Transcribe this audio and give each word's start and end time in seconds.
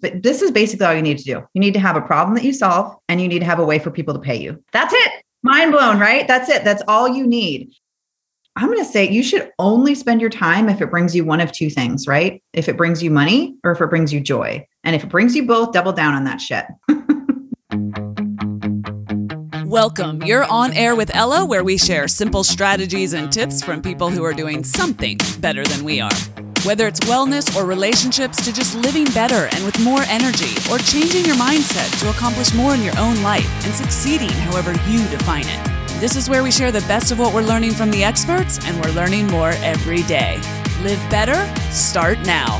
But 0.00 0.22
this 0.22 0.42
is 0.42 0.50
basically 0.50 0.86
all 0.86 0.94
you 0.94 1.02
need 1.02 1.18
to 1.18 1.24
do. 1.24 1.46
You 1.54 1.60
need 1.60 1.74
to 1.74 1.80
have 1.80 1.96
a 1.96 2.00
problem 2.00 2.34
that 2.36 2.44
you 2.44 2.52
solve 2.52 2.96
and 3.08 3.20
you 3.20 3.28
need 3.28 3.40
to 3.40 3.44
have 3.44 3.58
a 3.58 3.64
way 3.64 3.78
for 3.78 3.90
people 3.90 4.14
to 4.14 4.20
pay 4.20 4.36
you. 4.36 4.62
That's 4.72 4.94
it. 4.94 5.12
Mind 5.42 5.72
blown, 5.72 5.98
right? 5.98 6.26
That's 6.26 6.48
it. 6.48 6.64
That's 6.64 6.82
all 6.88 7.08
you 7.08 7.26
need. 7.26 7.72
I'm 8.56 8.66
going 8.66 8.78
to 8.78 8.84
say 8.84 9.08
you 9.08 9.22
should 9.22 9.50
only 9.58 9.94
spend 9.94 10.20
your 10.20 10.30
time 10.30 10.68
if 10.68 10.82
it 10.82 10.90
brings 10.90 11.14
you 11.14 11.24
one 11.24 11.40
of 11.40 11.52
two 11.52 11.70
things, 11.70 12.06
right? 12.06 12.42
If 12.52 12.68
it 12.68 12.76
brings 12.76 13.02
you 13.02 13.10
money 13.10 13.56
or 13.64 13.72
if 13.72 13.80
it 13.80 13.86
brings 13.86 14.12
you 14.12 14.20
joy. 14.20 14.66
And 14.84 14.96
if 14.96 15.04
it 15.04 15.08
brings 15.08 15.36
you 15.36 15.46
both, 15.46 15.72
double 15.72 15.92
down 15.92 16.14
on 16.14 16.24
that 16.24 16.40
shit. 16.40 16.66
Welcome. 19.66 20.22
You're 20.22 20.44
on 20.44 20.72
air 20.72 20.96
with 20.96 21.14
Ella, 21.14 21.44
where 21.44 21.62
we 21.62 21.78
share 21.78 22.08
simple 22.08 22.42
strategies 22.42 23.12
and 23.12 23.32
tips 23.32 23.62
from 23.62 23.80
people 23.80 24.10
who 24.10 24.24
are 24.24 24.34
doing 24.34 24.64
something 24.64 25.18
better 25.38 25.64
than 25.64 25.84
we 25.84 26.00
are. 26.00 26.10
Whether 26.62 26.86
it's 26.86 27.00
wellness 27.00 27.56
or 27.56 27.64
relationships 27.64 28.44
to 28.44 28.52
just 28.52 28.74
living 28.74 29.06
better 29.06 29.48
and 29.54 29.64
with 29.64 29.82
more 29.82 30.02
energy, 30.08 30.54
or 30.70 30.76
changing 30.76 31.24
your 31.24 31.36
mindset 31.36 31.98
to 32.00 32.10
accomplish 32.10 32.52
more 32.52 32.74
in 32.74 32.82
your 32.82 32.92
own 32.98 33.22
life 33.22 33.48
and 33.64 33.74
succeeding 33.74 34.28
however 34.28 34.72
you 34.86 34.98
define 35.08 35.46
it. 35.46 36.00
This 36.00 36.16
is 36.16 36.28
where 36.28 36.42
we 36.42 36.50
share 36.50 36.70
the 36.70 36.82
best 36.82 37.12
of 37.12 37.18
what 37.18 37.32
we're 37.32 37.40
learning 37.40 37.72
from 37.72 37.90
the 37.90 38.04
experts, 38.04 38.58
and 38.66 38.78
we're 38.78 38.92
learning 38.92 39.28
more 39.28 39.52
every 39.62 40.02
day. 40.02 40.36
Live 40.82 41.00
better, 41.08 41.46
start 41.72 42.18
now. 42.26 42.58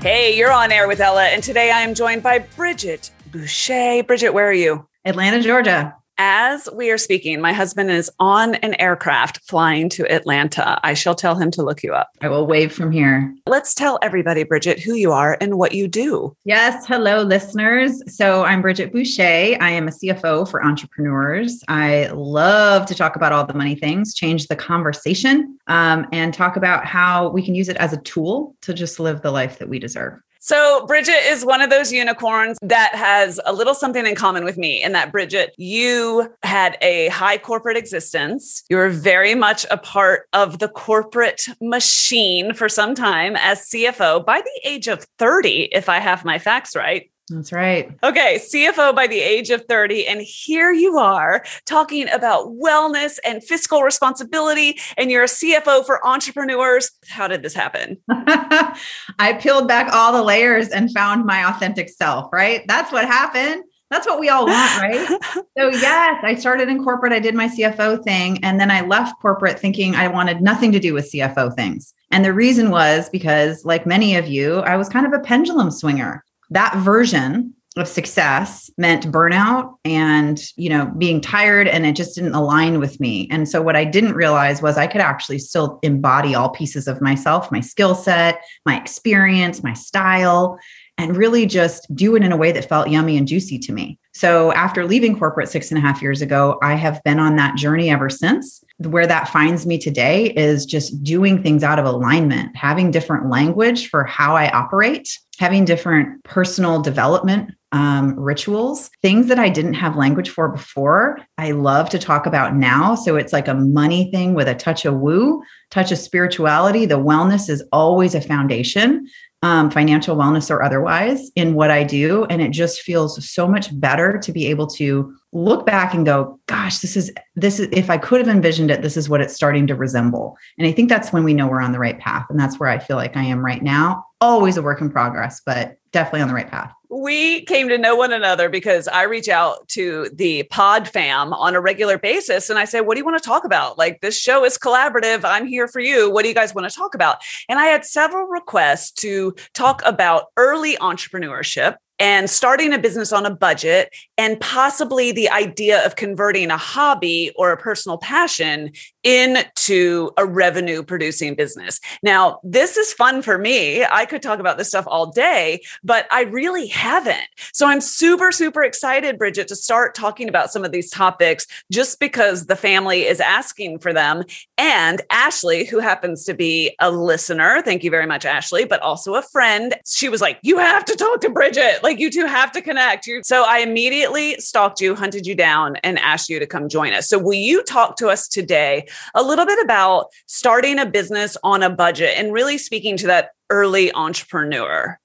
Hey, 0.00 0.34
you're 0.34 0.52
on 0.52 0.72
air 0.72 0.88
with 0.88 1.00
Ella, 1.00 1.24
and 1.24 1.42
today 1.42 1.70
I 1.70 1.82
am 1.82 1.92
joined 1.92 2.22
by 2.22 2.38
Bridget 2.38 3.10
Boucher. 3.30 4.02
Bridget, 4.02 4.32
where 4.32 4.48
are 4.48 4.52
you? 4.54 4.88
Atlanta, 5.04 5.42
Georgia. 5.42 5.94
As 6.18 6.66
we 6.72 6.90
are 6.90 6.96
speaking, 6.96 7.42
my 7.42 7.52
husband 7.52 7.90
is 7.90 8.10
on 8.18 8.54
an 8.56 8.74
aircraft 8.80 9.40
flying 9.46 9.90
to 9.90 10.10
Atlanta. 10.10 10.80
I 10.82 10.94
shall 10.94 11.14
tell 11.14 11.34
him 11.34 11.50
to 11.50 11.62
look 11.62 11.82
you 11.82 11.92
up. 11.92 12.08
I 12.22 12.28
will 12.28 12.46
wave 12.46 12.72
from 12.72 12.90
here. 12.90 13.34
Let's 13.46 13.74
tell 13.74 13.98
everybody, 14.00 14.42
Bridget, 14.42 14.80
who 14.80 14.94
you 14.94 15.12
are 15.12 15.36
and 15.42 15.58
what 15.58 15.72
you 15.72 15.86
do. 15.88 16.34
Yes. 16.44 16.86
Hello, 16.86 17.22
listeners. 17.22 18.02
So 18.14 18.44
I'm 18.44 18.62
Bridget 18.62 18.92
Boucher. 18.92 19.58
I 19.60 19.70
am 19.70 19.88
a 19.88 19.90
CFO 19.90 20.50
for 20.50 20.64
entrepreneurs. 20.64 21.62
I 21.68 22.06
love 22.14 22.86
to 22.86 22.94
talk 22.94 23.16
about 23.16 23.32
all 23.32 23.44
the 23.44 23.52
money 23.52 23.74
things, 23.74 24.14
change 24.14 24.46
the 24.46 24.56
conversation, 24.56 25.58
um, 25.66 26.06
and 26.12 26.32
talk 26.32 26.56
about 26.56 26.86
how 26.86 27.28
we 27.28 27.44
can 27.44 27.54
use 27.54 27.68
it 27.68 27.76
as 27.76 27.92
a 27.92 27.98
tool 27.98 28.56
to 28.62 28.72
just 28.72 28.98
live 28.98 29.20
the 29.20 29.30
life 29.30 29.58
that 29.58 29.68
we 29.68 29.78
deserve. 29.78 30.18
So, 30.46 30.86
Bridget 30.86 31.26
is 31.26 31.44
one 31.44 31.60
of 31.60 31.70
those 31.70 31.92
unicorns 31.92 32.56
that 32.62 32.94
has 32.94 33.40
a 33.46 33.52
little 33.52 33.74
something 33.74 34.06
in 34.06 34.14
common 34.14 34.44
with 34.44 34.56
me 34.56 34.80
in 34.80 34.92
that, 34.92 35.10
Bridget, 35.10 35.52
you 35.58 36.32
had 36.44 36.78
a 36.80 37.08
high 37.08 37.36
corporate 37.36 37.76
existence. 37.76 38.62
You 38.70 38.76
were 38.76 38.88
very 38.88 39.34
much 39.34 39.66
a 39.72 39.76
part 39.76 40.28
of 40.32 40.60
the 40.60 40.68
corporate 40.68 41.42
machine 41.60 42.54
for 42.54 42.68
some 42.68 42.94
time 42.94 43.34
as 43.34 43.68
CFO 43.68 44.24
by 44.24 44.40
the 44.40 44.60
age 44.62 44.86
of 44.86 45.04
30, 45.18 45.70
if 45.72 45.88
I 45.88 45.98
have 45.98 46.24
my 46.24 46.38
facts 46.38 46.76
right. 46.76 47.10
That's 47.28 47.50
right. 47.50 47.90
Okay, 48.04 48.38
CFO 48.38 48.94
by 48.94 49.08
the 49.08 49.18
age 49.18 49.50
of 49.50 49.64
30. 49.68 50.06
And 50.06 50.20
here 50.20 50.72
you 50.72 50.96
are 50.98 51.44
talking 51.64 52.08
about 52.10 52.46
wellness 52.50 53.18
and 53.24 53.42
fiscal 53.42 53.82
responsibility, 53.82 54.78
and 54.96 55.10
you're 55.10 55.24
a 55.24 55.26
CFO 55.26 55.84
for 55.84 56.06
entrepreneurs. 56.06 56.92
How 57.08 57.26
did 57.26 57.42
this 57.42 57.54
happen? 57.54 57.98
I 58.08 59.38
peeled 59.40 59.66
back 59.66 59.92
all 59.92 60.12
the 60.12 60.22
layers 60.22 60.68
and 60.68 60.92
found 60.92 61.26
my 61.26 61.48
authentic 61.48 61.88
self, 61.88 62.32
right? 62.32 62.62
That's 62.68 62.92
what 62.92 63.06
happened. 63.06 63.64
That's 63.90 64.06
what 64.06 64.20
we 64.20 64.28
all 64.28 64.46
want, 64.46 64.82
right? 64.82 65.08
so, 65.58 65.68
yes, 65.68 66.20
I 66.22 66.36
started 66.36 66.68
in 66.68 66.82
corporate. 66.82 67.12
I 67.12 67.20
did 67.20 67.34
my 67.34 67.48
CFO 67.48 68.02
thing. 68.04 68.38
And 68.42 68.60
then 68.60 68.70
I 68.70 68.80
left 68.82 69.20
corporate 69.20 69.58
thinking 69.58 69.94
I 69.94 70.08
wanted 70.08 70.42
nothing 70.42 70.72
to 70.72 70.80
do 70.80 70.92
with 70.92 71.10
CFO 71.12 71.54
things. 71.54 71.92
And 72.10 72.24
the 72.24 72.32
reason 72.32 72.70
was 72.70 73.08
because, 73.10 73.64
like 73.64 73.86
many 73.86 74.16
of 74.16 74.26
you, 74.26 74.58
I 74.60 74.76
was 74.76 74.88
kind 74.88 75.06
of 75.06 75.12
a 75.12 75.20
pendulum 75.20 75.70
swinger 75.70 76.24
that 76.50 76.76
version 76.78 77.54
of 77.76 77.86
success 77.86 78.70
meant 78.78 79.10
burnout 79.12 79.74
and 79.84 80.42
you 80.56 80.68
know 80.68 80.86
being 80.96 81.20
tired 81.20 81.68
and 81.68 81.84
it 81.84 81.94
just 81.94 82.14
didn't 82.14 82.34
align 82.34 82.78
with 82.78 82.98
me. 83.00 83.28
And 83.30 83.48
so 83.48 83.60
what 83.60 83.76
i 83.76 83.84
didn't 83.84 84.14
realize 84.14 84.62
was 84.62 84.78
i 84.78 84.86
could 84.86 85.00
actually 85.00 85.38
still 85.38 85.78
embody 85.82 86.34
all 86.34 86.48
pieces 86.48 86.88
of 86.88 87.00
myself 87.00 87.52
my 87.52 87.60
skill 87.60 87.94
set 87.94 88.42
my 88.64 88.80
experience 88.80 89.62
my 89.62 89.74
style 89.74 90.58
and 90.98 91.16
really 91.16 91.44
just 91.44 91.94
do 91.94 92.16
it 92.16 92.24
in 92.24 92.32
a 92.32 92.36
way 92.38 92.52
that 92.52 92.66
felt 92.66 92.88
yummy 92.88 93.18
and 93.18 93.28
juicy 93.28 93.58
to 93.58 93.72
me. 93.72 93.98
So 94.14 94.50
after 94.52 94.86
leaving 94.86 95.18
corporate 95.18 95.50
six 95.50 95.70
and 95.70 95.76
a 95.76 95.82
half 95.82 96.00
years 96.00 96.22
ago 96.22 96.58
i 96.62 96.74
have 96.74 97.02
been 97.04 97.18
on 97.18 97.36
that 97.36 97.56
journey 97.56 97.90
ever 97.90 98.08
since. 98.08 98.64
Where 98.78 99.06
that 99.06 99.28
finds 99.28 99.66
me 99.66 99.78
today 99.78 100.26
is 100.32 100.66
just 100.66 101.02
doing 101.02 101.42
things 101.42 101.62
out 101.62 101.78
of 101.78 101.84
alignment 101.84 102.56
having 102.56 102.90
different 102.90 103.28
language 103.28 103.90
for 103.90 104.04
how 104.04 104.34
i 104.34 104.48
operate 104.50 105.18
having 105.38 105.64
different 105.64 106.22
personal 106.24 106.80
development 106.80 107.50
um, 107.72 108.18
rituals, 108.18 108.90
things 109.02 109.26
that 109.26 109.38
I 109.38 109.48
didn't 109.48 109.74
have 109.74 109.96
language 109.96 110.30
for 110.30 110.48
before. 110.48 111.18
I 111.36 111.50
love 111.50 111.90
to 111.90 111.98
talk 111.98 112.24
about 112.24 112.56
now. 112.56 112.94
So 112.94 113.16
it's 113.16 113.32
like 113.32 113.48
a 113.48 113.54
money 113.54 114.10
thing 114.10 114.34
with 114.34 114.48
a 114.48 114.54
touch 114.54 114.84
of 114.84 114.94
woo, 114.94 115.42
touch 115.70 115.92
of 115.92 115.98
spirituality. 115.98 116.86
The 116.86 116.98
wellness 116.98 117.50
is 117.50 117.62
always 117.72 118.14
a 118.14 118.20
foundation, 118.20 119.06
um, 119.42 119.70
financial 119.70 120.16
wellness 120.16 120.50
or 120.50 120.62
otherwise, 120.62 121.30
in 121.36 121.52
what 121.54 121.70
I 121.70 121.84
do. 121.84 122.24
And 122.30 122.40
it 122.40 122.50
just 122.50 122.80
feels 122.80 123.28
so 123.28 123.46
much 123.46 123.78
better 123.78 124.16
to 124.18 124.32
be 124.32 124.46
able 124.46 124.68
to 124.68 125.14
look 125.32 125.66
back 125.66 125.92
and 125.92 126.06
go, 126.06 126.40
gosh, 126.46 126.78
this 126.78 126.96
is, 126.96 127.12
this 127.34 127.60
is, 127.60 127.68
if 127.72 127.90
I 127.90 127.98
could 127.98 128.20
have 128.20 128.34
envisioned 128.34 128.70
it, 128.70 128.80
this 128.80 128.96
is 128.96 129.10
what 129.10 129.20
it's 129.20 129.34
starting 129.34 129.66
to 129.66 129.74
resemble. 129.74 130.38
And 130.56 130.66
I 130.66 130.72
think 130.72 130.88
that's 130.88 131.12
when 131.12 131.24
we 131.24 131.34
know 131.34 131.46
we're 131.46 131.60
on 131.60 131.72
the 131.72 131.78
right 131.78 131.98
path. 131.98 132.24
And 132.30 132.40
that's 132.40 132.58
where 132.58 132.70
I 132.70 132.78
feel 132.78 132.96
like 132.96 133.18
I 133.18 133.24
am 133.24 133.44
right 133.44 133.62
now. 133.62 134.05
Always 134.20 134.56
a 134.56 134.62
work 134.62 134.80
in 134.80 134.90
progress, 134.90 135.42
but 135.44 135.78
definitely 135.92 136.22
on 136.22 136.28
the 136.28 136.34
right 136.34 136.48
path. 136.48 136.72
We 136.88 137.42
came 137.42 137.68
to 137.68 137.76
know 137.76 137.96
one 137.96 138.12
another 138.12 138.48
because 138.48 138.88
I 138.88 139.02
reach 139.02 139.28
out 139.28 139.68
to 139.68 140.08
the 140.12 140.44
pod 140.44 140.88
fam 140.88 141.32
on 141.32 141.54
a 141.54 141.60
regular 141.60 141.98
basis 141.98 142.48
and 142.48 142.58
I 142.58 142.64
say, 142.64 142.80
What 142.80 142.94
do 142.94 143.00
you 143.00 143.04
want 143.04 143.22
to 143.22 143.26
talk 143.26 143.44
about? 143.44 143.76
Like, 143.76 144.00
this 144.00 144.18
show 144.18 144.44
is 144.44 144.56
collaborative. 144.56 145.24
I'm 145.24 145.46
here 145.46 145.68
for 145.68 145.80
you. 145.80 146.10
What 146.10 146.22
do 146.22 146.28
you 146.28 146.34
guys 146.34 146.54
want 146.54 146.70
to 146.70 146.74
talk 146.74 146.94
about? 146.94 147.18
And 147.48 147.58
I 147.58 147.66
had 147.66 147.84
several 147.84 148.26
requests 148.26 148.90
to 149.02 149.34
talk 149.52 149.82
about 149.84 150.26
early 150.36 150.76
entrepreneurship 150.76 151.76
and 151.98 152.28
starting 152.28 152.72
a 152.72 152.78
business 152.78 153.12
on 153.12 153.26
a 153.26 153.34
budget 153.34 153.94
and 154.18 154.38
possibly 154.40 155.12
the 155.12 155.28
idea 155.30 155.84
of 155.84 155.96
converting 155.96 156.50
a 156.50 156.56
hobby 156.56 157.32
or 157.36 157.52
a 157.52 157.56
personal 157.56 157.98
passion 157.98 158.72
into 159.02 160.10
a 160.16 160.26
revenue 160.26 160.82
producing 160.82 161.34
business. 161.34 161.80
Now, 162.02 162.40
this 162.42 162.76
is 162.76 162.92
fun 162.92 163.22
for 163.22 163.38
me. 163.38 163.84
I 163.84 164.04
could 164.04 164.20
talk 164.20 164.40
about 164.40 164.58
this 164.58 164.68
stuff 164.68 164.84
all 164.88 165.12
day, 165.12 165.60
but 165.84 166.06
I 166.10 166.22
really 166.22 166.66
haven't. 166.66 167.28
So 167.52 167.68
I'm 167.68 167.80
super, 167.80 168.32
super 168.32 168.64
excited, 168.64 169.16
Bridget, 169.16 169.46
to 169.48 169.56
start 169.56 169.94
talking 169.94 170.28
about 170.28 170.50
some 170.50 170.64
of 170.64 170.72
these 170.72 170.90
topics 170.90 171.46
just 171.70 172.00
because 172.00 172.46
the 172.46 172.56
family 172.56 173.06
is 173.06 173.20
asking 173.20 173.78
for 173.78 173.92
them. 173.92 174.24
And 174.58 175.00
Ashley, 175.10 175.64
who 175.64 175.78
happens 175.78 176.24
to 176.24 176.34
be 176.34 176.74
a 176.80 176.90
listener, 176.90 177.62
thank 177.62 177.84
you 177.84 177.90
very 177.90 178.06
much, 178.06 178.24
Ashley, 178.24 178.64
but 178.64 178.82
also 178.82 179.14
a 179.14 179.22
friend, 179.22 179.76
she 179.86 180.08
was 180.08 180.20
like, 180.20 180.38
You 180.42 180.58
have 180.58 180.84
to 180.84 180.96
talk 180.96 181.20
to 181.20 181.30
Bridget. 181.30 181.84
Like, 181.86 182.00
you 182.00 182.10
two 182.10 182.26
have 182.26 182.50
to 182.50 182.60
connect. 182.60 183.06
You're- 183.06 183.22
so 183.22 183.44
I 183.46 183.58
immediately 183.58 184.34
stalked 184.40 184.80
you, 184.80 184.96
hunted 184.96 185.24
you 185.24 185.36
down, 185.36 185.76
and 185.84 186.00
asked 186.00 186.28
you 186.28 186.40
to 186.40 186.46
come 186.46 186.68
join 186.68 186.92
us. 186.92 187.08
So, 187.08 187.16
will 187.16 187.34
you 187.34 187.62
talk 187.62 187.96
to 187.98 188.08
us 188.08 188.26
today 188.26 188.88
a 189.14 189.22
little 189.22 189.46
bit 189.46 189.60
about 189.62 190.08
starting 190.26 190.80
a 190.80 190.86
business 190.86 191.36
on 191.44 191.62
a 191.62 191.70
budget 191.70 192.18
and 192.18 192.32
really 192.32 192.58
speaking 192.58 192.96
to 192.96 193.06
that 193.06 193.30
early 193.50 193.92
entrepreneur? 193.92 194.98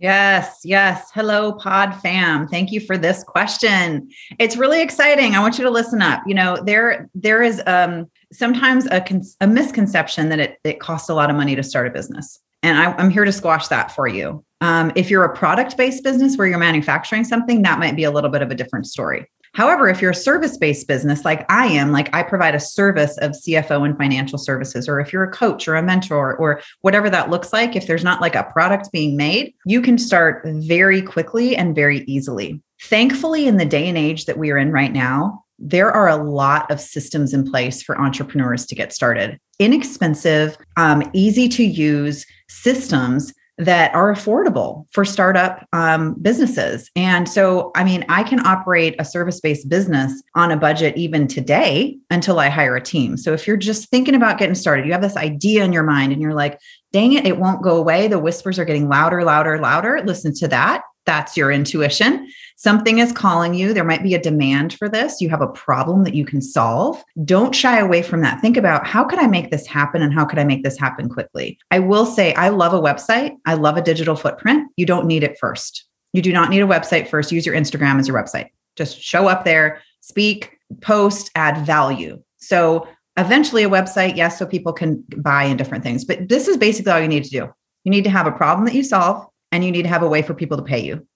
Yes, 0.00 0.62
yes. 0.64 1.10
Hello, 1.14 1.52
Pod 1.52 1.94
fam. 2.02 2.48
Thank 2.48 2.72
you 2.72 2.80
for 2.80 2.98
this 2.98 3.22
question. 3.22 4.10
It's 4.40 4.56
really 4.56 4.82
exciting. 4.82 5.36
I 5.36 5.40
want 5.40 5.58
you 5.58 5.64
to 5.64 5.70
listen 5.70 6.02
up. 6.02 6.24
You 6.26 6.34
know, 6.34 6.58
there 6.66 7.08
there 7.14 7.40
is 7.40 7.62
um, 7.68 8.10
sometimes 8.32 8.86
a, 8.90 9.00
con- 9.00 9.22
a 9.40 9.46
misconception 9.46 10.28
that 10.30 10.40
it, 10.40 10.58
it 10.64 10.80
costs 10.80 11.08
a 11.08 11.14
lot 11.14 11.30
of 11.30 11.36
money 11.36 11.54
to 11.54 11.62
start 11.62 11.86
a 11.86 11.90
business. 11.90 12.40
And 12.64 12.76
I, 12.76 13.00
am 13.00 13.10
here 13.10 13.24
to 13.24 13.32
squash 13.32 13.68
that 13.68 13.92
for 13.92 14.08
you. 14.08 14.44
Um, 14.60 14.90
if 14.96 15.10
you're 15.10 15.24
a 15.24 15.36
product 15.36 15.76
based 15.76 16.02
business 16.02 16.36
where 16.36 16.46
you're 16.46 16.58
manufacturing 16.58 17.24
something, 17.24 17.62
that 17.62 17.78
might 17.78 17.96
be 17.96 18.04
a 18.04 18.10
little 18.10 18.30
bit 18.30 18.42
of 18.42 18.50
a 18.50 18.54
different 18.54 18.86
story. 18.86 19.26
However, 19.56 19.88
if 19.88 20.02
you're 20.02 20.10
a 20.10 20.14
service 20.14 20.58
based 20.58 20.86
business 20.86 21.24
like 21.24 21.50
I 21.50 21.66
am, 21.66 21.90
like 21.90 22.14
I 22.14 22.22
provide 22.22 22.54
a 22.54 22.60
service 22.60 23.16
of 23.18 23.32
CFO 23.32 23.86
and 23.86 23.96
financial 23.96 24.38
services, 24.38 24.86
or 24.86 25.00
if 25.00 25.14
you're 25.14 25.24
a 25.24 25.30
coach 25.30 25.66
or 25.66 25.76
a 25.76 25.82
mentor 25.82 26.36
or 26.36 26.60
whatever 26.82 27.08
that 27.08 27.30
looks 27.30 27.54
like, 27.54 27.74
if 27.74 27.86
there's 27.86 28.04
not 28.04 28.20
like 28.20 28.34
a 28.34 28.44
product 28.44 28.92
being 28.92 29.16
made, 29.16 29.54
you 29.64 29.80
can 29.80 29.96
start 29.96 30.42
very 30.44 31.00
quickly 31.00 31.56
and 31.56 31.74
very 31.74 32.00
easily. 32.00 32.60
Thankfully, 32.82 33.46
in 33.46 33.56
the 33.56 33.64
day 33.64 33.88
and 33.88 33.96
age 33.96 34.26
that 34.26 34.36
we 34.36 34.50
are 34.50 34.58
in 34.58 34.72
right 34.72 34.92
now, 34.92 35.42
there 35.58 35.90
are 35.90 36.08
a 36.08 36.22
lot 36.22 36.70
of 36.70 36.78
systems 36.78 37.32
in 37.32 37.50
place 37.50 37.82
for 37.82 37.98
entrepreneurs 37.98 38.66
to 38.66 38.74
get 38.74 38.92
started. 38.92 39.40
Inexpensive, 39.58 40.58
um, 40.76 41.02
easy 41.14 41.48
to 41.48 41.64
use 41.64 42.26
systems 42.48 43.32
that 43.58 43.94
are 43.94 44.12
affordable 44.12 44.86
for 44.90 45.04
startup 45.04 45.66
um, 45.72 46.14
businesses. 46.20 46.90
And 46.94 47.28
so, 47.28 47.70
I 47.74 47.84
mean, 47.84 48.04
I 48.08 48.22
can 48.22 48.44
operate 48.46 48.94
a 48.98 49.04
service 49.04 49.40
based 49.40 49.68
business 49.68 50.22
on 50.34 50.50
a 50.50 50.56
budget 50.56 50.96
even 50.96 51.26
today 51.26 51.96
until 52.10 52.38
I 52.38 52.50
hire 52.50 52.76
a 52.76 52.82
team. 52.82 53.16
So, 53.16 53.32
if 53.32 53.46
you're 53.46 53.56
just 53.56 53.88
thinking 53.88 54.14
about 54.14 54.38
getting 54.38 54.54
started, 54.54 54.86
you 54.86 54.92
have 54.92 55.02
this 55.02 55.16
idea 55.16 55.64
in 55.64 55.72
your 55.72 55.84
mind 55.84 56.12
and 56.12 56.20
you're 56.20 56.34
like, 56.34 56.58
dang 56.92 57.14
it, 57.14 57.26
it 57.26 57.38
won't 57.38 57.62
go 57.62 57.76
away. 57.76 58.08
The 58.08 58.18
whispers 58.18 58.58
are 58.58 58.64
getting 58.64 58.88
louder, 58.88 59.24
louder, 59.24 59.58
louder. 59.58 60.02
Listen 60.04 60.34
to 60.34 60.48
that. 60.48 60.82
That's 61.06 61.36
your 61.36 61.50
intuition. 61.50 62.28
Something 62.58 62.98
is 62.98 63.12
calling 63.12 63.52
you. 63.52 63.74
There 63.74 63.84
might 63.84 64.02
be 64.02 64.14
a 64.14 64.20
demand 64.20 64.72
for 64.72 64.88
this. 64.88 65.20
You 65.20 65.28
have 65.28 65.42
a 65.42 65.46
problem 65.46 66.04
that 66.04 66.14
you 66.14 66.24
can 66.24 66.40
solve. 66.40 67.04
Don't 67.22 67.54
shy 67.54 67.78
away 67.78 68.00
from 68.00 68.22
that. 68.22 68.40
Think 68.40 68.56
about 68.56 68.86
how 68.86 69.04
could 69.04 69.18
I 69.18 69.26
make 69.26 69.50
this 69.50 69.66
happen 69.66 70.00
and 70.00 70.12
how 70.12 70.24
could 70.24 70.38
I 70.38 70.44
make 70.44 70.64
this 70.64 70.78
happen 70.78 71.10
quickly? 71.10 71.58
I 71.70 71.80
will 71.80 72.06
say, 72.06 72.32
I 72.34 72.48
love 72.48 72.72
a 72.72 72.80
website. 72.80 73.36
I 73.44 73.54
love 73.54 73.76
a 73.76 73.82
digital 73.82 74.16
footprint. 74.16 74.70
You 74.76 74.86
don't 74.86 75.06
need 75.06 75.22
it 75.22 75.38
first. 75.38 75.84
You 76.14 76.22
do 76.22 76.32
not 76.32 76.48
need 76.48 76.62
a 76.62 76.66
website 76.66 77.08
first. 77.08 77.30
Use 77.30 77.44
your 77.44 77.54
Instagram 77.54 77.98
as 77.98 78.08
your 78.08 78.16
website. 78.16 78.48
Just 78.74 78.98
show 79.02 79.28
up 79.28 79.44
there, 79.44 79.82
speak, 80.00 80.58
post, 80.80 81.30
add 81.34 81.66
value. 81.66 82.22
So 82.38 82.88
eventually 83.18 83.64
a 83.64 83.68
website, 83.68 84.16
yes, 84.16 84.38
so 84.38 84.46
people 84.46 84.72
can 84.72 85.04
buy 85.18 85.44
in 85.44 85.58
different 85.58 85.84
things. 85.84 86.06
But 86.06 86.30
this 86.30 86.48
is 86.48 86.56
basically 86.56 86.92
all 86.92 87.00
you 87.00 87.08
need 87.08 87.24
to 87.24 87.30
do. 87.30 87.52
You 87.84 87.90
need 87.90 88.04
to 88.04 88.10
have 88.10 88.26
a 88.26 88.32
problem 88.32 88.64
that 88.64 88.74
you 88.74 88.82
solve 88.82 89.26
and 89.52 89.62
you 89.62 89.70
need 89.70 89.82
to 89.82 89.88
have 89.90 90.02
a 90.02 90.08
way 90.08 90.22
for 90.22 90.32
people 90.32 90.56
to 90.56 90.62
pay 90.62 90.82
you. 90.82 91.06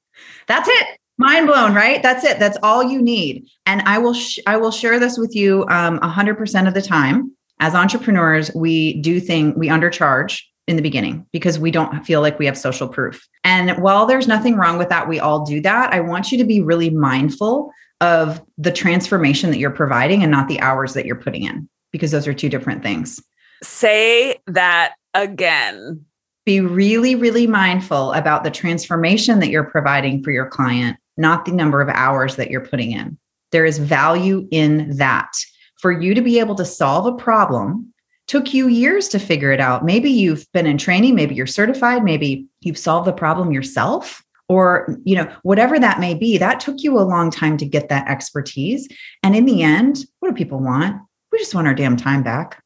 That's 0.46 0.68
it. 0.68 0.99
Mind 1.20 1.46
blown, 1.46 1.74
right? 1.74 2.02
That's 2.02 2.24
it. 2.24 2.38
That's 2.38 2.56
all 2.62 2.82
you 2.82 3.02
need. 3.02 3.46
And 3.66 3.82
I 3.82 3.98
will 3.98 4.14
sh- 4.14 4.38
I 4.46 4.56
will 4.56 4.70
share 4.70 4.98
this 4.98 5.18
with 5.18 5.36
you 5.36 5.66
um, 5.68 5.98
100% 6.00 6.66
of 6.66 6.72
the 6.72 6.80
time. 6.80 7.36
As 7.58 7.74
entrepreneurs, 7.74 8.50
we 8.54 9.02
do 9.02 9.20
thing 9.20 9.52
we 9.54 9.68
undercharge 9.68 10.40
in 10.66 10.76
the 10.76 10.82
beginning 10.82 11.26
because 11.30 11.58
we 11.58 11.70
don't 11.70 12.06
feel 12.06 12.22
like 12.22 12.38
we 12.38 12.46
have 12.46 12.56
social 12.56 12.88
proof. 12.88 13.28
And 13.44 13.82
while 13.82 14.06
there's 14.06 14.28
nothing 14.28 14.56
wrong 14.56 14.78
with 14.78 14.88
that, 14.88 15.08
we 15.08 15.20
all 15.20 15.44
do 15.44 15.60
that. 15.60 15.92
I 15.92 16.00
want 16.00 16.32
you 16.32 16.38
to 16.38 16.44
be 16.44 16.62
really 16.62 16.88
mindful 16.88 17.70
of 18.00 18.40
the 18.56 18.72
transformation 18.72 19.50
that 19.50 19.58
you're 19.58 19.70
providing 19.70 20.22
and 20.22 20.32
not 20.32 20.48
the 20.48 20.58
hours 20.60 20.94
that 20.94 21.04
you're 21.04 21.16
putting 21.16 21.44
in 21.44 21.68
because 21.92 22.12
those 22.12 22.26
are 22.26 22.32
two 22.32 22.48
different 22.48 22.82
things. 22.82 23.22
Say 23.62 24.38
that 24.46 24.94
again. 25.12 26.02
Be 26.46 26.60
really, 26.60 27.14
really 27.14 27.46
mindful 27.46 28.14
about 28.14 28.42
the 28.42 28.50
transformation 28.50 29.40
that 29.40 29.50
you're 29.50 29.64
providing 29.64 30.24
for 30.24 30.30
your 30.30 30.46
client, 30.46 30.96
not 31.20 31.44
the 31.44 31.52
number 31.52 31.80
of 31.80 31.88
hours 31.88 32.36
that 32.36 32.50
you're 32.50 32.66
putting 32.66 32.92
in. 32.92 33.18
There 33.52 33.64
is 33.64 33.78
value 33.78 34.48
in 34.50 34.96
that. 34.96 35.30
For 35.78 35.92
you 35.92 36.14
to 36.14 36.20
be 36.20 36.38
able 36.38 36.54
to 36.56 36.64
solve 36.64 37.06
a 37.06 37.16
problem, 37.16 37.92
took 38.26 38.52
you 38.52 38.68
years 38.68 39.08
to 39.08 39.18
figure 39.18 39.52
it 39.52 39.60
out. 39.60 39.84
Maybe 39.84 40.10
you've 40.10 40.46
been 40.52 40.66
in 40.66 40.78
training, 40.78 41.14
maybe 41.14 41.34
you're 41.34 41.46
certified, 41.46 42.04
maybe 42.04 42.46
you've 42.60 42.78
solved 42.78 43.06
the 43.06 43.12
problem 43.12 43.52
yourself 43.52 44.22
or 44.48 44.96
you 45.04 45.14
know 45.14 45.32
whatever 45.42 45.78
that 45.78 46.00
may 46.00 46.12
be 46.12 46.36
that 46.36 46.58
took 46.58 46.82
you 46.82 46.98
a 46.98 47.06
long 47.06 47.30
time 47.30 47.56
to 47.56 47.64
get 47.64 47.88
that 47.88 48.08
expertise 48.08 48.88
and 49.22 49.36
in 49.36 49.44
the 49.44 49.62
end 49.62 50.04
what 50.18 50.28
do 50.28 50.34
people 50.34 50.58
want 50.58 51.00
we 51.32 51.38
just 51.38 51.54
want 51.54 51.66
our 51.66 51.74
damn 51.74 51.96
time 51.96 52.22
back. 52.22 52.62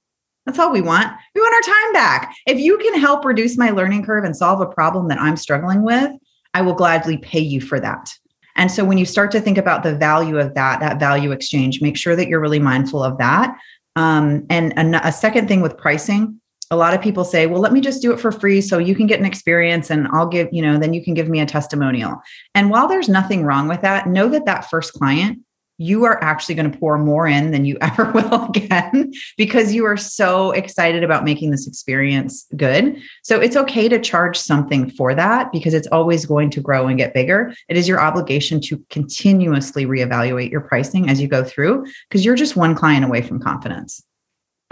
That's 0.46 0.58
all 0.58 0.72
we 0.72 0.82
want. 0.82 1.12
We 1.34 1.40
want 1.40 1.54
our 1.54 1.74
time 1.74 1.92
back. 1.92 2.34
If 2.46 2.58
you 2.58 2.76
can 2.78 2.98
help 2.98 3.24
reduce 3.24 3.56
my 3.56 3.70
learning 3.70 4.04
curve 4.04 4.24
and 4.24 4.36
solve 4.36 4.60
a 4.60 4.66
problem 4.66 5.08
that 5.08 5.20
I'm 5.20 5.36
struggling 5.36 5.82
with, 5.82 6.12
I 6.52 6.62
will 6.62 6.74
gladly 6.74 7.16
pay 7.16 7.40
you 7.40 7.60
for 7.60 7.80
that. 7.80 8.12
And 8.56 8.70
so 8.70 8.84
when 8.84 8.98
you 8.98 9.04
start 9.04 9.30
to 9.32 9.40
think 9.40 9.58
about 9.58 9.82
the 9.82 9.96
value 9.96 10.38
of 10.38 10.54
that, 10.54 10.80
that 10.80 11.00
value 11.00 11.32
exchange, 11.32 11.80
make 11.80 11.96
sure 11.96 12.16
that 12.16 12.28
you're 12.28 12.40
really 12.40 12.58
mindful 12.58 13.02
of 13.02 13.18
that. 13.18 13.56
Um, 13.96 14.46
and 14.50 14.72
a, 14.76 15.08
a 15.08 15.12
second 15.12 15.48
thing 15.48 15.60
with 15.60 15.76
pricing, 15.76 16.40
a 16.70 16.76
lot 16.76 16.94
of 16.94 17.02
people 17.02 17.24
say, 17.24 17.46
well, 17.46 17.60
let 17.60 17.72
me 17.72 17.80
just 17.80 18.02
do 18.02 18.12
it 18.12 18.18
for 18.18 18.32
free 18.32 18.60
so 18.60 18.78
you 18.78 18.94
can 18.94 19.06
get 19.06 19.20
an 19.20 19.26
experience 19.26 19.90
and 19.90 20.08
I'll 20.12 20.26
give, 20.26 20.48
you 20.50 20.62
know, 20.62 20.78
then 20.78 20.94
you 20.94 21.04
can 21.04 21.14
give 21.14 21.28
me 21.28 21.40
a 21.40 21.46
testimonial. 21.46 22.16
And 22.54 22.70
while 22.70 22.88
there's 22.88 23.08
nothing 23.08 23.44
wrong 23.44 23.68
with 23.68 23.82
that, 23.82 24.08
know 24.08 24.28
that 24.30 24.46
that 24.46 24.70
first 24.70 24.92
client 24.94 25.40
you 25.84 26.04
are 26.04 26.22
actually 26.24 26.54
going 26.54 26.70
to 26.70 26.78
pour 26.78 26.98
more 26.98 27.26
in 27.26 27.50
than 27.50 27.64
you 27.64 27.76
ever 27.80 28.10
will 28.12 28.46
again 28.46 29.12
because 29.36 29.74
you 29.74 29.84
are 29.84 29.96
so 29.96 30.50
excited 30.52 31.04
about 31.04 31.24
making 31.24 31.50
this 31.50 31.66
experience 31.66 32.46
good. 32.56 32.96
So 33.22 33.40
it's 33.40 33.56
okay 33.56 33.88
to 33.88 34.00
charge 34.00 34.38
something 34.38 34.90
for 34.90 35.14
that 35.14 35.52
because 35.52 35.74
it's 35.74 35.88
always 35.88 36.24
going 36.24 36.50
to 36.50 36.60
grow 36.60 36.86
and 36.86 36.98
get 36.98 37.14
bigger. 37.14 37.54
It 37.68 37.76
is 37.76 37.86
your 37.86 38.00
obligation 38.00 38.60
to 38.62 38.82
continuously 38.90 39.84
reevaluate 39.84 40.50
your 40.50 40.62
pricing 40.62 41.08
as 41.08 41.20
you 41.20 41.28
go 41.28 41.44
through 41.44 41.84
because 42.08 42.24
you're 42.24 42.34
just 42.34 42.56
one 42.56 42.74
client 42.74 43.04
away 43.04 43.22
from 43.22 43.40
confidence. 43.40 44.02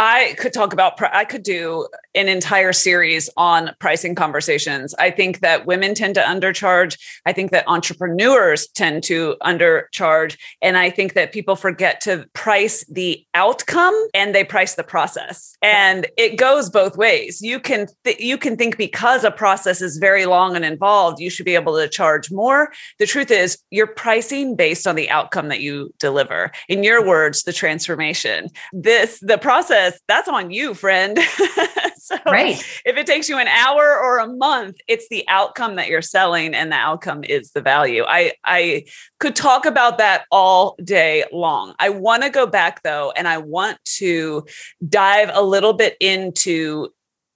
I 0.03 0.35
could 0.37 0.53
talk 0.53 0.73
about, 0.73 1.01
I 1.01 1.25
could 1.25 1.45
do 1.45 1.87
an 2.17 2.27
entire 2.27 2.73
series 2.73 3.31
on 3.37 3.71
pricing 3.79 4.17
conversations. 4.17 4.97
I 4.99 5.13
think 5.13 5.39
that 5.41 5.65
women 5.65 5.95
tend 5.95 6.17
to 6.17 6.21
undercharge. 6.21 6.99
I 7.25 7.33
think 7.33 7.53
that 7.53 7.69
entrepreneurs 7.69 8.67
tend 8.67 9.05
to 9.05 9.37
undercharge. 9.43 10.37
And 10.61 10.77
I 10.77 10.91
think 10.91 11.15
that 11.15 11.33
people 11.33 11.55
forget 11.55 12.01
to 12.01 12.27
price 12.33 12.85
the 12.87 13.25
outcome 13.35 13.95
and 14.13 14.35
they 14.35 14.43
price 14.43 14.75
the 14.75 14.83
process. 14.83 15.57
And 15.63 16.09
it 16.17 16.37
goes 16.37 16.69
both 16.69 16.97
ways. 16.97 17.41
You 17.41 17.61
can, 17.61 17.87
th- 18.03 18.19
you 18.19 18.37
can 18.37 18.57
think 18.57 18.77
because 18.77 19.23
a 19.23 19.31
process 19.31 19.81
is 19.81 19.99
very 19.99 20.27
long 20.27 20.57
and 20.57 20.65
involved, 20.65 21.21
you 21.21 21.31
should 21.31 21.47
be 21.47 21.55
able 21.55 21.77
to 21.77 21.89
charge 21.89 22.29
more. 22.33 22.73
The 22.99 23.07
truth 23.07 23.31
is, 23.31 23.57
you're 23.71 23.87
pricing 23.87 24.57
based 24.57 24.89
on 24.89 24.97
the 24.97 25.09
outcome 25.11 25.47
that 25.47 25.61
you 25.61 25.95
deliver. 26.01 26.51
In 26.69 26.83
your 26.83 27.07
words, 27.07 27.45
the 27.45 27.53
transformation. 27.53 28.49
This, 28.73 29.21
the 29.21 29.39
process 29.39 29.92
that's 30.09 30.29
on 30.29 30.51
you, 30.51 30.75
friend. 30.75 31.19
so 31.97 32.17
right. 32.27 32.57
if 32.85 32.97
it 32.97 33.07
takes 33.07 33.29
you 33.29 33.39
an 33.39 33.49
hour 33.49 33.99
or 33.99 34.19
a 34.19 34.27
month, 34.27 34.77
it's 34.89 35.09
the 35.09 35.25
outcome 35.29 35.77
that 35.77 35.89
you're 35.89 36.03
selling 36.03 36.55
and 36.55 36.73
the 36.73 36.77
outcome 36.77 37.25
is 37.25 37.53
the 37.53 37.61
value. 37.61 38.05
I 38.07 38.33
I 38.45 38.85
could 39.21 39.37
talk 39.37 39.67
about 39.67 39.99
that 39.99 40.25
all 40.31 40.77
day 40.83 41.25
long. 41.33 41.75
I 41.79 41.91
want 41.91 42.23
to 42.23 42.31
go 42.31 42.47
back 42.47 42.83
though 42.83 43.13
and 43.17 43.29
I 43.29 43.39
want 43.39 43.79
to 43.97 44.45
dive 44.89 45.31
a 45.33 45.43
little 45.43 45.73
bit 45.73 45.97
into 46.01 46.89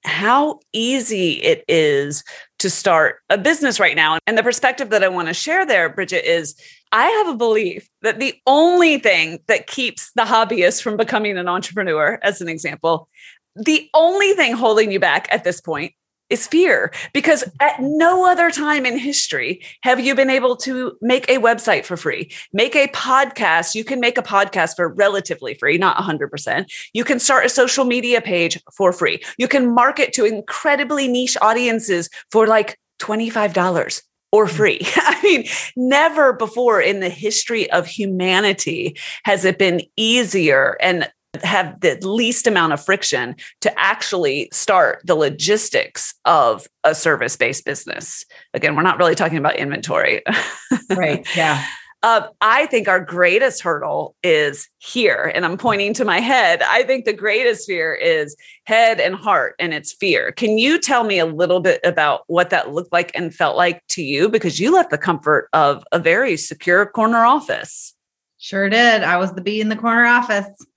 how 0.07 0.61
easy 0.73 1.33
it 1.43 1.65
is 1.69 2.23
to 2.59 2.71
start 2.71 3.21
a 3.29 3.37
business 3.37 3.79
right 3.79 3.97
now. 3.97 4.19
And 4.27 4.37
the 4.39 4.43
perspective 4.43 4.91
that 4.91 5.05
I 5.05 5.09
want 5.09 5.29
to 5.29 5.35
share 5.35 5.67
there, 5.67 5.89
Bridget, 5.89 6.25
is 6.25 6.55
I 6.93 7.07
have 7.07 7.29
a 7.29 7.37
belief 7.37 7.89
that 8.03 8.19
the 8.19 8.35
only 8.47 8.99
thing 8.99 9.41
that 9.49 9.67
keeps 9.67 10.13
the 10.13 10.23
hobbyist 10.23 10.83
from 10.83 10.97
becoming 10.97 11.37
an 11.37 11.49
entrepreneur, 11.49 12.19
as 12.23 12.41
an 12.41 12.49
example, 12.49 13.09
the 13.55 13.89
only 13.95 14.33
thing 14.35 14.53
holding 14.53 14.93
you 14.93 15.01
back 15.01 15.29
at 15.31 15.45
this 15.45 15.61
point 15.61 15.93
is 16.31 16.47
fear 16.47 16.93
because 17.13 17.45
at 17.61 17.81
no 17.81 18.31
other 18.31 18.51
time 18.51 18.85
in 18.85 18.99
history 18.99 19.63
have 19.83 20.01
you 20.01 20.15
been 20.15 20.31
able 20.31 20.57
to 20.57 20.97
make 21.01 21.29
a 21.29 21.39
website 21.39 21.85
for 21.85 21.97
free 21.97 22.31
make 22.53 22.75
a 22.75 22.89
podcast 22.89 23.75
you 23.75 23.85
can 23.85 24.01
make 24.01 24.19
a 24.19 24.23
podcast 24.23 24.77
for 24.77 24.89
relatively 24.89 25.55
free 25.55 25.79
not 25.79 25.97
100% 25.97 26.67
you 26.93 27.05
can 27.05 27.19
start 27.19 27.47
a 27.47 27.49
social 27.49 27.85
media 27.85 28.21
page 28.21 28.61
for 28.75 28.93
free 28.93 29.23
you 29.39 29.49
can 29.49 29.73
market 29.73 30.13
to 30.13 30.25
incredibly 30.25 31.09
niche 31.09 31.37
audiences 31.41 32.09
for 32.31 32.47
like 32.47 32.79
$25 33.01 34.03
or 34.33 34.47
mm. 34.47 34.51
free. 34.51 34.81
I 34.97 35.21
mean, 35.23 35.47
never 35.77 36.33
before 36.33 36.81
in 36.81 37.01
the 37.01 37.09
history 37.09 37.71
of 37.71 37.87
humanity 37.87 38.97
has 39.25 39.45
it 39.45 39.59
been 39.59 39.83
easier 39.97 40.77
and 40.81 41.11
have 41.43 41.81
the 41.81 41.99
least 42.07 42.47
amount 42.47 42.73
of 42.73 42.85
friction 42.85 43.37
to 43.61 43.79
actually 43.79 44.49
start 44.53 45.01
the 45.05 45.15
logistics 45.15 46.15
of 46.25 46.67
a 46.85 46.95
service 46.95 47.37
based 47.37 47.65
business. 47.65 48.25
Again, 48.55 48.77
we're 48.77 48.83
not 48.83 48.99
really 48.99 49.15
talking 49.15 49.39
about 49.39 49.57
inventory. 49.57 50.23
right. 50.91 51.27
Yeah. 51.37 51.65
Uh, 52.03 52.29
I 52.41 52.67
think 52.67 52.89
our 52.89 53.01
greatest 53.01 53.63
hurdle 53.63 54.15
is 54.23 54.69
here, 54.79 55.33
and 55.35 55.45
I'm 55.45 55.57
pointing 55.57 55.93
to 55.95 56.05
my 56.05 56.21
head. 56.21 56.63
I 56.63 56.83
think 56.85 57.05
the 57.05 57.13
greatest 57.13 57.67
fear 57.67 57.95
is 57.95 58.37
head 58.65 59.01
and 59.01 59.15
heart, 59.15 59.57
and 59.59 59.75
it's 59.75 59.93
fear. 59.93 60.31
Can 60.31 60.59
you 60.59 60.79
tell 60.79 61.05
me 61.05 61.19
a 61.19 61.27
little 61.27 61.59
bit 61.59 61.81
about 61.83 62.23
what 62.27 62.51
that 62.51 62.71
looked 62.71 62.93
like 62.93 63.11
and 63.15 63.35
felt 63.35 63.57
like 63.57 63.83
to 63.89 64.03
you? 64.03 64.29
Because 64.29 64.61
you 64.61 64.73
left 64.73 64.91
the 64.91 64.99
comfort 64.99 65.49
of 65.53 65.83
a 65.91 65.99
very 65.99 66.37
secure 66.37 66.87
corner 66.87 67.25
office. 67.25 67.95
Sure 68.39 68.69
did. 68.69 69.03
I 69.03 69.17
was 69.17 69.33
the 69.33 69.41
bee 69.41 69.61
in 69.61 69.71
the 69.71 69.77
corner 69.77 70.05
office. 70.05 70.47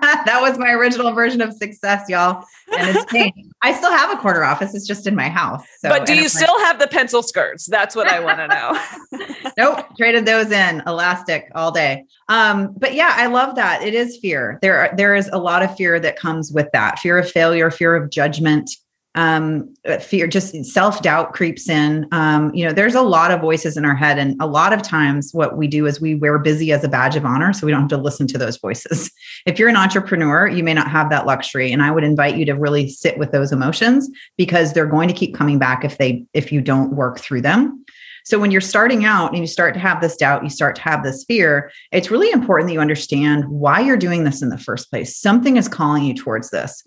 that 0.26 0.38
was 0.40 0.58
my 0.58 0.70
original 0.70 1.12
version 1.12 1.40
of 1.40 1.52
success, 1.52 2.08
y'all. 2.08 2.44
And 2.76 2.96
it's 2.96 3.12
changed. 3.12 3.52
I 3.62 3.74
still 3.74 3.90
have 3.90 4.16
a 4.16 4.20
corner 4.20 4.42
office. 4.42 4.74
It's 4.74 4.86
just 4.86 5.06
in 5.06 5.14
my 5.14 5.28
house. 5.28 5.62
So, 5.80 5.88
but 5.88 6.06
do 6.06 6.14
you 6.14 6.28
still 6.28 6.58
have 6.60 6.78
the 6.78 6.86
pencil 6.86 7.22
skirts? 7.22 7.66
That's 7.66 7.94
what 7.94 8.06
I 8.06 8.20
want 8.20 8.38
to 8.38 8.48
know. 8.48 9.54
nope. 9.58 9.86
Traded 9.96 10.24
those 10.24 10.50
in 10.50 10.82
elastic 10.86 11.50
all 11.54 11.70
day. 11.70 12.04
Um, 12.28 12.74
but 12.76 12.94
yeah, 12.94 13.14
I 13.16 13.26
love 13.26 13.56
that. 13.56 13.82
It 13.82 13.94
is 13.94 14.18
fear. 14.18 14.58
There, 14.62 14.78
are, 14.78 14.96
there 14.96 15.14
is 15.14 15.28
a 15.32 15.38
lot 15.38 15.62
of 15.62 15.76
fear 15.76 16.00
that 16.00 16.16
comes 16.16 16.52
with 16.52 16.68
that 16.72 16.98
fear 16.98 17.18
of 17.18 17.30
failure, 17.30 17.70
fear 17.70 17.94
of 17.96 18.10
judgment, 18.10 18.70
um, 19.16 19.74
fear, 20.00 20.26
just 20.26 20.54
self 20.64 21.02
doubt 21.02 21.32
creeps 21.32 21.68
in. 21.68 22.06
Um, 22.12 22.54
you 22.54 22.64
know, 22.64 22.72
there's 22.72 22.94
a 22.94 23.02
lot 23.02 23.30
of 23.30 23.40
voices 23.40 23.76
in 23.76 23.84
our 23.84 23.94
head. 23.94 24.18
And 24.18 24.40
a 24.40 24.46
lot 24.46 24.72
of 24.72 24.82
times, 24.82 25.30
what 25.32 25.56
we 25.56 25.66
do 25.66 25.86
is 25.86 26.00
we 26.00 26.14
wear 26.14 26.38
busy 26.38 26.72
as 26.72 26.84
a 26.84 26.88
badge 26.88 27.16
of 27.16 27.24
honor. 27.24 27.52
So 27.52 27.66
we 27.66 27.72
don't 27.72 27.82
have 27.82 27.90
to 27.90 27.96
listen 27.96 28.26
to 28.28 28.38
those 28.38 28.56
voices. 28.56 29.10
If 29.46 29.58
you're 29.58 29.70
an 29.70 29.76
entrepreneur, 29.76 30.46
you 30.46 30.62
may 30.62 30.74
not 30.74 30.90
have 30.90 31.08
that 31.10 31.24
luxury. 31.24 31.72
And 31.72 31.82
I 31.82 31.90
would 31.90 32.04
invite 32.04 32.36
you 32.36 32.44
to 32.44 32.52
really 32.52 32.88
sit 32.88 33.16
with 33.16 33.32
those 33.32 33.52
emotions 33.52 34.08
because 34.36 34.72
they're 34.72 34.86
going 34.86 35.08
to 35.08 35.14
keep 35.14 35.34
coming 35.34 35.58
back 35.58 35.82
if 35.82 35.96
they, 35.96 36.24
if 36.34 36.52
you 36.52 36.60
don't 36.60 36.94
work 36.94 37.18
through 37.18 37.40
them. 37.40 37.82
So 38.24 38.38
when 38.38 38.50
you're 38.50 38.60
starting 38.60 39.04
out 39.04 39.30
and 39.30 39.38
you 39.38 39.46
start 39.46 39.74
to 39.74 39.80
have 39.80 40.00
this 40.00 40.16
doubt, 40.16 40.44
you 40.44 40.50
start 40.50 40.76
to 40.76 40.82
have 40.82 41.02
this 41.02 41.24
fear, 41.24 41.72
it's 41.90 42.10
really 42.10 42.30
important 42.30 42.68
that 42.68 42.74
you 42.74 42.80
understand 42.80 43.48
why 43.48 43.80
you're 43.80 43.96
doing 43.96 44.24
this 44.24 44.42
in 44.42 44.50
the 44.50 44.58
first 44.58 44.90
place. 44.90 45.16
Something 45.16 45.56
is 45.56 45.68
calling 45.68 46.04
you 46.04 46.14
towards 46.14 46.50
this 46.50 46.84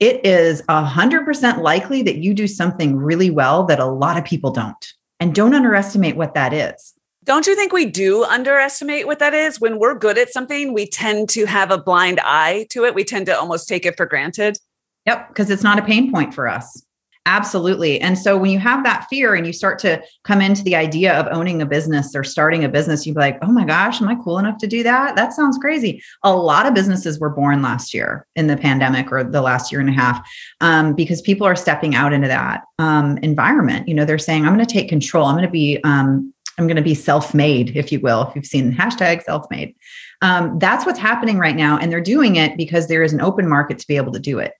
it 0.00 0.24
is 0.24 0.62
100% 0.62 1.58
likely 1.58 2.02
that 2.02 2.16
you 2.16 2.34
do 2.34 2.46
something 2.46 2.96
really 2.96 3.30
well 3.30 3.64
that 3.64 3.80
a 3.80 3.86
lot 3.86 4.16
of 4.16 4.24
people 4.24 4.50
don't. 4.50 4.92
And 5.20 5.34
don't 5.34 5.54
underestimate 5.54 6.16
what 6.16 6.34
that 6.34 6.52
is. 6.52 6.92
Don't 7.24 7.46
you 7.46 7.56
think 7.56 7.72
we 7.72 7.86
do 7.86 8.24
underestimate 8.24 9.06
what 9.06 9.18
that 9.20 9.32
is? 9.32 9.60
When 9.60 9.78
we're 9.78 9.94
good 9.94 10.18
at 10.18 10.30
something, 10.30 10.74
we 10.74 10.86
tend 10.86 11.30
to 11.30 11.46
have 11.46 11.70
a 11.70 11.78
blind 11.78 12.20
eye 12.22 12.66
to 12.70 12.84
it. 12.84 12.94
We 12.94 13.04
tend 13.04 13.26
to 13.26 13.38
almost 13.38 13.66
take 13.66 13.86
it 13.86 13.96
for 13.96 14.04
granted. 14.04 14.58
Yep, 15.06 15.28
because 15.28 15.50
it's 15.50 15.62
not 15.62 15.78
a 15.78 15.82
pain 15.82 16.12
point 16.12 16.34
for 16.34 16.48
us. 16.48 16.84
Absolutely. 17.26 17.98
And 18.02 18.18
so 18.18 18.36
when 18.36 18.50
you 18.50 18.58
have 18.58 18.84
that 18.84 19.06
fear 19.08 19.34
and 19.34 19.46
you 19.46 19.52
start 19.54 19.78
to 19.78 20.02
come 20.24 20.42
into 20.42 20.62
the 20.62 20.76
idea 20.76 21.18
of 21.18 21.26
owning 21.30 21.62
a 21.62 21.66
business 21.66 22.14
or 22.14 22.22
starting 22.22 22.64
a 22.64 22.68
business, 22.68 23.06
you'd 23.06 23.14
be 23.14 23.20
like, 23.20 23.38
oh 23.40 23.50
my 23.50 23.64
gosh, 23.64 24.02
am 24.02 24.08
I 24.08 24.14
cool 24.16 24.38
enough 24.38 24.58
to 24.58 24.66
do 24.66 24.82
that? 24.82 25.16
That 25.16 25.32
sounds 25.32 25.56
crazy. 25.56 26.02
A 26.22 26.36
lot 26.36 26.66
of 26.66 26.74
businesses 26.74 27.18
were 27.18 27.30
born 27.30 27.62
last 27.62 27.94
year 27.94 28.26
in 28.36 28.46
the 28.46 28.58
pandemic 28.58 29.10
or 29.10 29.24
the 29.24 29.40
last 29.40 29.72
year 29.72 29.80
and 29.80 29.88
a 29.88 29.92
half 29.92 30.20
um, 30.60 30.92
because 30.94 31.22
people 31.22 31.46
are 31.46 31.56
stepping 31.56 31.94
out 31.94 32.12
into 32.12 32.28
that 32.28 32.64
um, 32.78 33.16
environment. 33.18 33.88
You 33.88 33.94
know, 33.94 34.04
they're 34.04 34.18
saying, 34.18 34.44
I'm 34.44 34.54
going 34.54 34.66
to 34.66 34.72
take 34.72 34.90
control. 34.90 35.24
I'm 35.24 35.36
going 35.36 35.46
to 35.46 35.50
be, 35.50 35.80
um, 35.82 36.30
I'm 36.58 36.66
going 36.66 36.76
to 36.76 36.82
be 36.82 36.94
self-made, 36.94 37.74
if 37.74 37.90
you 37.90 38.00
will, 38.00 38.28
if 38.28 38.36
you've 38.36 38.46
seen 38.46 38.68
the 38.68 38.76
hashtag 38.76 39.22
self-made. 39.22 39.74
Um, 40.20 40.58
that's 40.58 40.84
what's 40.84 40.98
happening 40.98 41.38
right 41.38 41.56
now. 41.56 41.78
And 41.78 41.90
they're 41.90 42.02
doing 42.02 42.36
it 42.36 42.58
because 42.58 42.86
there 42.86 43.02
is 43.02 43.14
an 43.14 43.22
open 43.22 43.48
market 43.48 43.78
to 43.78 43.86
be 43.86 43.96
able 43.96 44.12
to 44.12 44.20
do 44.20 44.38
it 44.38 44.52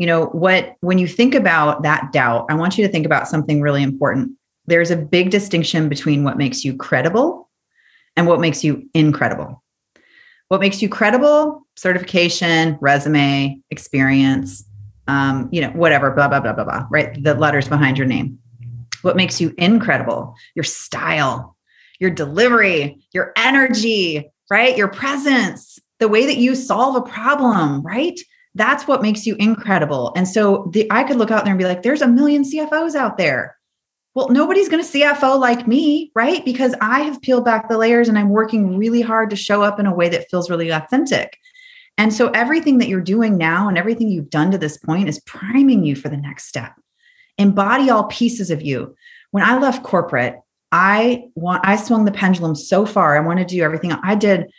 you 0.00 0.06
know 0.06 0.26
what 0.26 0.76
when 0.80 0.96
you 0.96 1.06
think 1.06 1.34
about 1.34 1.82
that 1.82 2.10
doubt 2.10 2.46
i 2.48 2.54
want 2.54 2.78
you 2.78 2.86
to 2.86 2.90
think 2.90 3.04
about 3.04 3.28
something 3.28 3.60
really 3.60 3.82
important. 3.82 4.32
There's 4.64 4.90
a 4.90 4.96
big 4.96 5.30
distinction 5.30 5.88
between 5.90 6.24
what 6.24 6.38
makes 6.38 6.64
you 6.64 6.74
credible 6.74 7.50
and 8.16 8.26
what 8.26 8.40
makes 8.40 8.64
you 8.64 8.88
incredible. 8.94 9.62
What 10.48 10.60
makes 10.60 10.80
you 10.80 10.88
credible? 10.88 11.66
Certification 11.76 12.78
resume 12.80 13.60
experience 13.70 14.64
um, 15.06 15.48
you 15.52 15.60
know 15.60 15.70
whatever 15.70 16.10
blah 16.12 16.28
blah 16.28 16.40
blah 16.40 16.54
blah 16.54 16.64
blah 16.64 16.86
right? 16.90 17.22
The 17.22 17.34
letters 17.34 17.68
behind 17.68 17.98
your 17.98 18.06
name. 18.06 18.38
What 19.02 19.16
makes 19.16 19.38
you 19.38 19.54
incredible? 19.58 20.34
Your 20.54 20.64
style 20.64 21.56
your 21.98 22.10
delivery 22.10 22.98
your 23.12 23.32
energy 23.36 24.30
right? 24.50 24.78
Your 24.78 24.88
presence 24.88 25.78
the 25.98 26.08
way 26.08 26.24
that 26.24 26.38
you 26.38 26.54
solve 26.54 26.96
a 26.96 27.02
problem 27.02 27.82
right 27.82 28.18
that's 28.54 28.86
what 28.88 29.02
makes 29.02 29.26
you 29.26 29.36
incredible. 29.36 30.12
And 30.16 30.26
so 30.26 30.70
the, 30.72 30.86
I 30.90 31.04
could 31.04 31.16
look 31.16 31.30
out 31.30 31.44
there 31.44 31.52
and 31.52 31.58
be 31.58 31.64
like, 31.64 31.82
there's 31.82 32.02
a 32.02 32.08
million 32.08 32.42
CFOs 32.42 32.94
out 32.94 33.16
there. 33.16 33.56
Well, 34.14 34.28
nobody's 34.28 34.68
going 34.68 34.82
to 34.82 34.88
CFO 34.88 35.38
like 35.38 35.68
me, 35.68 36.10
right? 36.16 36.44
Because 36.44 36.74
I 36.80 37.02
have 37.02 37.22
peeled 37.22 37.44
back 37.44 37.68
the 37.68 37.78
layers 37.78 38.08
and 38.08 38.18
I'm 38.18 38.30
working 38.30 38.76
really 38.76 39.02
hard 39.02 39.30
to 39.30 39.36
show 39.36 39.62
up 39.62 39.78
in 39.78 39.86
a 39.86 39.94
way 39.94 40.08
that 40.08 40.28
feels 40.28 40.50
really 40.50 40.70
authentic. 40.70 41.38
And 41.96 42.12
so 42.12 42.30
everything 42.30 42.78
that 42.78 42.88
you're 42.88 43.00
doing 43.00 43.38
now 43.38 43.68
and 43.68 43.78
everything 43.78 44.08
you've 44.08 44.30
done 44.30 44.50
to 44.50 44.58
this 44.58 44.78
point 44.78 45.08
is 45.08 45.20
priming 45.20 45.84
you 45.84 45.94
for 45.94 46.08
the 46.08 46.16
next 46.16 46.46
step. 46.46 46.72
Embody 47.38 47.88
all 47.88 48.04
pieces 48.04 48.50
of 48.50 48.62
you. 48.62 48.96
When 49.30 49.44
I 49.44 49.58
left 49.58 49.84
corporate, 49.84 50.40
I 50.72 51.24
want 51.34 51.66
I 51.66 51.76
swung 51.76 52.04
the 52.04 52.12
pendulum 52.12 52.54
so 52.54 52.86
far. 52.86 53.16
I 53.16 53.26
wanted 53.26 53.48
to 53.48 53.54
do 53.56 53.62
everything. 53.62 53.92
I 53.92 54.14
did 54.14 54.50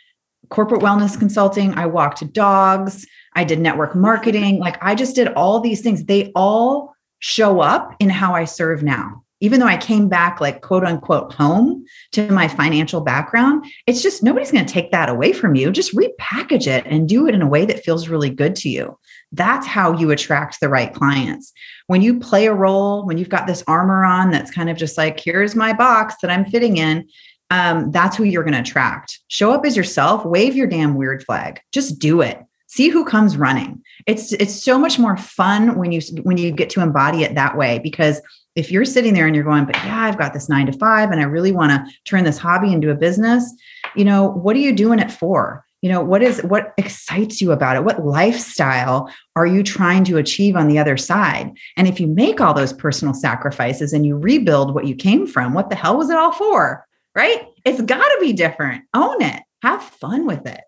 corporate 0.48 0.82
wellness 0.82 1.18
consulting. 1.18 1.74
I 1.74 1.86
walked 1.86 2.32
dogs. 2.32 3.06
I 3.34 3.44
did 3.44 3.60
network 3.60 3.94
marketing. 3.94 4.58
Like 4.58 4.82
I 4.82 4.94
just 4.94 5.16
did 5.16 5.28
all 5.28 5.60
these 5.60 5.80
things. 5.80 6.04
They 6.04 6.32
all 6.34 6.94
show 7.20 7.60
up 7.60 7.94
in 8.00 8.10
how 8.10 8.34
I 8.34 8.44
serve 8.44 8.82
now. 8.82 9.22
Even 9.40 9.58
though 9.58 9.66
I 9.66 9.76
came 9.76 10.08
back 10.08 10.40
like 10.40 10.60
quote 10.60 10.84
unquote 10.84 11.32
home 11.32 11.84
to 12.12 12.30
my 12.30 12.46
financial 12.46 13.00
background, 13.00 13.64
it's 13.86 14.02
just 14.02 14.22
nobody's 14.22 14.52
going 14.52 14.64
to 14.64 14.72
take 14.72 14.92
that 14.92 15.08
away 15.08 15.32
from 15.32 15.56
you. 15.56 15.72
Just 15.72 15.96
repackage 15.96 16.68
it 16.68 16.84
and 16.86 17.08
do 17.08 17.26
it 17.26 17.34
in 17.34 17.42
a 17.42 17.48
way 17.48 17.64
that 17.64 17.82
feels 17.82 18.08
really 18.08 18.30
good 18.30 18.54
to 18.56 18.68
you. 18.68 18.96
That's 19.32 19.66
how 19.66 19.96
you 19.96 20.10
attract 20.10 20.60
the 20.60 20.68
right 20.68 20.92
clients. 20.92 21.52
When 21.86 22.02
you 22.02 22.20
play 22.20 22.46
a 22.46 22.54
role, 22.54 23.04
when 23.04 23.18
you've 23.18 23.30
got 23.30 23.46
this 23.46 23.64
armor 23.66 24.04
on 24.04 24.30
that's 24.30 24.50
kind 24.50 24.68
of 24.70 24.76
just 24.76 24.98
like, 24.98 25.18
here's 25.18 25.56
my 25.56 25.72
box 25.72 26.16
that 26.22 26.30
I'm 26.30 26.44
fitting 26.44 26.76
in, 26.76 27.08
um, 27.52 27.90
that's 27.90 28.16
who 28.16 28.24
you're 28.24 28.44
going 28.44 28.54
to 28.54 28.60
attract. 28.60 29.20
Show 29.28 29.52
up 29.52 29.66
as 29.66 29.76
yourself, 29.76 30.24
wave 30.24 30.56
your 30.56 30.66
damn 30.66 30.94
weird 30.94 31.22
flag. 31.22 31.60
Just 31.70 31.98
do 31.98 32.22
it. 32.22 32.42
See 32.66 32.88
who 32.88 33.04
comes 33.04 33.36
running. 33.36 33.82
It's 34.06 34.32
it's 34.32 34.64
so 34.64 34.78
much 34.78 34.98
more 34.98 35.18
fun 35.18 35.76
when 35.76 35.92
you 35.92 36.00
when 36.22 36.38
you 36.38 36.50
get 36.50 36.70
to 36.70 36.80
embody 36.80 37.24
it 37.24 37.34
that 37.34 37.58
way 37.58 37.78
because 37.78 38.22
if 38.56 38.70
you're 38.70 38.86
sitting 38.86 39.12
there 39.12 39.26
and 39.26 39.36
you're 39.36 39.44
going 39.44 39.64
but 39.66 39.76
yeah 39.76 40.02
i've 40.02 40.18
got 40.18 40.34
this 40.34 40.48
9 40.48 40.66
to 40.66 40.72
5 40.72 41.10
and 41.10 41.20
i 41.20 41.24
really 41.24 41.52
want 41.52 41.70
to 41.72 41.94
turn 42.04 42.24
this 42.24 42.36
hobby 42.36 42.70
into 42.70 42.90
a 42.90 42.94
business 42.94 43.50
you 43.94 44.04
know 44.04 44.28
what 44.28 44.56
are 44.56 44.60
you 44.60 44.74
doing 44.74 44.98
it 44.98 45.10
for? 45.10 45.64
You 45.82 45.90
know 45.90 46.00
what 46.00 46.22
is 46.22 46.40
what 46.44 46.72
excites 46.78 47.40
you 47.40 47.50
about 47.50 47.76
it? 47.76 47.84
What 47.84 48.06
lifestyle 48.06 49.10
are 49.34 49.46
you 49.46 49.62
trying 49.62 50.04
to 50.04 50.16
achieve 50.16 50.54
on 50.54 50.68
the 50.68 50.78
other 50.78 50.96
side? 50.96 51.52
And 51.76 51.88
if 51.88 51.98
you 51.98 52.06
make 52.06 52.40
all 52.40 52.54
those 52.54 52.72
personal 52.72 53.14
sacrifices 53.14 53.92
and 53.92 54.06
you 54.06 54.16
rebuild 54.16 54.74
what 54.74 54.86
you 54.86 54.94
came 54.94 55.26
from 55.26 55.54
what 55.54 55.70
the 55.70 55.76
hell 55.76 55.98
was 55.98 56.08
it 56.08 56.16
all 56.16 56.32
for 56.32 56.86
right 57.14 57.48
it's 57.64 57.80
got 57.82 58.02
to 58.02 58.18
be 58.20 58.32
different 58.32 58.84
own 58.94 59.20
it 59.22 59.42
have 59.62 59.82
fun 59.82 60.26
with 60.26 60.46
it 60.46 60.62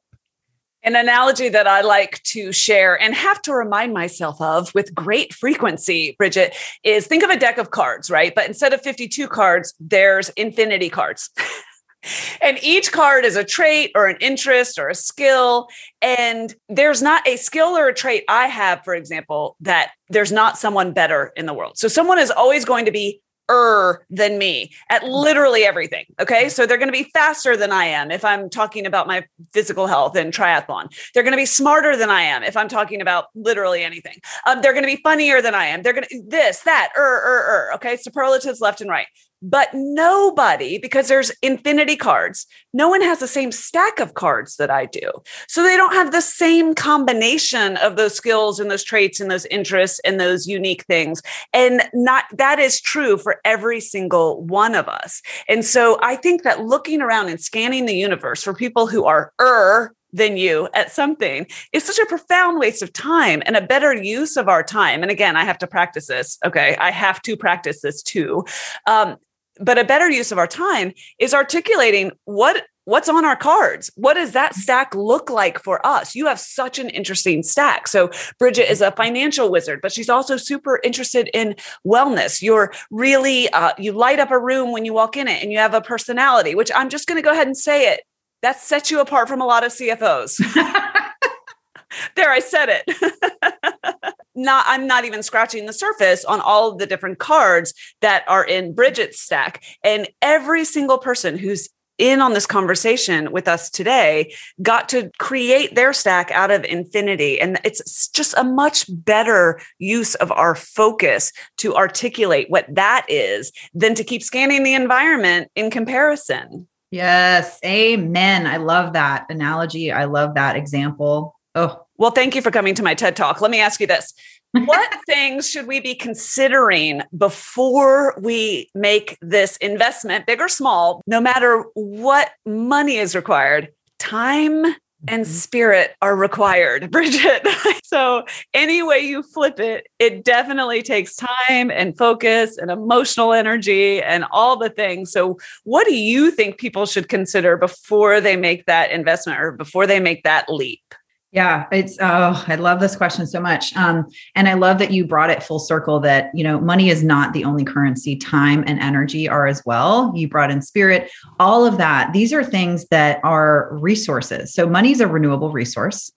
an 0.84 0.96
analogy 0.96 1.48
that 1.48 1.66
I 1.66 1.80
like 1.80 2.22
to 2.24 2.52
share 2.52 3.00
and 3.00 3.14
have 3.14 3.40
to 3.42 3.54
remind 3.54 3.94
myself 3.94 4.40
of 4.40 4.72
with 4.74 4.94
great 4.94 5.32
frequency, 5.32 6.14
Bridget, 6.18 6.54
is 6.84 7.06
think 7.06 7.22
of 7.22 7.30
a 7.30 7.38
deck 7.38 7.56
of 7.56 7.70
cards, 7.70 8.10
right? 8.10 8.34
But 8.34 8.46
instead 8.46 8.74
of 8.74 8.82
52 8.82 9.26
cards, 9.26 9.74
there's 9.80 10.28
infinity 10.30 10.90
cards. 10.90 11.30
and 12.42 12.58
each 12.62 12.92
card 12.92 13.24
is 13.24 13.36
a 13.36 13.44
trait 13.44 13.92
or 13.94 14.06
an 14.06 14.18
interest 14.20 14.78
or 14.78 14.88
a 14.88 14.94
skill. 14.94 15.68
And 16.02 16.54
there's 16.68 17.00
not 17.00 17.26
a 17.26 17.36
skill 17.36 17.68
or 17.76 17.88
a 17.88 17.94
trait 17.94 18.24
I 18.28 18.46
have, 18.46 18.84
for 18.84 18.94
example, 18.94 19.56
that 19.60 19.92
there's 20.10 20.32
not 20.32 20.58
someone 20.58 20.92
better 20.92 21.32
in 21.34 21.46
the 21.46 21.54
world. 21.54 21.78
So 21.78 21.88
someone 21.88 22.18
is 22.18 22.30
always 22.30 22.66
going 22.66 22.84
to 22.84 22.92
be 22.92 23.22
er 23.50 24.04
than 24.10 24.38
me 24.38 24.72
at 24.90 25.04
literally 25.04 25.64
everything. 25.64 26.04
Okay. 26.20 26.48
So 26.48 26.66
they're 26.66 26.78
going 26.78 26.88
to 26.88 26.92
be 26.92 27.10
faster 27.12 27.56
than 27.56 27.72
I 27.72 27.86
am 27.86 28.10
if 28.10 28.24
I'm 28.24 28.48
talking 28.48 28.86
about 28.86 29.06
my 29.06 29.24
physical 29.52 29.86
health 29.86 30.16
and 30.16 30.32
triathlon. 30.32 30.88
They're 31.12 31.22
going 31.22 31.32
to 31.32 31.38
be 31.38 31.46
smarter 31.46 31.96
than 31.96 32.10
I 32.10 32.22
am 32.22 32.42
if 32.42 32.56
I'm 32.56 32.68
talking 32.68 33.00
about 33.00 33.26
literally 33.34 33.82
anything. 33.82 34.18
Um, 34.46 34.62
they're 34.62 34.72
going 34.72 34.84
to 34.84 34.96
be 34.96 35.02
funnier 35.02 35.42
than 35.42 35.54
I 35.54 35.66
am. 35.66 35.82
They're 35.82 35.92
going 35.92 36.06
to 36.10 36.22
this, 36.26 36.60
that, 36.60 36.92
er, 36.96 37.00
er, 37.00 37.70
er. 37.70 37.74
Okay. 37.74 37.96
Superlatives 37.96 38.60
left 38.60 38.80
and 38.80 38.90
right 38.90 39.06
but 39.42 39.68
nobody 39.74 40.78
because 40.78 41.08
there's 41.08 41.30
infinity 41.42 41.96
cards 41.96 42.46
no 42.74 42.88
one 42.88 43.00
has 43.02 43.20
the 43.20 43.28
same 43.28 43.52
stack 43.52 44.00
of 44.00 44.14
cards 44.14 44.56
that 44.56 44.70
i 44.70 44.84
do. 44.84 45.10
So 45.48 45.62
they 45.62 45.76
don't 45.76 45.94
have 45.94 46.12
the 46.12 46.20
same 46.20 46.74
combination 46.74 47.76
of 47.78 47.96
those 47.96 48.14
skills 48.14 48.60
and 48.60 48.70
those 48.70 48.84
traits 48.84 49.20
and 49.20 49.30
those 49.30 49.46
interests 49.46 50.00
and 50.04 50.20
those 50.20 50.46
unique 50.46 50.84
things. 50.84 51.22
And 51.52 51.82
not 51.94 52.24
that 52.36 52.58
is 52.58 52.80
true 52.80 53.16
for 53.16 53.40
every 53.44 53.80
single 53.80 54.42
one 54.42 54.74
of 54.74 54.88
us. 54.88 55.22
And 55.48 55.64
so 55.64 55.98
i 56.02 56.16
think 56.16 56.42
that 56.42 56.64
looking 56.64 57.00
around 57.00 57.28
and 57.28 57.40
scanning 57.40 57.86
the 57.86 57.94
universe 57.94 58.42
for 58.42 58.54
people 58.54 58.86
who 58.86 59.04
are 59.04 59.32
er 59.40 59.94
than 60.14 60.36
you 60.36 60.68
at 60.74 60.92
something 60.92 61.46
is 61.72 61.84
such 61.84 61.98
a 61.98 62.06
profound 62.06 62.58
waste 62.58 62.82
of 62.82 62.92
time 62.92 63.42
and 63.44 63.56
a 63.56 63.60
better 63.60 63.92
use 63.92 64.36
of 64.36 64.48
our 64.48 64.62
time. 64.62 65.02
And 65.02 65.10
again, 65.10 65.36
I 65.36 65.44
have 65.44 65.58
to 65.58 65.66
practice 65.66 66.06
this. 66.06 66.38
Okay. 66.46 66.76
I 66.76 66.92
have 66.92 67.20
to 67.22 67.36
practice 67.36 67.82
this 67.82 68.02
too. 68.02 68.44
Um, 68.86 69.16
but 69.60 69.78
a 69.78 69.84
better 69.84 70.08
use 70.08 70.32
of 70.32 70.38
our 70.38 70.46
time 70.46 70.92
is 71.18 71.34
articulating 71.34 72.12
what 72.24 72.64
what's 72.86 73.08
on 73.08 73.24
our 73.24 73.36
cards 73.36 73.90
what 73.94 74.12
does 74.14 74.32
that 74.32 74.54
stack 74.54 74.94
look 74.94 75.30
like 75.30 75.58
for 75.58 75.84
us 75.86 76.14
you 76.14 76.26
have 76.26 76.38
such 76.38 76.78
an 76.78 76.90
interesting 76.90 77.42
stack 77.42 77.88
so 77.88 78.10
bridget 78.38 78.70
is 78.70 78.82
a 78.82 78.92
financial 78.92 79.50
wizard 79.50 79.80
but 79.80 79.92
she's 79.92 80.10
also 80.10 80.36
super 80.36 80.80
interested 80.84 81.30
in 81.32 81.54
wellness 81.86 82.42
you're 82.42 82.72
really 82.90 83.48
uh, 83.50 83.72
you 83.78 83.92
light 83.92 84.18
up 84.18 84.30
a 84.30 84.38
room 84.38 84.70
when 84.70 84.84
you 84.84 84.92
walk 84.92 85.16
in 85.16 85.28
it 85.28 85.42
and 85.42 85.50
you 85.50 85.56
have 85.56 85.72
a 85.72 85.80
personality 85.80 86.54
which 86.54 86.70
i'm 86.74 86.90
just 86.90 87.06
going 87.06 87.16
to 87.16 87.24
go 87.24 87.32
ahead 87.32 87.46
and 87.46 87.56
say 87.56 87.90
it 87.90 88.02
that 88.44 88.60
sets 88.60 88.90
you 88.90 89.00
apart 89.00 89.28
from 89.28 89.40
a 89.40 89.46
lot 89.46 89.64
of 89.64 89.72
cfos 89.72 90.38
there 92.14 92.30
i 92.30 92.38
said 92.38 92.68
it 92.68 94.14
not 94.34 94.64
I'm 94.68 94.86
not 94.86 95.04
even 95.04 95.22
scratching 95.22 95.66
the 95.66 95.72
surface 95.72 96.24
on 96.24 96.40
all 96.40 96.70
of 96.70 96.78
the 96.78 96.86
different 96.86 97.18
cards 97.18 97.72
that 98.00 98.24
are 98.28 98.44
in 98.44 98.74
Bridget's 98.74 99.20
stack. 99.20 99.62
And 99.82 100.08
every 100.22 100.64
single 100.64 100.98
person 100.98 101.38
who's 101.38 101.68
in 101.96 102.20
on 102.20 102.32
this 102.32 102.46
conversation 102.46 103.30
with 103.30 103.46
us 103.46 103.70
today 103.70 104.34
got 104.60 104.88
to 104.88 105.12
create 105.20 105.76
their 105.76 105.92
stack 105.92 106.30
out 106.32 106.50
of 106.50 106.64
infinity. 106.64 107.40
And 107.40 107.60
it's 107.62 108.08
just 108.08 108.34
a 108.36 108.42
much 108.42 108.86
better 108.88 109.60
use 109.78 110.16
of 110.16 110.32
our 110.32 110.56
focus 110.56 111.30
to 111.58 111.76
articulate 111.76 112.50
what 112.50 112.66
that 112.74 113.06
is 113.08 113.52
than 113.74 113.94
to 113.94 114.02
keep 114.02 114.24
scanning 114.24 114.64
the 114.64 114.74
environment 114.74 115.52
in 115.54 115.70
comparison. 115.70 116.66
Yes. 116.94 117.58
Amen. 117.64 118.46
I 118.46 118.58
love 118.58 118.92
that 118.92 119.26
analogy. 119.28 119.90
I 119.90 120.04
love 120.04 120.36
that 120.36 120.54
example. 120.54 121.34
Oh, 121.56 121.84
well, 121.98 122.12
thank 122.12 122.36
you 122.36 122.40
for 122.40 122.52
coming 122.52 122.72
to 122.76 122.84
my 122.84 122.94
TED 122.94 123.16
Talk. 123.16 123.40
Let 123.40 123.50
me 123.50 123.58
ask 123.58 123.80
you 123.80 123.88
this 123.88 124.14
what 124.52 124.94
things 125.06 125.50
should 125.50 125.66
we 125.66 125.80
be 125.80 125.96
considering 125.96 127.02
before 127.16 128.14
we 128.20 128.70
make 128.76 129.18
this 129.20 129.56
investment, 129.56 130.26
big 130.26 130.40
or 130.40 130.48
small, 130.48 131.02
no 131.08 131.20
matter 131.20 131.64
what 131.74 132.30
money 132.46 132.98
is 132.98 133.16
required? 133.16 133.72
Time 133.98 134.64
and 135.08 135.24
mm-hmm. 135.24 135.32
spirit 135.32 135.96
are 136.02 136.16
required, 136.16 136.90
Bridget. 136.92 137.46
so, 137.84 138.24
any 138.52 138.82
way 138.82 139.00
you 139.00 139.22
flip 139.22 139.60
it, 139.60 139.86
it 139.98 140.24
definitely 140.24 140.82
takes 140.82 141.16
time 141.16 141.70
and 141.70 141.96
focus 141.96 142.58
and 142.58 142.70
emotional 142.70 143.32
energy 143.32 144.02
and 144.02 144.24
all 144.30 144.56
the 144.56 144.70
things. 144.70 145.12
So, 145.12 145.38
what 145.64 145.86
do 145.86 145.94
you 145.94 146.30
think 146.30 146.58
people 146.58 146.86
should 146.86 147.08
consider 147.08 147.56
before 147.56 148.20
they 148.20 148.36
make 148.36 148.66
that 148.66 148.90
investment 148.90 149.40
or 149.40 149.52
before 149.52 149.86
they 149.86 150.00
make 150.00 150.22
that 150.24 150.48
leap? 150.48 150.94
Yeah, 151.34 151.66
it's 151.72 151.98
oh, 152.00 152.44
I 152.46 152.54
love 152.54 152.78
this 152.78 152.94
question 152.94 153.26
so 153.26 153.40
much. 153.40 153.74
Um, 153.74 154.06
and 154.36 154.48
I 154.48 154.54
love 154.54 154.78
that 154.78 154.92
you 154.92 155.04
brought 155.04 155.30
it 155.30 155.42
full 155.42 155.58
circle 155.58 155.98
that, 155.98 156.30
you 156.32 156.44
know, 156.44 156.60
money 156.60 156.90
is 156.90 157.02
not 157.02 157.32
the 157.32 157.42
only 157.42 157.64
currency, 157.64 158.14
time 158.14 158.62
and 158.68 158.78
energy 158.78 159.28
are 159.28 159.48
as 159.48 159.60
well. 159.66 160.12
You 160.14 160.28
brought 160.28 160.52
in 160.52 160.62
spirit, 160.62 161.10
all 161.40 161.66
of 161.66 161.76
that. 161.78 162.12
These 162.12 162.32
are 162.32 162.44
things 162.44 162.86
that 162.90 163.18
are 163.24 163.68
resources. 163.72 164.54
So 164.54 164.68
money 164.68 164.92
is 164.92 165.00
a 165.00 165.08
renewable 165.08 165.50
resource, 165.50 166.12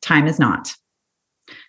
time 0.00 0.28
is 0.28 0.38
not. 0.38 0.72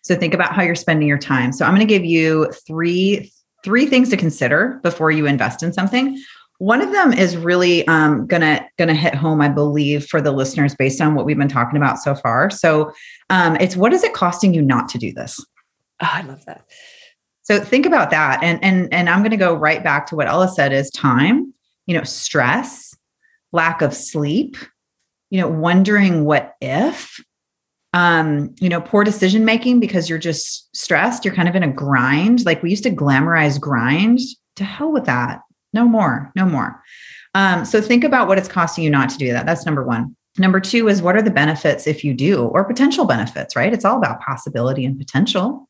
So 0.03 0.15
think 0.15 0.35
about 0.35 0.53
how 0.53 0.61
you're 0.61 0.75
spending 0.75 1.07
your 1.07 1.17
time. 1.17 1.53
So 1.53 1.65
I'm 1.65 1.73
going 1.73 1.87
to 1.87 1.91
give 1.91 2.05
you 2.05 2.51
three 2.67 3.31
three 3.63 3.87
things 3.87 4.09
to 4.09 4.17
consider 4.17 4.79
before 4.83 5.09
you 5.09 5.25
invest 5.25 5.63
in 5.63 5.73
something. 5.73 6.21
One 6.59 6.81
of 6.81 6.91
them 6.91 7.11
is 7.11 7.35
really 7.35 7.85
um, 7.87 8.27
gonna 8.27 8.65
gonna 8.77 8.93
hit 8.93 9.13
home, 9.13 9.41
I 9.41 9.49
believe, 9.49 10.07
for 10.07 10.21
the 10.21 10.31
listeners 10.31 10.73
based 10.75 11.01
on 11.01 11.13
what 11.13 11.25
we've 11.25 11.37
been 11.37 11.49
talking 11.49 11.77
about 11.77 11.99
so 11.99 12.15
far. 12.15 12.49
So 12.49 12.91
um, 13.29 13.57
it's 13.57 13.75
what 13.75 13.93
is 13.93 14.03
it 14.03 14.13
costing 14.13 14.53
you 14.53 14.61
not 14.61 14.87
to 14.89 14.97
do 14.97 15.11
this? 15.11 15.39
Oh, 16.01 16.09
I 16.11 16.21
love 16.21 16.45
that. 16.45 16.65
So 17.43 17.59
think 17.59 17.85
about 17.85 18.09
that, 18.11 18.41
and 18.41 18.63
and 18.63 18.91
and 18.93 19.09
I'm 19.09 19.19
going 19.19 19.31
to 19.31 19.37
go 19.37 19.53
right 19.53 19.83
back 19.83 20.07
to 20.07 20.15
what 20.15 20.27
Ella 20.27 20.47
said: 20.47 20.71
is 20.71 20.89
time, 20.91 21.53
you 21.87 21.97
know, 21.97 22.03
stress, 22.03 22.95
lack 23.51 23.81
of 23.81 23.93
sleep, 23.93 24.55
you 25.29 25.39
know, 25.39 25.47
wondering 25.47 26.25
what 26.25 26.55
if, 26.61 27.19
um, 27.93 28.55
you 28.59 28.69
know, 28.69 28.81
poor 28.81 29.03
decision 29.03 29.45
making 29.45 29.79
because 29.79 30.09
you're 30.09 30.19
just 30.19 30.75
stressed. 30.75 31.25
You're 31.25 31.35
kind 31.35 31.49
of 31.49 31.55
in 31.55 31.63
a 31.63 31.71
grind. 31.71 32.45
Like 32.45 32.63
we 32.63 32.69
used 32.69 32.83
to 32.83 32.91
glamorize 32.91 33.59
grind. 33.59 34.19
To 34.55 34.63
hell 34.63 34.93
with 34.93 35.03
that. 35.05 35.41
No 35.75 35.85
more, 35.85 36.31
no 36.35 36.45
more. 36.45 36.81
Um, 37.35 37.65
so 37.65 37.81
think 37.81 38.05
about 38.05 38.29
what 38.29 38.37
it's 38.37 38.47
costing 38.47 38.85
you 38.85 38.89
not 38.89 39.09
to 39.09 39.17
do 39.17 39.33
that. 39.33 39.45
That's 39.45 39.65
number 39.65 39.83
one. 39.83 40.15
Number 40.37 40.61
two 40.61 40.87
is 40.87 41.01
what 41.01 41.17
are 41.17 41.21
the 41.21 41.31
benefits 41.31 41.85
if 41.85 42.03
you 42.03 42.13
do, 42.13 42.45
or 42.45 42.63
potential 42.63 43.05
benefits, 43.05 43.55
right? 43.55 43.73
It's 43.73 43.85
all 43.85 43.97
about 43.97 44.21
possibility 44.21 44.85
and 44.85 44.97
potential. 44.97 45.67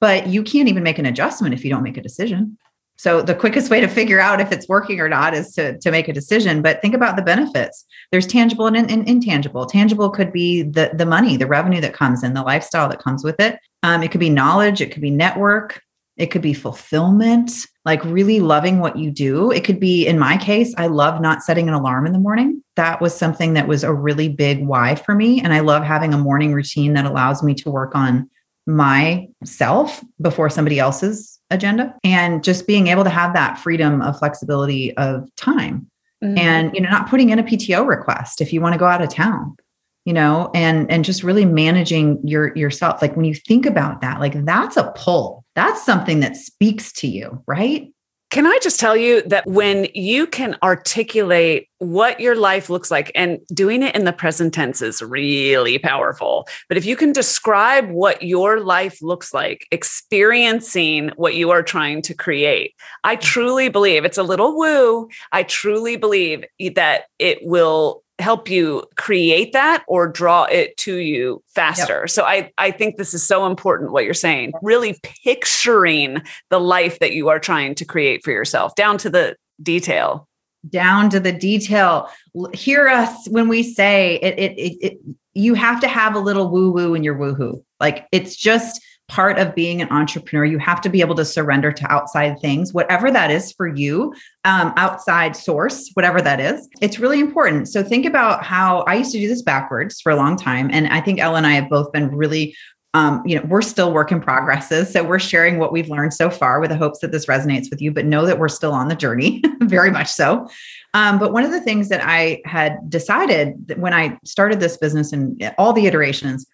But 0.00 0.28
you 0.28 0.44
can't 0.44 0.68
even 0.68 0.84
make 0.84 0.98
an 0.98 1.06
adjustment 1.06 1.54
if 1.54 1.64
you 1.64 1.70
don't 1.70 1.82
make 1.82 1.96
a 1.96 2.02
decision. 2.02 2.56
So 2.96 3.20
the 3.20 3.34
quickest 3.34 3.68
way 3.68 3.80
to 3.80 3.88
figure 3.88 4.20
out 4.20 4.40
if 4.40 4.52
it's 4.52 4.68
working 4.68 5.00
or 5.00 5.08
not 5.08 5.34
is 5.34 5.52
to, 5.54 5.76
to 5.78 5.90
make 5.90 6.06
a 6.06 6.12
decision. 6.12 6.62
But 6.62 6.80
think 6.80 6.94
about 6.94 7.16
the 7.16 7.22
benefits. 7.22 7.84
There's 8.12 8.26
tangible 8.26 8.66
and, 8.66 8.76
and 8.76 9.08
intangible. 9.08 9.66
Tangible 9.66 10.08
could 10.08 10.32
be 10.32 10.62
the, 10.62 10.92
the 10.94 11.06
money, 11.06 11.36
the 11.36 11.46
revenue 11.48 11.80
that 11.80 11.94
comes 11.94 12.22
in, 12.22 12.34
the 12.34 12.42
lifestyle 12.42 12.88
that 12.88 13.02
comes 13.02 13.24
with 13.24 13.40
it. 13.40 13.58
Um, 13.82 14.04
it 14.04 14.12
could 14.12 14.20
be 14.20 14.30
knowledge, 14.30 14.80
it 14.80 14.92
could 14.92 15.02
be 15.02 15.10
network, 15.10 15.82
it 16.16 16.26
could 16.26 16.42
be 16.42 16.52
fulfillment, 16.52 17.50
like 17.84 18.04
really 18.04 18.40
loving 18.40 18.80
what 18.80 18.98
you 18.98 19.10
do. 19.10 19.50
It 19.50 19.64
could 19.64 19.80
be, 19.80 20.06
in 20.06 20.18
my 20.18 20.36
case, 20.36 20.74
I 20.76 20.86
love 20.86 21.20
not 21.20 21.42
setting 21.42 21.68
an 21.68 21.74
alarm 21.74 22.06
in 22.06 22.12
the 22.12 22.18
morning. 22.18 22.62
That 22.76 23.00
was 23.00 23.16
something 23.16 23.54
that 23.54 23.66
was 23.66 23.82
a 23.82 23.92
really 23.92 24.28
big 24.28 24.64
why 24.66 24.94
for 24.94 25.14
me. 25.14 25.40
And 25.40 25.52
I 25.52 25.60
love 25.60 25.82
having 25.82 26.12
a 26.12 26.18
morning 26.18 26.52
routine 26.52 26.92
that 26.94 27.06
allows 27.06 27.42
me 27.42 27.54
to 27.54 27.70
work 27.70 27.94
on 27.94 28.28
myself 28.66 30.04
before 30.20 30.48
somebody 30.48 30.78
else's 30.78 31.40
agenda 31.50 31.94
and 32.04 32.44
just 32.44 32.66
being 32.66 32.86
able 32.86 33.04
to 33.04 33.10
have 33.10 33.34
that 33.34 33.58
freedom 33.58 34.00
of 34.02 34.18
flexibility 34.18 34.96
of 34.96 35.28
time 35.36 35.90
mm-hmm. 36.22 36.38
and 36.38 36.74
you 36.74 36.80
know 36.80 36.88
not 36.88 37.08
putting 37.08 37.30
in 37.30 37.38
a 37.38 37.42
PTO 37.42 37.86
request 37.86 38.40
if 38.40 38.52
you 38.52 38.60
want 38.60 38.72
to 38.72 38.78
go 38.78 38.86
out 38.86 39.02
of 39.02 39.08
town 39.08 39.56
you 40.04 40.12
know 40.12 40.50
and 40.54 40.90
and 40.90 41.04
just 41.04 41.24
really 41.24 41.44
managing 41.44 42.20
your 42.26 42.56
yourself 42.56 43.02
like 43.02 43.16
when 43.16 43.24
you 43.24 43.34
think 43.34 43.66
about 43.66 44.00
that 44.00 44.20
like 44.20 44.44
that's 44.44 44.76
a 44.76 44.92
pull 44.96 45.41
that's 45.54 45.84
something 45.84 46.20
that 46.20 46.36
speaks 46.36 46.92
to 46.92 47.06
you 47.06 47.42
right 47.46 47.92
can 48.32 48.46
I 48.46 48.58
just 48.62 48.80
tell 48.80 48.96
you 48.96 49.20
that 49.26 49.46
when 49.46 49.88
you 49.92 50.26
can 50.26 50.56
articulate 50.62 51.68
what 51.80 52.18
your 52.18 52.34
life 52.34 52.70
looks 52.70 52.90
like 52.90 53.12
and 53.14 53.38
doing 53.52 53.82
it 53.82 53.94
in 53.94 54.06
the 54.06 54.12
present 54.14 54.54
tense 54.54 54.80
is 54.80 55.02
really 55.02 55.78
powerful. 55.78 56.48
But 56.66 56.78
if 56.78 56.86
you 56.86 56.96
can 56.96 57.12
describe 57.12 57.90
what 57.90 58.22
your 58.22 58.60
life 58.60 59.02
looks 59.02 59.34
like, 59.34 59.66
experiencing 59.70 61.10
what 61.16 61.34
you 61.34 61.50
are 61.50 61.62
trying 61.62 62.00
to 62.00 62.14
create, 62.14 62.72
I 63.04 63.16
mm. 63.16 63.20
truly 63.20 63.68
believe 63.68 64.06
it's 64.06 64.16
a 64.16 64.22
little 64.22 64.56
woo. 64.56 65.10
I 65.32 65.42
truly 65.42 65.96
believe 65.96 66.42
that 66.74 67.08
it 67.18 67.40
will 67.42 68.02
help 68.22 68.48
you 68.48 68.84
create 68.96 69.52
that 69.52 69.84
or 69.86 70.08
draw 70.08 70.44
it 70.44 70.76
to 70.78 70.96
you 70.96 71.42
faster. 71.54 72.00
Yep. 72.00 72.10
So 72.10 72.24
I 72.24 72.50
I 72.56 72.70
think 72.70 72.96
this 72.96 73.12
is 73.12 73.26
so 73.26 73.46
important 73.46 73.92
what 73.92 74.04
you're 74.04 74.14
saying. 74.14 74.52
Really 74.62 74.98
picturing 75.24 76.22
the 76.50 76.60
life 76.60 76.98
that 77.00 77.12
you 77.12 77.28
are 77.28 77.38
trying 77.38 77.74
to 77.76 77.84
create 77.84 78.24
for 78.24 78.30
yourself 78.30 78.74
down 78.74 78.98
to 78.98 79.10
the 79.10 79.36
detail. 79.62 80.28
Down 80.68 81.10
to 81.10 81.20
the 81.20 81.32
detail. 81.32 82.08
Hear 82.54 82.88
us 82.88 83.28
when 83.28 83.48
we 83.48 83.62
say 83.62 84.18
it 84.22 84.38
it 84.38 84.58
it, 84.58 84.76
it 84.80 84.98
you 85.34 85.54
have 85.54 85.80
to 85.80 85.88
have 85.88 86.14
a 86.14 86.20
little 86.20 86.48
woo 86.48 86.70
woo 86.70 86.94
in 86.94 87.02
your 87.02 87.16
woohoo. 87.16 87.62
Like 87.80 88.06
it's 88.12 88.36
just 88.36 88.80
part 89.12 89.38
of 89.38 89.54
being 89.54 89.82
an 89.82 89.88
entrepreneur. 89.90 90.46
You 90.46 90.58
have 90.58 90.80
to 90.80 90.88
be 90.88 91.02
able 91.02 91.14
to 91.16 91.24
surrender 91.24 91.70
to 91.70 91.92
outside 91.92 92.40
things, 92.40 92.72
whatever 92.72 93.10
that 93.10 93.30
is 93.30 93.52
for 93.52 93.68
you, 93.68 94.14
um, 94.44 94.72
outside 94.76 95.36
source, 95.36 95.90
whatever 95.92 96.22
that 96.22 96.40
is. 96.40 96.66
It's 96.80 96.98
really 96.98 97.20
important. 97.20 97.68
So 97.68 97.82
think 97.82 98.06
about 98.06 98.42
how 98.42 98.80
I 98.88 98.94
used 98.94 99.12
to 99.12 99.18
do 99.18 99.28
this 99.28 99.42
backwards 99.42 100.00
for 100.00 100.10
a 100.10 100.16
long 100.16 100.38
time. 100.38 100.70
And 100.72 100.88
I 100.88 101.02
think 101.02 101.20
Ella 101.20 101.36
and 101.36 101.46
I 101.46 101.52
have 101.52 101.68
both 101.68 101.92
been 101.92 102.08
really 102.08 102.56
um, 102.94 103.22
you 103.24 103.36
know, 103.36 103.42
we're 103.48 103.62
still 103.62 103.90
work 103.90 104.12
in 104.12 104.20
progresses. 104.20 104.92
So 104.92 105.02
we're 105.02 105.18
sharing 105.18 105.58
what 105.58 105.72
we've 105.72 105.88
learned 105.88 106.12
so 106.12 106.28
far 106.28 106.60
with 106.60 106.68
the 106.68 106.76
hopes 106.76 106.98
that 106.98 107.10
this 107.10 107.24
resonates 107.24 107.70
with 107.70 107.80
you, 107.80 107.90
but 107.90 108.04
know 108.04 108.26
that 108.26 108.38
we're 108.38 108.50
still 108.50 108.72
on 108.72 108.88
the 108.88 108.94
journey, 108.94 109.42
very 109.62 109.90
much 109.90 110.08
so. 110.08 110.46
Um, 110.92 111.18
but 111.18 111.32
one 111.32 111.42
of 111.42 111.52
the 111.52 111.60
things 111.62 111.88
that 111.88 112.02
I 112.04 112.42
had 112.44 112.90
decided 112.90 113.76
when 113.78 113.94
I 113.94 114.18
started 114.24 114.60
this 114.60 114.76
business 114.76 115.10
and 115.10 115.54
all 115.56 115.72
the 115.72 115.86
iterations 115.86 116.46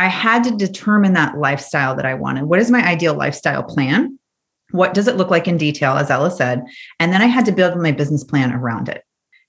I 0.00 0.08
had 0.08 0.44
to 0.44 0.56
determine 0.56 1.12
that 1.12 1.36
lifestyle 1.36 1.94
that 1.94 2.06
I 2.06 2.14
wanted. 2.14 2.44
What 2.44 2.58
is 2.58 2.70
my 2.70 2.82
ideal 2.82 3.12
lifestyle 3.12 3.62
plan? 3.62 4.18
What 4.70 4.94
does 4.94 5.06
it 5.06 5.16
look 5.16 5.28
like 5.28 5.46
in 5.46 5.58
detail, 5.58 5.92
as 5.92 6.10
Ella 6.10 6.30
said? 6.30 6.62
And 6.98 7.12
then 7.12 7.20
I 7.20 7.26
had 7.26 7.44
to 7.44 7.52
build 7.52 7.76
my 7.76 7.92
business 7.92 8.24
plan 8.24 8.50
around 8.50 8.88
it. 8.88 9.04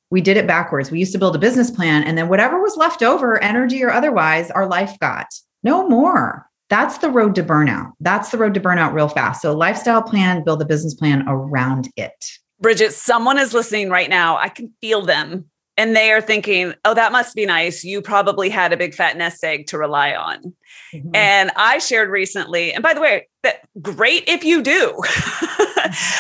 We 0.10 0.20
did 0.20 0.36
it 0.36 0.48
backwards. 0.48 0.92
We 0.92 1.00
used 1.00 1.14
to 1.14 1.20
build 1.20 1.38
a 1.38 1.40
business 1.40 1.72
plan, 1.72 2.04
and 2.04 2.18
then 2.18 2.28
whatever 2.28 2.62
was 2.62 2.76
left 2.76 3.02
over, 3.02 3.42
energy 3.42 3.82
or 3.82 3.92
otherwise, 3.92 4.52
our 4.52 4.68
life 4.68 5.00
got 5.00 5.28
no 5.64 5.88
more. 5.88 6.46
That's 6.70 6.98
the 6.98 7.10
road 7.10 7.34
to 7.36 7.44
burnout. 7.44 7.94
That's 8.02 8.30
the 8.32 8.38
road 8.38 8.54
to 8.56 8.60
burnout 8.60 8.92
real 8.92 9.08
fast. 9.08 9.42
So, 9.42 9.56
lifestyle 9.56 10.02
plan, 10.02 10.44
build 10.44 10.62
a 10.62 10.66
business 10.66 10.94
plan 10.94 11.24
around 11.30 11.90
it. 11.96 12.26
Bridget, 12.60 12.92
someone 12.92 13.40
is 13.40 13.54
listening 13.54 13.90
right 13.90 14.10
now. 14.10 14.36
I 14.36 14.50
can 14.50 14.74
feel 14.82 15.02
them 15.02 15.50
and 15.78 15.96
they 15.96 16.12
are 16.12 16.22
thinking, 16.22 16.74
oh, 16.86 16.94
that 16.94 17.12
must 17.12 17.36
be 17.36 17.46
nice. 17.46 17.84
You 17.84 18.02
probably 18.02 18.50
had 18.50 18.74
a 18.74 18.78
big 18.78 18.94
fat 18.94 19.18
nest 19.18 19.44
egg 19.44 19.68
to 19.68 19.78
rely 19.78 20.14
on. 20.14 20.54
Mm-hmm. 20.94 21.16
And 21.16 21.52
I 21.56 21.80
shared 21.80 22.10
recently, 22.10 22.74
and 22.74 22.84
by 22.84 22.94
the 22.94 23.02
way, 23.02 23.28
that 23.44 23.62
great 23.82 24.26
if 24.28 24.44
you 24.44 24.62
do. 24.62 25.02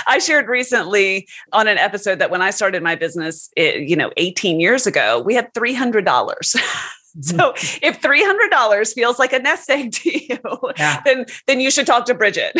I 0.07 0.19
shared 0.21 0.47
recently 0.47 1.27
on 1.53 1.67
an 1.67 1.77
episode 1.77 2.19
that 2.19 2.31
when 2.31 2.41
I 2.41 2.49
started 2.49 2.81
my 2.81 2.95
business, 2.95 3.49
it, 3.55 3.87
you 3.87 3.95
know, 3.95 4.11
18 4.17 4.59
years 4.59 4.87
ago, 4.87 5.21
we 5.21 5.35
had 5.35 5.53
$300. 5.53 6.55
So 7.19 7.35
mm-hmm. 7.35 7.79
if 7.81 8.01
three 8.01 8.23
hundred 8.23 8.51
dollars 8.51 8.93
feels 8.93 9.19
like 9.19 9.33
a 9.33 9.39
nest 9.39 9.69
egg 9.69 9.91
to 9.91 10.33
you, 10.33 10.39
yeah. 10.77 11.01
then 11.05 11.25
then 11.45 11.59
you 11.59 11.69
should 11.69 11.85
talk 11.85 12.05
to 12.05 12.13
Bridget. 12.13 12.57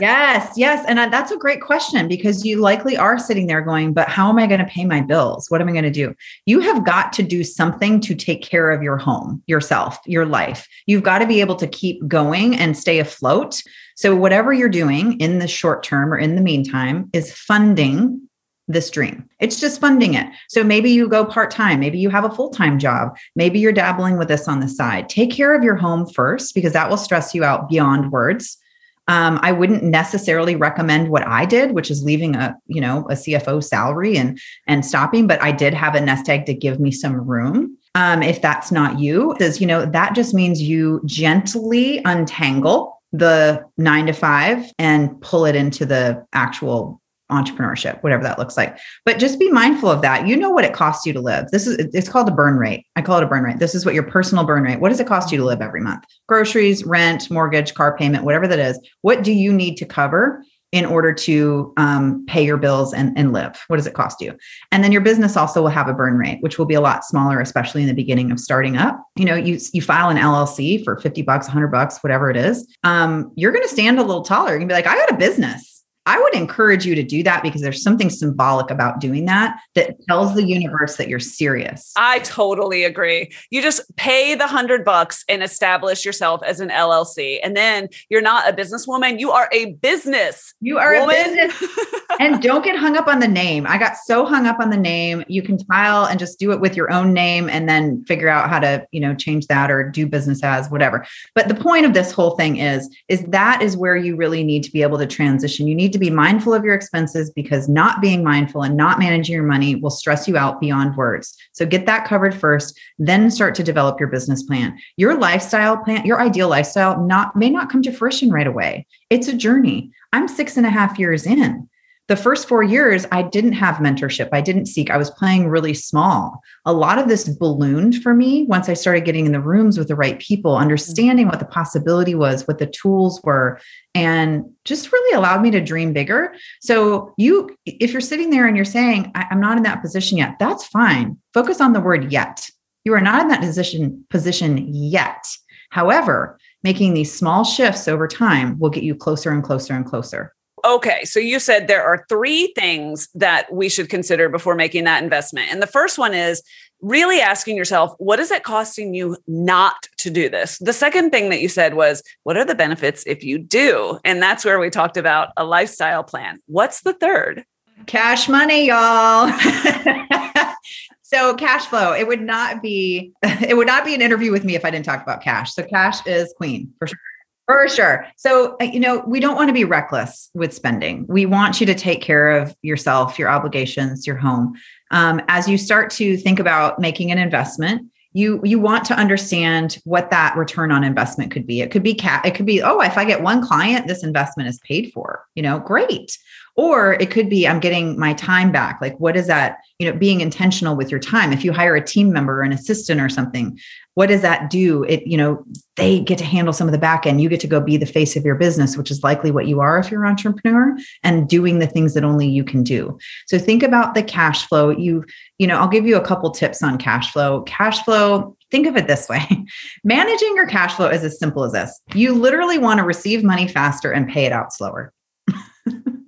Yes, 0.00 0.52
yes, 0.56 0.84
and 0.86 0.98
uh, 0.98 1.08
that's 1.08 1.30
a 1.30 1.36
great 1.36 1.60
question 1.60 2.08
because 2.08 2.44
you 2.44 2.60
likely 2.60 2.96
are 2.96 3.18
sitting 3.18 3.46
there 3.46 3.60
going, 3.60 3.92
"But 3.92 4.08
how 4.08 4.28
am 4.28 4.38
I 4.38 4.46
going 4.46 4.60
to 4.60 4.66
pay 4.66 4.84
my 4.84 5.00
bills? 5.00 5.50
What 5.50 5.60
am 5.60 5.68
I 5.68 5.72
going 5.72 5.84
to 5.84 5.90
do?" 5.90 6.14
You 6.44 6.60
have 6.60 6.84
got 6.84 7.12
to 7.14 7.22
do 7.22 7.44
something 7.44 8.00
to 8.00 8.14
take 8.14 8.42
care 8.42 8.70
of 8.70 8.82
your 8.82 8.96
home, 8.96 9.42
yourself, 9.46 9.98
your 10.06 10.26
life. 10.26 10.68
You've 10.86 11.02
got 11.02 11.18
to 11.20 11.26
be 11.26 11.40
able 11.40 11.56
to 11.56 11.66
keep 11.66 12.06
going 12.06 12.56
and 12.56 12.76
stay 12.76 12.98
afloat. 12.98 13.62
So 13.96 14.14
whatever 14.14 14.52
you're 14.52 14.68
doing 14.68 15.18
in 15.20 15.38
the 15.38 15.48
short 15.48 15.82
term 15.82 16.12
or 16.12 16.18
in 16.18 16.34
the 16.34 16.42
meantime 16.42 17.08
is 17.12 17.32
funding 17.32 18.26
this 18.68 18.90
dream. 18.90 19.28
It's 19.38 19.60
just 19.60 19.80
funding 19.80 20.14
it. 20.14 20.26
So 20.48 20.64
maybe 20.64 20.90
you 20.90 21.08
go 21.08 21.24
part 21.24 21.50
time, 21.50 21.78
maybe 21.80 21.98
you 21.98 22.10
have 22.10 22.24
a 22.24 22.34
full 22.34 22.50
time 22.50 22.78
job, 22.78 23.16
maybe 23.36 23.58
you're 23.58 23.72
dabbling 23.72 24.18
with 24.18 24.28
this 24.28 24.48
on 24.48 24.60
the 24.60 24.68
side. 24.68 25.08
Take 25.08 25.30
care 25.30 25.54
of 25.54 25.62
your 25.62 25.76
home 25.76 26.06
first 26.06 26.54
because 26.54 26.72
that 26.72 26.90
will 26.90 26.96
stress 26.96 27.34
you 27.34 27.44
out 27.44 27.68
beyond 27.68 28.10
words. 28.10 28.58
Um, 29.08 29.38
I 29.42 29.52
wouldn't 29.52 29.84
necessarily 29.84 30.56
recommend 30.56 31.10
what 31.10 31.26
I 31.26 31.44
did, 31.44 31.72
which 31.72 31.90
is 31.90 32.02
leaving 32.02 32.34
a 32.34 32.56
you 32.66 32.80
know 32.80 33.06
a 33.10 33.14
CFO 33.14 33.62
salary 33.62 34.16
and 34.16 34.38
and 34.66 34.84
stopping. 34.84 35.26
But 35.26 35.42
I 35.42 35.52
did 35.52 35.74
have 35.74 35.94
a 35.94 36.00
nest 36.00 36.28
egg 36.28 36.46
to 36.46 36.54
give 36.54 36.80
me 36.80 36.90
some 36.90 37.16
room. 37.20 37.76
Um, 37.94 38.22
if 38.22 38.42
that's 38.42 38.70
not 38.70 38.98
you, 38.98 39.32
because 39.32 39.60
you 39.60 39.66
know 39.66 39.86
that 39.86 40.14
just 40.14 40.34
means 40.34 40.60
you 40.60 41.00
gently 41.04 42.02
untangle 42.04 43.00
the 43.12 43.64
nine 43.78 44.06
to 44.06 44.12
five 44.12 44.70
and 44.78 45.20
pull 45.20 45.46
it 45.46 45.56
into 45.56 45.86
the 45.86 46.26
actual 46.32 47.00
entrepreneurship, 47.30 48.02
whatever 48.02 48.22
that 48.22 48.38
looks 48.38 48.56
like. 48.56 48.78
But 49.04 49.18
just 49.18 49.38
be 49.38 49.50
mindful 49.50 49.90
of 49.90 50.02
that. 50.02 50.26
You 50.26 50.36
know 50.36 50.50
what 50.50 50.64
it 50.64 50.72
costs 50.72 51.06
you 51.06 51.12
to 51.12 51.20
live. 51.20 51.48
This 51.50 51.66
is 51.66 51.76
it's 51.78 52.08
called 52.08 52.28
a 52.28 52.32
burn 52.32 52.56
rate. 52.56 52.86
I 52.96 53.02
call 53.02 53.18
it 53.18 53.24
a 53.24 53.26
burn 53.26 53.44
rate. 53.44 53.58
This 53.58 53.74
is 53.74 53.84
what 53.84 53.94
your 53.94 54.04
personal 54.04 54.44
burn 54.44 54.62
rate. 54.62 54.80
What 54.80 54.90
does 54.90 55.00
it 55.00 55.06
cost 55.06 55.32
you 55.32 55.38
to 55.38 55.44
live 55.44 55.60
every 55.60 55.80
month? 55.80 56.04
Groceries, 56.28 56.84
rent, 56.84 57.30
mortgage, 57.30 57.74
car 57.74 57.96
payment, 57.96 58.24
whatever 58.24 58.46
that 58.48 58.58
is. 58.58 58.78
What 59.02 59.22
do 59.22 59.32
you 59.32 59.52
need 59.52 59.76
to 59.76 59.86
cover 59.86 60.42
in 60.72 60.84
order 60.84 61.12
to 61.12 61.72
um, 61.76 62.24
pay 62.26 62.44
your 62.44 62.56
bills 62.56 62.92
and, 62.92 63.16
and 63.16 63.32
live? 63.32 63.64
What 63.68 63.76
does 63.76 63.86
it 63.86 63.94
cost 63.94 64.20
you? 64.20 64.36
And 64.72 64.84
then 64.84 64.92
your 64.92 65.00
business 65.00 65.36
also 65.36 65.62
will 65.62 65.68
have 65.68 65.88
a 65.88 65.94
burn 65.94 66.18
rate, 66.18 66.38
which 66.42 66.58
will 66.58 66.66
be 66.66 66.74
a 66.74 66.80
lot 66.80 67.04
smaller, 67.04 67.40
especially 67.40 67.82
in 67.82 67.88
the 67.88 67.94
beginning 67.94 68.30
of 68.30 68.40
starting 68.40 68.76
up. 68.76 69.02
You 69.16 69.24
know, 69.24 69.36
you 69.36 69.58
you 69.72 69.80
file 69.80 70.10
an 70.10 70.16
LLC 70.16 70.82
for 70.84 70.98
50 70.98 71.22
bucks, 71.22 71.46
100 71.46 71.68
bucks, 71.68 72.02
whatever 72.02 72.30
it 72.30 72.36
is. 72.36 72.66
Um, 72.84 73.32
you're 73.36 73.52
going 73.52 73.64
to 73.64 73.72
stand 73.72 73.98
a 73.98 74.02
little 74.02 74.22
taller. 74.22 74.50
You're 74.50 74.58
going 74.58 74.68
to 74.68 74.74
be 74.74 74.76
like, 74.76 74.86
I 74.86 74.96
got 74.96 75.12
a 75.12 75.16
business 75.16 75.75
I 76.06 76.20
would 76.20 76.34
encourage 76.34 76.86
you 76.86 76.94
to 76.94 77.02
do 77.02 77.24
that 77.24 77.42
because 77.42 77.60
there's 77.60 77.82
something 77.82 78.10
symbolic 78.10 78.70
about 78.70 79.00
doing 79.00 79.26
that 79.26 79.58
that 79.74 79.96
tells 80.08 80.34
the 80.34 80.44
universe 80.44 80.96
that 80.96 81.08
you're 81.08 81.18
serious. 81.18 81.92
I 81.96 82.20
totally 82.20 82.84
agree. 82.84 83.32
You 83.50 83.60
just 83.60 83.82
pay 83.96 84.36
the 84.36 84.46
hundred 84.46 84.84
bucks 84.84 85.24
and 85.28 85.42
establish 85.42 86.04
yourself 86.04 86.42
as 86.44 86.60
an 86.60 86.68
LLC. 86.68 87.40
And 87.42 87.56
then 87.56 87.88
you're 88.08 88.22
not 88.22 88.48
a 88.48 88.52
businesswoman, 88.52 89.18
you 89.18 89.32
are 89.32 89.48
a 89.52 89.72
business. 89.74 90.54
You 90.60 90.78
are 90.78 90.94
woman. 91.00 91.16
a 91.16 91.48
business. 91.48 91.78
and 92.20 92.40
don't 92.40 92.64
get 92.64 92.76
hung 92.76 92.96
up 92.96 93.08
on 93.08 93.18
the 93.18 93.28
name. 93.28 93.66
I 93.66 93.76
got 93.76 93.96
so 93.96 94.24
hung 94.24 94.46
up 94.46 94.60
on 94.60 94.70
the 94.70 94.76
name. 94.76 95.24
You 95.26 95.42
can 95.42 95.58
file 95.64 96.04
and 96.06 96.20
just 96.20 96.38
do 96.38 96.52
it 96.52 96.60
with 96.60 96.76
your 96.76 96.92
own 96.92 97.12
name 97.12 97.48
and 97.48 97.68
then 97.68 98.04
figure 98.04 98.28
out 98.28 98.48
how 98.48 98.60
to, 98.60 98.86
you 98.92 99.00
know, 99.00 99.14
change 99.14 99.48
that 99.48 99.72
or 99.72 99.90
do 99.90 100.06
business 100.06 100.42
as 100.44 100.70
whatever. 100.70 101.04
But 101.34 101.48
the 101.48 101.54
point 101.54 101.84
of 101.84 101.94
this 101.94 102.12
whole 102.12 102.36
thing 102.36 102.58
is 102.58 102.88
is 103.08 103.24
that 103.24 103.60
is 103.60 103.76
where 103.76 103.96
you 103.96 104.14
really 104.14 104.44
need 104.44 104.62
to 104.64 104.70
be 104.70 104.82
able 104.82 104.98
to 104.98 105.06
transition. 105.06 105.66
You 105.66 105.74
need 105.74 105.95
to 105.96 106.04
be 106.04 106.10
mindful 106.10 106.52
of 106.52 106.64
your 106.64 106.74
expenses 106.74 107.30
because 107.30 107.68
not 107.68 108.02
being 108.02 108.22
mindful 108.22 108.62
and 108.62 108.76
not 108.76 108.98
managing 108.98 109.34
your 109.34 109.44
money 109.44 109.74
will 109.74 109.90
stress 109.90 110.28
you 110.28 110.36
out 110.36 110.60
beyond 110.60 110.94
words. 110.96 111.34
So 111.52 111.64
get 111.64 111.86
that 111.86 112.06
covered 112.06 112.34
first, 112.34 112.78
then 112.98 113.30
start 113.30 113.54
to 113.54 113.62
develop 113.62 113.98
your 113.98 114.10
business 114.10 114.42
plan. 114.42 114.78
Your 114.96 115.18
lifestyle 115.18 115.78
plan, 115.78 116.04
your 116.04 116.20
ideal 116.20 116.48
lifestyle, 116.48 117.02
not 117.02 117.34
may 117.34 117.48
not 117.48 117.70
come 117.70 117.82
to 117.82 117.92
fruition 117.92 118.30
right 118.30 118.46
away. 118.46 118.86
It's 119.08 119.28
a 119.28 119.36
journey. 119.36 119.90
I'm 120.12 120.28
six 120.28 120.56
and 120.56 120.66
a 120.66 120.70
half 120.70 120.98
years 120.98 121.24
in 121.26 121.68
the 122.08 122.16
first 122.16 122.46
four 122.46 122.62
years, 122.62 123.04
I 123.10 123.22
didn't 123.22 123.54
have 123.54 123.76
mentorship. 123.76 124.28
I 124.32 124.40
didn't 124.40 124.66
seek. 124.66 124.90
I 124.90 124.96
was 124.96 125.10
playing 125.10 125.48
really 125.48 125.74
small. 125.74 126.40
A 126.64 126.72
lot 126.72 126.98
of 126.98 127.08
this 127.08 127.28
ballooned 127.28 128.00
for 128.00 128.14
me 128.14 128.44
once 128.44 128.68
I 128.68 128.74
started 128.74 129.04
getting 129.04 129.26
in 129.26 129.32
the 129.32 129.40
rooms 129.40 129.76
with 129.76 129.88
the 129.88 129.96
right 129.96 130.18
people, 130.20 130.52
mm-hmm. 130.52 130.62
understanding 130.62 131.26
what 131.26 131.40
the 131.40 131.46
possibility 131.46 132.14
was, 132.14 132.46
what 132.46 132.58
the 132.58 132.66
tools 132.66 133.20
were, 133.24 133.58
and 133.94 134.44
just 134.64 134.92
really 134.92 135.16
allowed 135.16 135.42
me 135.42 135.50
to 135.50 135.60
dream 135.60 135.92
bigger. 135.92 136.32
So, 136.60 137.12
you, 137.16 137.56
if 137.66 137.90
you're 137.90 138.00
sitting 138.00 138.30
there 138.30 138.46
and 138.46 138.56
you're 138.56 138.64
saying, 138.64 139.10
I'm 139.16 139.40
not 139.40 139.56
in 139.56 139.64
that 139.64 139.82
position 139.82 140.18
yet, 140.18 140.38
that's 140.38 140.64
fine. 140.64 141.18
Focus 141.34 141.60
on 141.60 141.72
the 141.72 141.80
word 141.80 142.12
yet. 142.12 142.48
You 142.84 142.94
are 142.94 143.00
not 143.00 143.22
in 143.22 143.28
that 143.28 143.40
position, 143.40 144.04
position 144.10 144.68
yet. 144.72 145.24
However, 145.70 146.38
making 146.62 146.94
these 146.94 147.12
small 147.12 147.42
shifts 147.42 147.88
over 147.88 148.06
time 148.06 148.60
will 148.60 148.70
get 148.70 148.84
you 148.84 148.94
closer 148.94 149.32
and 149.32 149.42
closer 149.42 149.74
and 149.74 149.84
closer. 149.84 150.35
Okay, 150.66 151.04
so 151.04 151.20
you 151.20 151.38
said 151.38 151.68
there 151.68 151.84
are 151.84 152.04
three 152.08 152.52
things 152.56 153.08
that 153.14 153.46
we 153.52 153.68
should 153.68 153.88
consider 153.88 154.28
before 154.28 154.56
making 154.56 154.82
that 154.84 155.00
investment. 155.00 155.52
And 155.52 155.62
the 155.62 155.66
first 155.66 155.96
one 155.96 156.12
is 156.12 156.42
really 156.82 157.20
asking 157.20 157.56
yourself, 157.56 157.94
what 157.98 158.18
is 158.18 158.32
it 158.32 158.42
costing 158.42 158.92
you 158.92 159.16
not 159.28 159.88
to 159.98 160.10
do 160.10 160.28
this? 160.28 160.58
The 160.58 160.72
second 160.72 161.10
thing 161.10 161.30
that 161.30 161.40
you 161.40 161.48
said 161.48 161.74
was, 161.74 162.02
what 162.24 162.36
are 162.36 162.44
the 162.44 162.56
benefits 162.56 163.04
if 163.06 163.22
you 163.22 163.38
do? 163.38 164.00
And 164.04 164.20
that's 164.20 164.44
where 164.44 164.58
we 164.58 164.68
talked 164.68 164.96
about 164.96 165.28
a 165.36 165.44
lifestyle 165.44 166.02
plan. 166.02 166.40
What's 166.46 166.80
the 166.80 166.94
third? 166.94 167.44
Cash 167.86 168.28
money, 168.28 168.66
y'all. 168.66 169.32
so 171.02 171.36
cash 171.36 171.66
flow, 171.66 171.92
it 171.92 172.08
would 172.08 172.22
not 172.22 172.60
be 172.60 173.12
it 173.22 173.56
would 173.56 173.68
not 173.68 173.84
be 173.84 173.94
an 173.94 174.02
interview 174.02 174.32
with 174.32 174.42
me 174.42 174.56
if 174.56 174.64
I 174.64 174.72
didn't 174.72 174.84
talk 174.84 175.00
about 175.00 175.22
cash. 175.22 175.54
So 175.54 175.62
cash 175.62 176.04
is 176.08 176.34
queen 176.36 176.72
for 176.80 176.88
sure. 176.88 176.98
For 177.46 177.68
sure. 177.68 178.06
So, 178.16 178.56
uh, 178.60 178.64
you 178.64 178.80
know, 178.80 179.04
we 179.06 179.20
don't 179.20 179.36
want 179.36 179.48
to 179.48 179.54
be 179.54 179.64
reckless 179.64 180.30
with 180.34 180.52
spending. 180.52 181.06
We 181.08 181.26
want 181.26 181.60
you 181.60 181.66
to 181.66 181.74
take 181.74 182.02
care 182.02 182.30
of 182.30 182.56
yourself, 182.62 183.18
your 183.18 183.28
obligations, 183.28 184.06
your 184.06 184.16
home. 184.16 184.54
Um, 184.90 185.20
as 185.28 185.48
you 185.48 185.56
start 185.56 185.90
to 185.92 186.16
think 186.16 186.40
about 186.40 186.80
making 186.80 187.12
an 187.12 187.18
investment, 187.18 187.88
you 188.16 188.40
you 188.42 188.58
want 188.58 188.86
to 188.86 188.94
understand 188.94 189.78
what 189.84 190.10
that 190.10 190.34
return 190.36 190.72
on 190.72 190.82
investment 190.82 191.30
could 191.30 191.46
be. 191.46 191.60
It 191.60 191.70
could 191.70 191.82
be 191.82 191.92
cat. 191.92 192.24
It 192.24 192.34
could 192.34 192.46
be 192.46 192.62
oh, 192.62 192.80
if 192.80 192.96
I 192.96 193.04
get 193.04 193.22
one 193.22 193.46
client, 193.46 193.86
this 193.86 194.02
investment 194.02 194.48
is 194.48 194.58
paid 194.60 194.90
for. 194.92 195.26
You 195.34 195.42
know, 195.42 195.58
great. 195.58 196.16
Or 196.56 196.94
it 196.94 197.10
could 197.10 197.28
be 197.28 197.46
I'm 197.46 197.60
getting 197.60 197.98
my 197.98 198.14
time 198.14 198.50
back. 198.50 198.78
Like, 198.80 198.98
what 198.98 199.16
is 199.16 199.26
that? 199.26 199.58
You 199.78 199.92
know, 199.92 199.96
being 199.96 200.22
intentional 200.22 200.76
with 200.76 200.90
your 200.90 200.98
time. 200.98 201.30
If 201.30 201.44
you 201.44 201.52
hire 201.52 201.76
a 201.76 201.84
team 201.84 202.10
member 202.10 202.40
or 202.40 202.42
an 202.42 202.52
assistant 202.52 203.02
or 203.02 203.10
something, 203.10 203.58
what 203.96 204.10
does 204.10 204.20
that 204.20 204.50
do? 204.50 204.84
It, 204.84 205.06
you 205.06 205.16
know, 205.16 205.42
they 205.76 206.00
get 206.00 206.18
to 206.18 206.24
handle 206.24 206.52
some 206.52 206.68
of 206.68 206.72
the 206.72 206.78
back 206.78 207.06
end. 207.06 207.22
You 207.22 207.30
get 207.30 207.40
to 207.40 207.46
go 207.46 207.60
be 207.60 207.78
the 207.78 207.86
face 207.86 208.14
of 208.14 208.26
your 208.26 208.34
business, 208.34 208.76
which 208.76 208.90
is 208.90 209.02
likely 209.02 209.30
what 209.30 209.46
you 209.46 209.60
are 209.60 209.78
if 209.78 209.90
you're 209.90 210.04
an 210.04 210.10
entrepreneur 210.10 210.76
and 211.02 211.26
doing 211.26 211.60
the 211.60 211.66
things 211.66 211.94
that 211.94 212.04
only 212.04 212.28
you 212.28 212.44
can 212.44 212.62
do. 212.62 212.98
So 213.26 213.38
think 213.38 213.62
about 213.62 213.94
the 213.94 214.02
cash 214.02 214.46
flow. 214.46 214.68
You, 214.68 215.02
you 215.38 215.46
know, 215.46 215.56
I'll 215.58 215.66
give 215.66 215.86
you 215.86 215.96
a 215.96 216.04
couple 216.04 216.30
tips 216.30 216.62
on 216.62 216.76
cash 216.76 217.10
flow. 217.10 217.40
Cash 217.44 217.84
flow, 217.84 218.36
think 218.50 218.66
of 218.66 218.76
it 218.76 218.86
this 218.86 219.08
way 219.08 219.26
managing 219.84 220.36
your 220.36 220.46
cash 220.46 220.74
flow 220.74 220.88
is 220.88 221.02
as 221.02 221.18
simple 221.18 221.42
as 221.42 221.50
this 221.50 221.80
you 221.94 222.14
literally 222.14 222.58
want 222.58 222.78
to 222.78 222.84
receive 222.84 223.24
money 223.24 223.48
faster 223.48 223.90
and 223.90 224.08
pay 224.08 224.24
it 224.24 224.30
out 224.30 224.52
slower 224.52 224.92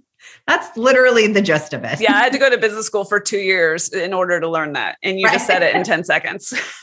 that's 0.49 0.75
literally 0.79 1.27
the 1.27 1.43
gist 1.43 1.75
of 1.75 1.85
it. 1.85 2.01
Yeah, 2.01 2.15
I 2.15 2.21
had 2.21 2.33
to 2.33 2.39
go 2.39 2.49
to 2.49 2.57
business 2.57 2.87
school 2.87 3.05
for 3.05 3.21
two 3.21 3.39
years 3.39 3.91
in 3.91 4.15
order 4.15 4.41
to 4.41 4.49
learn 4.49 4.73
that. 4.73 4.97
And 5.03 5.21
you 5.21 5.27
right. 5.27 5.35
just 5.35 5.47
said 5.47 5.63
it 5.63 5.75
in 5.75 5.85
10 5.85 6.05
seconds. 6.05 6.55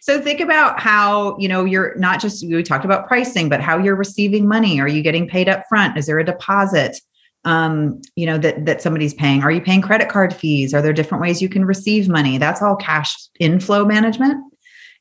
so 0.00 0.20
think 0.20 0.40
about 0.40 0.80
how, 0.80 1.36
you 1.38 1.48
know, 1.48 1.64
you're 1.64 1.94
not 1.96 2.20
just, 2.20 2.46
we 2.46 2.62
talked 2.62 2.84
about 2.84 3.06
pricing, 3.06 3.48
but 3.48 3.60
how 3.60 3.78
you're 3.78 3.96
receiving 3.96 4.48
money. 4.48 4.80
Are 4.80 4.88
you 4.88 5.02
getting 5.02 5.28
paid 5.28 5.48
up 5.48 5.64
front? 5.68 5.96
Is 5.96 6.06
there 6.06 6.18
a 6.18 6.24
deposit? 6.24 6.98
um, 7.44 8.00
you 8.16 8.26
know, 8.26 8.38
that 8.38 8.66
that 8.66 8.82
somebody's 8.82 9.14
paying? 9.14 9.42
Are 9.42 9.50
you 9.50 9.60
paying 9.60 9.82
credit 9.82 10.08
card 10.08 10.34
fees? 10.34 10.74
Are 10.74 10.82
there 10.82 10.92
different 10.92 11.22
ways 11.22 11.40
you 11.40 11.48
can 11.48 11.64
receive 11.64 12.08
money? 12.08 12.38
That's 12.38 12.60
all 12.60 12.76
cash 12.76 13.14
inflow 13.38 13.84
management. 13.84 14.44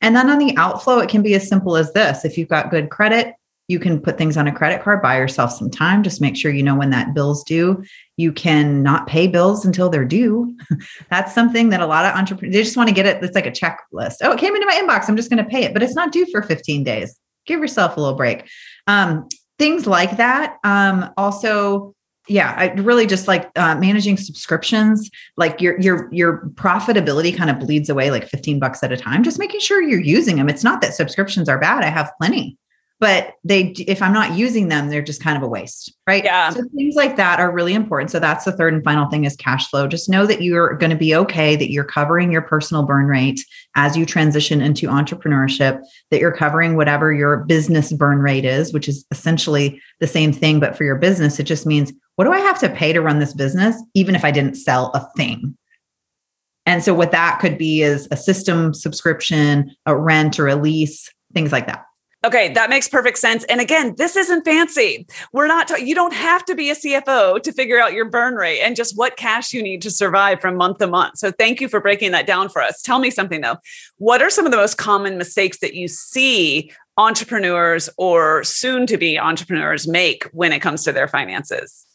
And 0.01 0.15
then 0.15 0.29
on 0.29 0.39
the 0.39 0.55
outflow, 0.55 0.99
it 0.99 1.09
can 1.09 1.21
be 1.21 1.33
as 1.33 1.47
simple 1.47 1.75
as 1.75 1.91
this. 1.91 2.23
If 2.23 2.37
you've 2.37 2.47
got 2.47 2.71
good 2.71 2.89
credit, 2.89 3.33
you 3.69 3.79
can 3.79 4.01
put 4.01 4.17
things 4.17 4.35
on 4.35 4.47
a 4.47 4.51
credit 4.51 4.81
card, 4.81 4.99
buy 4.99 5.15
yourself 5.15 5.51
some 5.51 5.69
time, 5.69 6.01
just 6.01 6.19
make 6.19 6.35
sure 6.35 6.51
you 6.51 6.63
know 6.63 6.75
when 6.75 6.89
that 6.89 7.13
bill's 7.13 7.43
due. 7.43 7.83
You 8.17 8.33
can 8.33 8.81
not 8.81 9.05
pay 9.05 9.27
bills 9.27 9.63
until 9.63 9.89
they're 9.89 10.03
due. 10.03 10.57
That's 11.11 11.35
something 11.35 11.69
that 11.69 11.79
a 11.79 11.85
lot 11.85 12.03
of 12.03 12.15
entrepreneurs 12.15 12.55
they 12.55 12.63
just 12.63 12.75
want 12.75 12.89
to 12.89 12.95
get 12.95 13.05
it. 13.05 13.23
It's 13.23 13.35
like 13.35 13.45
a 13.45 13.51
checklist. 13.51 14.15
Oh, 14.23 14.31
it 14.31 14.39
came 14.39 14.55
into 14.55 14.65
my 14.65 14.73
inbox. 14.73 15.07
I'm 15.07 15.15
just 15.15 15.29
going 15.29 15.41
to 15.43 15.49
pay 15.49 15.63
it, 15.63 15.73
but 15.73 15.83
it's 15.83 15.93
not 15.93 16.11
due 16.11 16.25
for 16.31 16.41
15 16.41 16.83
days. 16.83 17.15
Give 17.45 17.59
yourself 17.59 17.95
a 17.95 17.99
little 17.99 18.15
break. 18.15 18.49
Um, 18.87 19.29
things 19.59 19.85
like 19.85 20.17
that. 20.17 20.57
Um, 20.63 21.11
also, 21.15 21.93
yeah, 22.27 22.55
I 22.57 22.69
really 22.81 23.05
just 23.05 23.27
like 23.27 23.51
uh, 23.55 23.75
managing 23.75 24.17
subscriptions. 24.17 25.11
Like 25.37 25.61
your 25.61 25.79
your 25.79 26.09
your 26.11 26.49
profitability 26.55 27.37
kind 27.37 27.51
of 27.51 27.59
bleeds 27.59 27.89
away 27.89 28.09
like 28.09 28.27
15 28.27 28.59
bucks 28.59 28.81
at 28.83 28.91
a 28.91 28.97
time. 28.97 29.23
Just 29.23 29.37
making 29.37 29.59
sure 29.59 29.79
you're 29.79 30.01
using 30.01 30.37
them. 30.37 30.49
It's 30.49 30.63
not 30.63 30.81
that 30.81 30.95
subscriptions 30.95 31.47
are 31.47 31.59
bad. 31.59 31.83
I 31.83 31.89
have 31.89 32.11
plenty 32.19 32.57
but 32.99 33.33
they 33.43 33.73
if 33.87 34.01
i'm 34.01 34.13
not 34.13 34.37
using 34.37 34.67
them 34.67 34.89
they're 34.89 35.01
just 35.01 35.23
kind 35.23 35.37
of 35.37 35.43
a 35.43 35.47
waste 35.47 35.93
right? 36.09 36.23
Yeah. 36.23 36.49
So 36.49 36.63
things 36.75 36.95
like 36.95 37.17
that 37.17 37.39
are 37.39 37.51
really 37.51 37.75
important. 37.75 38.09
So 38.09 38.17
that's 38.17 38.43
the 38.43 38.51
third 38.51 38.73
and 38.73 38.83
final 38.83 39.07
thing 39.11 39.25
is 39.25 39.35
cash 39.35 39.69
flow. 39.69 39.85
Just 39.85 40.09
know 40.09 40.25
that 40.25 40.41
you're 40.41 40.73
going 40.73 40.89
to 40.89 40.95
be 40.95 41.13
okay 41.13 41.55
that 41.55 41.69
you're 41.71 41.83
covering 41.83 42.31
your 42.31 42.41
personal 42.41 42.81
burn 42.81 43.05
rate 43.05 43.45
as 43.75 43.95
you 43.95 44.07
transition 44.07 44.59
into 44.59 44.87
entrepreneurship 44.87 45.83
that 46.09 46.19
you're 46.19 46.35
covering 46.35 46.75
whatever 46.75 47.13
your 47.13 47.45
business 47.45 47.93
burn 47.93 48.17
rate 48.17 48.43
is 48.43 48.73
which 48.73 48.87
is 48.87 49.05
essentially 49.11 49.79
the 49.99 50.07
same 50.07 50.33
thing 50.33 50.59
but 50.59 50.75
for 50.75 50.83
your 50.83 50.95
business 50.95 51.39
it 51.39 51.43
just 51.43 51.67
means 51.67 51.93
what 52.15 52.25
do 52.25 52.31
i 52.31 52.39
have 52.39 52.59
to 52.59 52.69
pay 52.69 52.91
to 52.91 53.01
run 53.01 53.19
this 53.19 53.33
business 53.33 53.75
even 53.93 54.15
if 54.15 54.25
i 54.25 54.31
didn't 54.31 54.55
sell 54.55 54.91
a 54.95 55.07
thing? 55.15 55.55
And 56.65 56.83
so 56.83 56.93
what 56.93 57.11
that 57.11 57.39
could 57.39 57.57
be 57.57 57.81
is 57.83 58.07
a 58.09 58.17
system 58.17 58.73
subscription 58.73 59.75
a 59.85 59.95
rent 59.95 60.39
or 60.39 60.47
a 60.47 60.55
lease 60.55 61.07
things 61.33 61.51
like 61.51 61.67
that 61.67 61.85
Okay, 62.25 62.51
that 62.53 62.69
makes 62.69 62.89
perfect 62.89 63.17
sense. 63.17 63.45
And 63.45 63.61
again, 63.61 63.95
this 63.97 64.17
isn't 64.17 64.43
fancy. 64.43 65.07
We're 65.31 65.47
not, 65.47 65.69
ta- 65.69 65.75
you 65.77 65.95
don't 65.95 66.13
have 66.13 66.43
to 66.45 66.55
be 66.55 66.69
a 66.69 66.75
CFO 66.75 67.41
to 67.41 67.53
figure 67.53 67.79
out 67.79 67.93
your 67.93 68.09
burn 68.09 68.35
rate 68.35 68.59
and 68.59 68.75
just 68.75 68.97
what 68.97 69.15
cash 69.15 69.53
you 69.53 69.63
need 69.63 69.81
to 69.83 69.91
survive 69.91 70.41
from 70.41 70.57
month 70.57 70.79
to 70.79 70.87
month. 70.87 71.17
So 71.17 71.31
thank 71.31 71.61
you 71.61 71.69
for 71.69 71.79
breaking 71.79 72.11
that 72.11 72.27
down 72.27 72.49
for 72.49 72.61
us. 72.61 72.81
Tell 72.81 72.99
me 72.99 73.09
something 73.09 73.39
though. 73.39 73.55
What 73.99 74.21
are 74.21 74.29
some 74.29 74.45
of 74.45 74.51
the 74.51 74.57
most 74.57 74.77
common 74.77 75.17
mistakes 75.17 75.59
that 75.59 75.75
you 75.75 75.87
see 75.87 76.71
entrepreneurs 76.97 77.89
or 77.97 78.43
soon 78.43 78.85
to 78.87 78.97
be 78.97 79.17
entrepreneurs 79.17 79.87
make 79.87 80.25
when 80.33 80.51
it 80.51 80.59
comes 80.59 80.83
to 80.83 80.91
their 80.91 81.07
finances? 81.07 81.85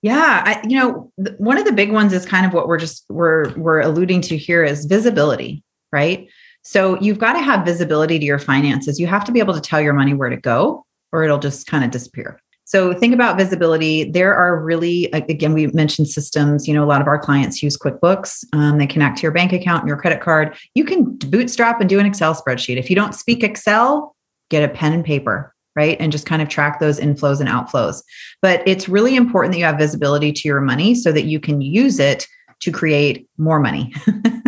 Yeah, 0.00 0.42
I, 0.46 0.66
you 0.66 0.78
know, 0.78 1.12
one 1.36 1.58
of 1.58 1.66
the 1.66 1.72
big 1.72 1.92
ones 1.92 2.14
is 2.14 2.24
kind 2.24 2.46
of 2.46 2.54
what 2.54 2.66
we're 2.66 2.78
just 2.78 3.04
we're 3.10 3.52
we're 3.58 3.80
alluding 3.80 4.22
to 4.22 4.36
here 4.38 4.64
is 4.64 4.86
visibility, 4.86 5.62
right? 5.92 6.30
So 6.62 7.00
you've 7.00 7.18
got 7.18 7.34
to 7.34 7.40
have 7.40 7.64
visibility 7.64 8.18
to 8.18 8.24
your 8.24 8.38
finances. 8.38 9.00
You 9.00 9.06
have 9.06 9.24
to 9.24 9.32
be 9.32 9.40
able 9.40 9.54
to 9.54 9.60
tell 9.60 9.80
your 9.80 9.94
money 9.94 10.14
where 10.14 10.28
to 10.28 10.36
go 10.36 10.84
or 11.12 11.24
it'll 11.24 11.38
just 11.38 11.66
kind 11.66 11.84
of 11.84 11.90
disappear. 11.90 12.40
So 12.70 12.94
think 12.94 13.12
about 13.12 13.36
visibility. 13.36 14.04
There 14.04 14.32
are 14.32 14.62
really, 14.62 15.06
again, 15.06 15.54
we 15.54 15.66
mentioned 15.68 16.06
systems. 16.06 16.68
You 16.68 16.74
know, 16.74 16.84
a 16.84 16.86
lot 16.86 17.00
of 17.00 17.08
our 17.08 17.18
clients 17.18 17.64
use 17.64 17.76
QuickBooks. 17.76 18.44
Um, 18.52 18.78
they 18.78 18.86
connect 18.86 19.16
to 19.18 19.22
your 19.22 19.32
bank 19.32 19.52
account 19.52 19.82
and 19.82 19.88
your 19.88 19.96
credit 19.96 20.20
card. 20.20 20.56
You 20.74 20.84
can 20.84 21.16
bootstrap 21.16 21.80
and 21.80 21.88
do 21.88 21.98
an 21.98 22.06
Excel 22.06 22.32
spreadsheet. 22.32 22.76
If 22.76 22.88
you 22.88 22.94
don't 22.94 23.12
speak 23.14 23.42
Excel, 23.42 24.14
get 24.50 24.62
a 24.62 24.72
pen 24.72 24.92
and 24.92 25.04
paper, 25.04 25.52
right? 25.74 25.96
And 25.98 26.12
just 26.12 26.26
kind 26.26 26.42
of 26.42 26.48
track 26.48 26.78
those 26.78 27.00
inflows 27.00 27.40
and 27.40 27.48
outflows. 27.48 28.04
But 28.40 28.62
it's 28.66 28.88
really 28.88 29.16
important 29.16 29.52
that 29.52 29.58
you 29.58 29.64
have 29.64 29.76
visibility 29.76 30.32
to 30.32 30.46
your 30.46 30.60
money 30.60 30.94
so 30.94 31.10
that 31.10 31.24
you 31.24 31.40
can 31.40 31.60
use 31.60 31.98
it 31.98 32.28
to 32.60 32.70
create 32.70 33.26
more 33.36 33.58
money. 33.58 33.92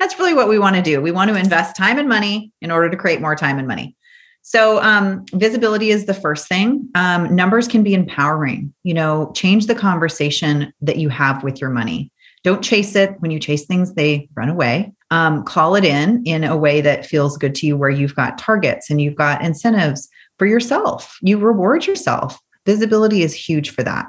That's 0.00 0.18
really 0.18 0.34
what 0.34 0.48
we 0.48 0.58
want 0.58 0.76
to 0.76 0.82
do. 0.82 1.00
We 1.00 1.12
want 1.12 1.30
to 1.30 1.36
invest 1.36 1.76
time 1.76 1.98
and 1.98 2.08
money 2.08 2.52
in 2.62 2.70
order 2.70 2.88
to 2.88 2.96
create 2.96 3.20
more 3.20 3.36
time 3.36 3.58
and 3.58 3.68
money. 3.68 3.94
So, 4.42 4.82
um, 4.82 5.26
visibility 5.34 5.90
is 5.90 6.06
the 6.06 6.14
first 6.14 6.48
thing. 6.48 6.88
Um, 6.94 7.36
numbers 7.36 7.68
can 7.68 7.82
be 7.82 7.92
empowering. 7.92 8.72
You 8.82 8.94
know, 8.94 9.30
change 9.36 9.66
the 9.66 9.74
conversation 9.74 10.72
that 10.80 10.96
you 10.96 11.10
have 11.10 11.44
with 11.44 11.60
your 11.60 11.68
money. 11.68 12.10
Don't 12.42 12.64
chase 12.64 12.96
it. 12.96 13.14
When 13.20 13.30
you 13.30 13.38
chase 13.38 13.66
things, 13.66 13.92
they 13.92 14.30
run 14.34 14.48
away. 14.48 14.94
Um, 15.10 15.44
call 15.44 15.76
it 15.76 15.84
in 15.84 16.22
in 16.24 16.44
a 16.44 16.56
way 16.56 16.80
that 16.80 17.04
feels 17.04 17.36
good 17.36 17.54
to 17.56 17.66
you, 17.66 17.76
where 17.76 17.90
you've 17.90 18.16
got 18.16 18.38
targets 18.38 18.88
and 18.88 19.02
you've 19.02 19.16
got 19.16 19.44
incentives 19.44 20.08
for 20.38 20.46
yourself. 20.46 21.18
You 21.20 21.36
reward 21.36 21.86
yourself. 21.86 22.40
Visibility 22.64 23.22
is 23.22 23.34
huge 23.34 23.70
for 23.70 23.82
that 23.82 24.06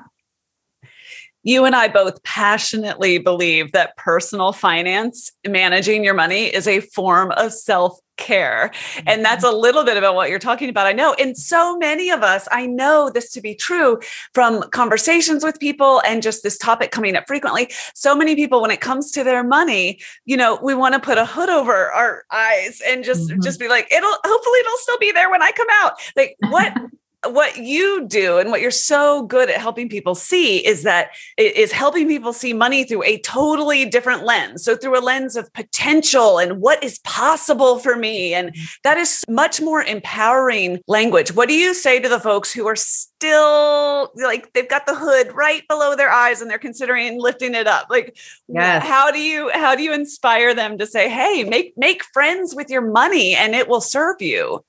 you 1.43 1.65
and 1.65 1.75
I 1.75 1.87
both 1.87 2.21
passionately 2.23 3.17
believe 3.17 3.71
that 3.71 3.97
personal 3.97 4.53
finance, 4.53 5.31
managing 5.47 6.03
your 6.03 6.13
money, 6.13 6.45
is 6.45 6.67
a 6.67 6.79
form 6.81 7.31
of 7.31 7.53
self 7.53 7.99
care. 8.17 8.71
And 8.97 9.07
mm-hmm. 9.07 9.23
that's 9.23 9.43
a 9.43 9.51
little 9.51 9.83
bit 9.83 9.97
about 9.97 10.15
what 10.15 10.29
you're 10.29 10.39
talking 10.39 10.69
about. 10.69 10.85
I 10.85 10.91
know. 10.91 11.15
And 11.15 11.37
so 11.37 11.77
many 11.77 12.09
of 12.09 12.21
us, 12.21 12.47
I 12.51 12.67
know 12.67 13.09
this 13.11 13.31
to 13.31 13.41
be 13.41 13.55
true 13.55 13.99
from 14.33 14.61
conversations 14.69 15.43
with 15.43 15.59
people 15.59 16.01
and 16.05 16.21
just 16.21 16.43
this 16.43 16.57
topic 16.57 16.91
coming 16.91 17.15
up 17.15 17.25
frequently. 17.27 17.71
So 17.95 18.15
many 18.15 18.35
people, 18.35 18.61
when 18.61 18.71
it 18.71 18.79
comes 18.79 19.11
to 19.13 19.23
their 19.23 19.43
money, 19.43 19.99
you 20.25 20.37
know, 20.37 20.59
we 20.61 20.75
want 20.75 20.93
to 20.93 20.99
put 20.99 21.17
a 21.17 21.25
hood 21.25 21.49
over 21.49 21.91
our 21.91 22.23
eyes 22.31 22.81
and 22.85 23.03
just, 23.03 23.29
mm-hmm. 23.29 23.41
just 23.41 23.59
be 23.59 23.67
like, 23.67 23.91
it'll, 23.91 24.17
hopefully 24.23 24.59
it'll 24.59 24.77
still 24.77 24.99
be 24.99 25.11
there 25.11 25.29
when 25.31 25.41
I 25.41 25.51
come 25.51 25.67
out. 25.81 25.93
Like, 26.15 26.35
what, 26.49 26.77
what 27.27 27.57
you 27.57 28.07
do 28.07 28.39
and 28.39 28.49
what 28.49 28.61
you're 28.61 28.71
so 28.71 29.23
good 29.23 29.49
at 29.49 29.57
helping 29.57 29.87
people 29.87 30.15
see 30.15 30.65
is 30.65 30.83
that 30.83 31.11
it 31.37 31.55
is 31.55 31.71
helping 31.71 32.07
people 32.07 32.33
see 32.33 32.51
money 32.51 32.83
through 32.83 33.03
a 33.03 33.19
totally 33.19 33.85
different 33.85 34.23
lens. 34.23 34.63
So 34.63 34.75
through 34.75 34.97
a 34.97 35.01
lens 35.01 35.35
of 35.35 35.51
potential 35.53 36.39
and 36.39 36.59
what 36.59 36.83
is 36.83 36.99
possible 36.99 37.77
for 37.77 37.95
me. 37.95 38.33
And 38.33 38.53
mm-hmm. 38.53 38.65
that 38.83 38.97
is 38.97 39.23
much 39.29 39.61
more 39.61 39.83
empowering 39.83 40.79
language. 40.87 41.35
What 41.35 41.47
do 41.47 41.53
you 41.53 41.75
say 41.75 41.99
to 41.99 42.09
the 42.09 42.19
folks 42.19 42.51
who 42.51 42.67
are 42.67 42.75
still 42.75 44.11
like 44.15 44.51
they've 44.53 44.67
got 44.67 44.87
the 44.87 44.95
hood 44.95 45.31
right 45.33 45.67
below 45.67 45.95
their 45.95 46.09
eyes 46.09 46.41
and 46.41 46.49
they're 46.49 46.57
considering 46.57 47.21
lifting 47.21 47.53
it 47.53 47.67
up? 47.67 47.87
Like 47.91 48.17
yes. 48.47 48.83
how 48.83 49.11
do 49.11 49.19
you 49.19 49.51
how 49.53 49.75
do 49.75 49.83
you 49.83 49.93
inspire 49.93 50.55
them 50.55 50.79
to 50.79 50.87
say, 50.87 51.07
hey, 51.07 51.43
make 51.43 51.73
make 51.77 52.03
friends 52.13 52.55
with 52.55 52.71
your 52.71 52.81
money 52.81 53.35
and 53.35 53.53
it 53.53 53.67
will 53.67 53.81
serve 53.81 54.21
you? 54.21 54.63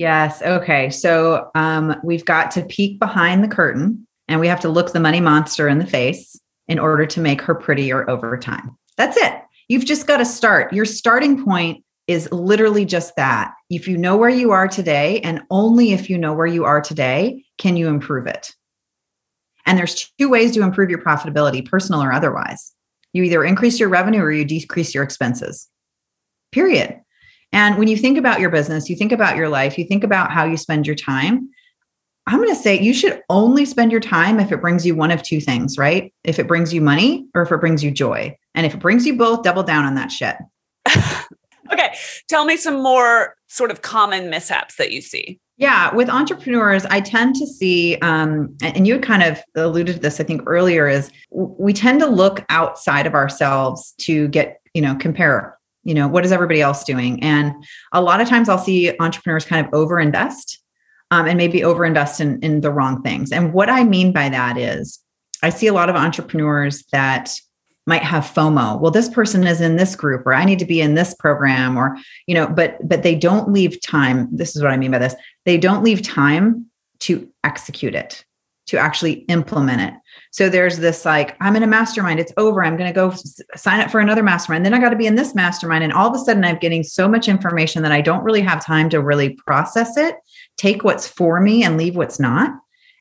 Yes. 0.00 0.40
Okay. 0.40 0.88
So 0.88 1.50
um, 1.54 1.94
we've 2.02 2.24
got 2.24 2.50
to 2.52 2.62
peek 2.62 2.98
behind 2.98 3.44
the 3.44 3.48
curtain 3.48 4.06
and 4.28 4.40
we 4.40 4.48
have 4.48 4.60
to 4.60 4.70
look 4.70 4.94
the 4.94 4.98
money 4.98 5.20
monster 5.20 5.68
in 5.68 5.78
the 5.78 5.84
face 5.84 6.40
in 6.68 6.78
order 6.78 7.04
to 7.04 7.20
make 7.20 7.42
her 7.42 7.54
prettier 7.54 8.08
over 8.08 8.38
time. 8.38 8.74
That's 8.96 9.18
it. 9.18 9.34
You've 9.68 9.84
just 9.84 10.06
got 10.06 10.16
to 10.16 10.24
start. 10.24 10.72
Your 10.72 10.86
starting 10.86 11.44
point 11.44 11.84
is 12.06 12.32
literally 12.32 12.86
just 12.86 13.14
that. 13.16 13.52
If 13.68 13.86
you 13.86 13.98
know 13.98 14.16
where 14.16 14.30
you 14.30 14.52
are 14.52 14.68
today, 14.68 15.20
and 15.20 15.42
only 15.50 15.92
if 15.92 16.08
you 16.08 16.16
know 16.16 16.32
where 16.32 16.46
you 16.46 16.64
are 16.64 16.80
today, 16.80 17.44
can 17.58 17.76
you 17.76 17.86
improve 17.86 18.26
it. 18.26 18.54
And 19.66 19.76
there's 19.76 20.10
two 20.18 20.30
ways 20.30 20.52
to 20.52 20.62
improve 20.62 20.88
your 20.88 21.02
profitability, 21.02 21.62
personal 21.62 22.02
or 22.02 22.10
otherwise. 22.10 22.72
You 23.12 23.24
either 23.24 23.44
increase 23.44 23.78
your 23.78 23.90
revenue 23.90 24.22
or 24.22 24.32
you 24.32 24.46
decrease 24.46 24.94
your 24.94 25.04
expenses. 25.04 25.68
Period. 26.52 27.02
And 27.52 27.78
when 27.78 27.88
you 27.88 27.96
think 27.96 28.16
about 28.16 28.40
your 28.40 28.50
business, 28.50 28.88
you 28.88 28.96
think 28.96 29.12
about 29.12 29.36
your 29.36 29.48
life, 29.48 29.78
you 29.78 29.84
think 29.84 30.04
about 30.04 30.30
how 30.30 30.44
you 30.44 30.56
spend 30.56 30.86
your 30.86 30.96
time. 30.96 31.50
I'm 32.26 32.36
going 32.36 32.50
to 32.50 32.54
say 32.54 32.80
you 32.80 32.94
should 32.94 33.20
only 33.28 33.64
spend 33.64 33.90
your 33.90 34.00
time 34.00 34.38
if 34.38 34.52
it 34.52 34.60
brings 34.60 34.86
you 34.86 34.94
one 34.94 35.10
of 35.10 35.22
two 35.22 35.40
things, 35.40 35.76
right? 35.76 36.12
If 36.22 36.38
it 36.38 36.46
brings 36.46 36.72
you 36.72 36.80
money 36.80 37.26
or 37.34 37.42
if 37.42 37.50
it 37.50 37.58
brings 37.58 37.82
you 37.82 37.90
joy. 37.90 38.36
And 38.54 38.66
if 38.66 38.74
it 38.74 38.80
brings 38.80 39.04
you 39.06 39.16
both, 39.16 39.42
double 39.42 39.62
down 39.62 39.84
on 39.84 39.94
that 39.96 40.12
shit. 40.12 40.36
okay. 41.72 41.94
Tell 42.28 42.44
me 42.44 42.56
some 42.56 42.82
more 42.82 43.34
sort 43.48 43.70
of 43.72 43.82
common 43.82 44.30
mishaps 44.30 44.76
that 44.76 44.92
you 44.92 45.00
see. 45.00 45.40
Yeah, 45.56 45.94
with 45.94 46.08
entrepreneurs, 46.08 46.86
I 46.86 47.00
tend 47.00 47.34
to 47.34 47.46
see, 47.46 47.96
um, 47.96 48.56
and 48.62 48.86
you 48.86 48.94
had 48.94 49.02
kind 49.02 49.22
of 49.22 49.42
alluded 49.56 49.96
to 49.96 50.00
this, 50.00 50.18
I 50.18 50.24
think 50.24 50.42
earlier, 50.46 50.88
is 50.88 51.10
we 51.30 51.74
tend 51.74 52.00
to 52.00 52.06
look 52.06 52.46
outside 52.48 53.06
of 53.06 53.14
ourselves 53.14 53.92
to 53.98 54.28
get, 54.28 54.60
you 54.72 54.80
know, 54.80 54.94
compare 54.94 55.58
you 55.82 55.94
know 55.94 56.08
what 56.08 56.24
is 56.24 56.32
everybody 56.32 56.60
else 56.60 56.84
doing? 56.84 57.22
And 57.22 57.52
a 57.92 58.02
lot 58.02 58.20
of 58.20 58.28
times 58.28 58.48
i'll 58.48 58.58
see 58.58 58.92
entrepreneurs 59.00 59.44
kind 59.44 59.66
of 59.66 59.72
overinvest 59.72 60.58
um, 61.10 61.26
and 61.26 61.36
maybe 61.36 61.60
overinvest 61.60 62.20
in, 62.20 62.40
in 62.40 62.60
the 62.60 62.70
wrong 62.70 63.02
things. 63.02 63.32
And 63.32 63.52
what 63.52 63.70
i 63.70 63.84
mean 63.84 64.12
by 64.12 64.28
that 64.28 64.56
is 64.56 64.98
i 65.42 65.50
see 65.50 65.66
a 65.66 65.72
lot 65.72 65.88
of 65.88 65.96
entrepreneurs 65.96 66.84
that 66.92 67.34
might 67.86 68.02
have 68.02 68.24
fomo. 68.24 68.78
Well 68.80 68.90
this 68.90 69.08
person 69.08 69.46
is 69.46 69.60
in 69.60 69.76
this 69.76 69.96
group 69.96 70.26
or 70.26 70.34
i 70.34 70.44
need 70.44 70.58
to 70.58 70.66
be 70.66 70.80
in 70.80 70.94
this 70.94 71.14
program 71.14 71.76
or 71.76 71.96
you 72.26 72.34
know 72.34 72.46
but 72.46 72.76
but 72.86 73.02
they 73.02 73.14
don't 73.14 73.52
leave 73.52 73.80
time 73.80 74.28
this 74.30 74.54
is 74.54 74.62
what 74.62 74.72
i 74.72 74.76
mean 74.76 74.90
by 74.90 74.98
this 74.98 75.14
they 75.44 75.58
don't 75.58 75.82
leave 75.82 76.02
time 76.02 76.66
to 77.00 77.28
execute 77.44 77.94
it 77.94 78.24
to 78.66 78.78
actually 78.78 79.12
implement 79.28 79.80
it 79.80 79.94
so 80.30 80.48
there's 80.48 80.78
this 80.78 81.04
like, 81.04 81.36
I'm 81.40 81.56
in 81.56 81.62
a 81.64 81.66
mastermind, 81.66 82.20
it's 82.20 82.32
over. 82.36 82.64
I'm 82.64 82.76
going 82.76 82.92
to 82.92 82.94
go 82.94 83.12
sign 83.56 83.80
up 83.80 83.90
for 83.90 83.98
another 83.98 84.22
mastermind. 84.22 84.64
Then 84.64 84.74
I 84.74 84.80
got 84.80 84.90
to 84.90 84.96
be 84.96 85.06
in 85.06 85.16
this 85.16 85.34
mastermind. 85.34 85.82
And 85.82 85.92
all 85.92 86.08
of 86.08 86.14
a 86.14 86.24
sudden, 86.24 86.44
I'm 86.44 86.58
getting 86.58 86.84
so 86.84 87.08
much 87.08 87.28
information 87.28 87.82
that 87.82 87.92
I 87.92 88.00
don't 88.00 88.22
really 88.22 88.40
have 88.40 88.64
time 88.64 88.88
to 88.90 89.02
really 89.02 89.30
process 89.46 89.96
it, 89.96 90.14
take 90.56 90.84
what's 90.84 91.08
for 91.08 91.40
me 91.40 91.64
and 91.64 91.76
leave 91.76 91.96
what's 91.96 92.20
not, 92.20 92.52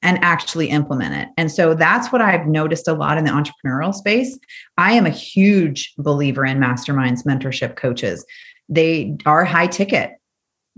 and 0.02 0.18
actually 0.24 0.70
implement 0.70 1.14
it. 1.14 1.30
And 1.38 1.52
so 1.52 1.76
that's 1.76 2.12
what 2.12 2.22
I've 2.22 2.48
noticed 2.48 2.88
a 2.88 2.94
lot 2.94 3.20
in 3.20 3.26
the 3.26 3.32
entrepreneurial 3.32 3.94
space. 3.94 4.40
I 4.78 4.94
am 4.94 5.06
a 5.06 5.12
huge 5.12 5.94
believer 5.98 6.46
in 6.46 6.58
masterminds, 6.58 7.26
mentorship 7.26 7.76
coaches. 7.76 8.26
They 8.70 9.18
are 9.26 9.46
high 9.46 9.68
ticket 9.68 10.19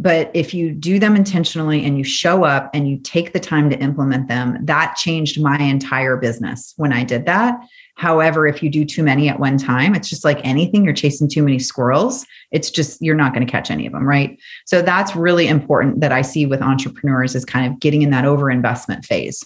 but 0.02 0.32
if 0.34 0.52
you 0.52 0.72
do 0.72 0.98
them 0.98 1.16
intentionally 1.16 1.86
and 1.86 1.96
you 1.96 2.04
show 2.04 2.44
up 2.44 2.72
and 2.74 2.90
you 2.90 2.98
take 2.98 3.34
the 3.34 3.40
time 3.40 3.70
to 3.70 3.78
implement 3.78 4.28
them, 4.28 4.58
that 4.66 4.96
changed 4.96 5.40
my 5.40 5.60
entire 5.60 6.18
business 6.18 6.74
when 6.78 6.92
I 6.92 7.04
did 7.04 7.28
that. 7.28 7.60
However, 7.96 8.48
if 8.48 8.64
you 8.64 8.70
do 8.72 8.84
too 8.84 9.04
many 9.04 9.30
at 9.30 9.40
one 9.40 9.60
time, 9.60 9.94
it's 9.94 10.10
just 10.10 10.26
like 10.26 10.40
anything, 10.44 10.84
you're 10.86 10.94
chasing 10.94 11.30
too 11.30 11.44
many 11.44 11.60
squirrels. 11.60 12.26
It's 12.50 12.72
just, 12.72 13.00
you're 13.00 13.14
not 13.14 13.32
going 13.32 13.46
to 13.46 13.52
catch 13.52 13.70
any 13.70 13.86
of 13.86 13.94
them, 13.94 14.08
right? 14.08 14.40
So 14.66 14.82
that's 14.82 15.16
really 15.16 15.48
important 15.48 16.00
that 16.00 16.12
I 16.12 16.24
see 16.24 16.48
with 16.48 16.64
entrepreneurs 16.64 17.36
is 17.36 17.46
kind 17.46 17.72
of 17.72 17.80
getting 17.80 18.02
in 18.02 18.10
that 18.10 18.26
overinvestment 18.26 19.06
phase. 19.06 19.46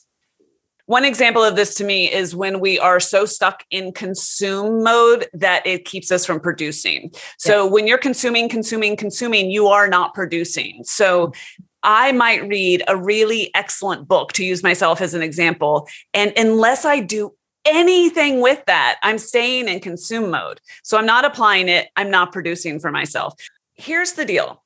One 0.87 1.03
example 1.03 1.43
of 1.43 1.55
this 1.55 1.73
to 1.75 1.83
me 1.83 2.11
is 2.11 2.35
when 2.35 2.59
we 2.59 2.77
are 2.77 2.99
so 2.99 3.25
stuck 3.25 3.63
in 3.71 3.91
consume 3.91 4.83
mode 4.83 5.27
that 5.33 5.65
it 5.65 5.85
keeps 5.85 6.11
us 6.11 6.25
from 6.25 6.39
producing. 6.39 7.11
So 7.39 7.65
when 7.65 7.87
you're 7.87 7.97
consuming, 7.97 8.49
consuming, 8.49 8.95
consuming, 8.95 9.49
you 9.49 9.67
are 9.67 9.87
not 9.87 10.13
producing. 10.13 10.83
So 10.83 11.33
I 11.81 12.11
might 12.11 12.47
read 12.47 12.83
a 12.87 12.95
really 12.95 13.51
excellent 13.55 14.07
book 14.07 14.33
to 14.33 14.45
use 14.45 14.61
myself 14.61 15.01
as 15.01 15.15
an 15.15 15.23
example. 15.23 15.87
And 16.13 16.33
unless 16.37 16.85
I 16.85 16.99
do 16.99 17.33
anything 17.65 18.41
with 18.41 18.63
that, 18.65 18.97
I'm 19.01 19.17
staying 19.17 19.67
in 19.67 19.79
consume 19.79 20.29
mode. 20.29 20.61
So 20.83 20.97
I'm 20.97 21.05
not 21.05 21.25
applying 21.25 21.67
it, 21.67 21.87
I'm 21.95 22.11
not 22.11 22.31
producing 22.31 22.79
for 22.79 22.91
myself. 22.91 23.33
Here's 23.73 24.13
the 24.13 24.25
deal 24.25 24.61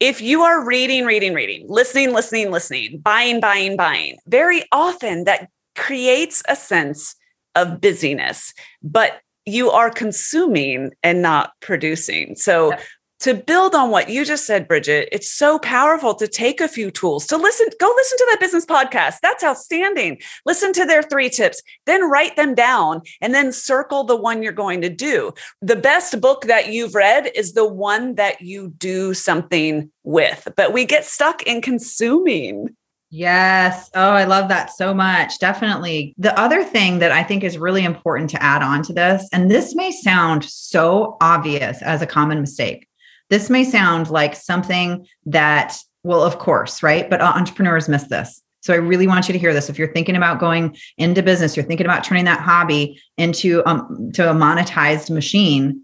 if 0.00 0.20
you 0.20 0.42
are 0.42 0.66
reading, 0.66 1.04
reading, 1.04 1.34
reading, 1.34 1.66
listening, 1.68 2.12
listening, 2.12 2.50
listening, 2.50 2.98
buying, 2.98 3.40
buying, 3.40 3.76
buying, 3.76 4.18
very 4.26 4.64
often 4.72 5.24
that 5.24 5.48
creates 5.74 6.42
a 6.48 6.56
sense 6.56 7.16
of 7.54 7.80
busyness, 7.80 8.52
but 8.82 9.20
you 9.46 9.70
are 9.70 9.90
consuming 9.90 10.92
and 11.02 11.22
not 11.22 11.52
producing. 11.60 12.36
So, 12.36 12.74
to 13.20 13.32
build 13.32 13.74
on 13.74 13.90
what 13.90 14.10
you 14.10 14.22
just 14.22 14.46
said, 14.46 14.68
Bridget, 14.68 15.08
it's 15.10 15.30
so 15.30 15.58
powerful 15.58 16.14
to 16.16 16.28
take 16.28 16.60
a 16.60 16.68
few 16.68 16.90
tools, 16.90 17.26
to 17.28 17.38
listen, 17.38 17.68
go 17.80 17.90
listen 17.96 18.18
to 18.18 18.26
that 18.30 18.40
business 18.40 18.66
podcast. 18.66 19.16
That's 19.22 19.42
outstanding. 19.42 20.20
Listen 20.44 20.74
to 20.74 20.84
their 20.84 21.02
three 21.02 21.30
tips, 21.30 21.62
then 21.86 22.10
write 22.10 22.36
them 22.36 22.54
down 22.54 23.00
and 23.22 23.32
then 23.32 23.50
circle 23.50 24.04
the 24.04 24.14
one 24.14 24.42
you're 24.42 24.52
going 24.52 24.82
to 24.82 24.90
do. 24.90 25.32
The 25.62 25.74
best 25.74 26.20
book 26.20 26.42
that 26.42 26.70
you've 26.70 26.94
read 26.94 27.30
is 27.34 27.54
the 27.54 27.66
one 27.66 28.16
that 28.16 28.42
you 28.42 28.74
do 28.76 29.14
something 29.14 29.90
with, 30.02 30.46
but 30.54 30.74
we 30.74 30.84
get 30.84 31.06
stuck 31.06 31.42
in 31.44 31.62
consuming. 31.62 32.76
Yes. 33.16 33.90
Oh, 33.94 34.10
I 34.10 34.24
love 34.24 34.48
that 34.48 34.72
so 34.72 34.92
much. 34.92 35.38
Definitely. 35.38 36.16
The 36.18 36.36
other 36.36 36.64
thing 36.64 36.98
that 36.98 37.12
I 37.12 37.22
think 37.22 37.44
is 37.44 37.56
really 37.56 37.84
important 37.84 38.28
to 38.30 38.42
add 38.42 38.60
on 38.60 38.82
to 38.82 38.92
this, 38.92 39.28
and 39.32 39.48
this 39.48 39.76
may 39.76 39.92
sound 39.92 40.42
so 40.42 41.16
obvious 41.20 41.80
as 41.82 42.02
a 42.02 42.08
common 42.08 42.40
mistake, 42.40 42.88
this 43.30 43.48
may 43.48 43.62
sound 43.62 44.10
like 44.10 44.34
something 44.34 45.06
that, 45.26 45.76
well, 46.02 46.24
of 46.24 46.40
course, 46.40 46.82
right? 46.82 47.08
But 47.08 47.20
entrepreneurs 47.20 47.88
miss 47.88 48.02
this. 48.08 48.42
So 48.62 48.74
I 48.74 48.78
really 48.78 49.06
want 49.06 49.28
you 49.28 49.32
to 49.32 49.38
hear 49.38 49.54
this. 49.54 49.70
If 49.70 49.78
you're 49.78 49.92
thinking 49.92 50.16
about 50.16 50.40
going 50.40 50.76
into 50.98 51.22
business, 51.22 51.56
you're 51.56 51.66
thinking 51.66 51.86
about 51.86 52.02
turning 52.02 52.24
that 52.24 52.40
hobby 52.40 53.00
into 53.16 53.62
um, 53.64 54.10
to 54.14 54.28
a 54.28 54.34
monetized 54.34 55.10
machine, 55.10 55.82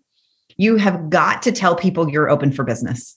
you 0.56 0.78
have 0.78 1.08
got 1.10 1.42
to 1.42 1.52
tell 1.52 1.76
people 1.76 2.10
you're 2.10 2.28
open 2.28 2.50
for 2.50 2.64
business. 2.64 3.16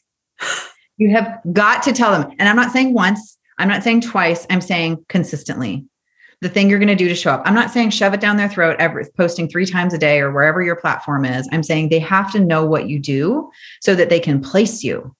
You 0.97 1.09
have 1.15 1.39
got 1.51 1.81
to 1.83 1.93
tell 1.93 2.11
them. 2.11 2.31
And 2.37 2.47
I'm 2.47 2.55
not 2.55 2.71
saying 2.71 2.93
once, 2.93 3.39
I'm 3.57 3.67
not 3.67 3.83
saying 3.83 4.01
twice, 4.01 4.45
I'm 4.49 4.61
saying 4.61 5.05
consistently 5.09 5.85
the 6.43 6.49
thing 6.49 6.69
you're 6.69 6.79
going 6.79 6.89
to 6.89 6.95
do 6.95 7.07
to 7.07 7.15
show 7.15 7.31
up. 7.31 7.41
I'm 7.45 7.55
not 7.55 7.71
saying 7.71 7.89
shove 7.91 8.13
it 8.13 8.19
down 8.19 8.37
their 8.37 8.49
throat 8.49 8.75
every 8.77 9.05
posting 9.17 9.47
3 9.47 9.65
times 9.65 9.93
a 9.93 9.97
day 9.97 10.19
or 10.19 10.31
wherever 10.31 10.61
your 10.61 10.75
platform 10.75 11.25
is. 11.25 11.47
I'm 11.51 11.63
saying 11.63 11.89
they 11.89 11.99
have 11.99 12.31
to 12.33 12.39
know 12.39 12.65
what 12.65 12.89
you 12.89 12.99
do 12.99 13.49
so 13.81 13.95
that 13.95 14.09
they 14.09 14.19
can 14.19 14.41
place 14.41 14.83
you. 14.83 15.15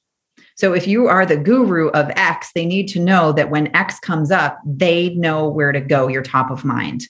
So 0.55 0.73
if 0.73 0.85
you 0.85 1.07
are 1.07 1.25
the 1.25 1.37
guru 1.37 1.87
of 1.89 2.11
X, 2.15 2.51
they 2.53 2.65
need 2.65 2.87
to 2.89 2.99
know 2.99 3.31
that 3.31 3.49
when 3.49 3.75
X 3.75 3.99
comes 3.99 4.29
up, 4.29 4.59
they 4.65 5.09
know 5.15 5.49
where 5.49 5.71
to 5.71 5.81
go, 5.81 6.07
you're 6.07 6.21
top 6.21 6.51
of 6.51 6.63
mind. 6.63 7.07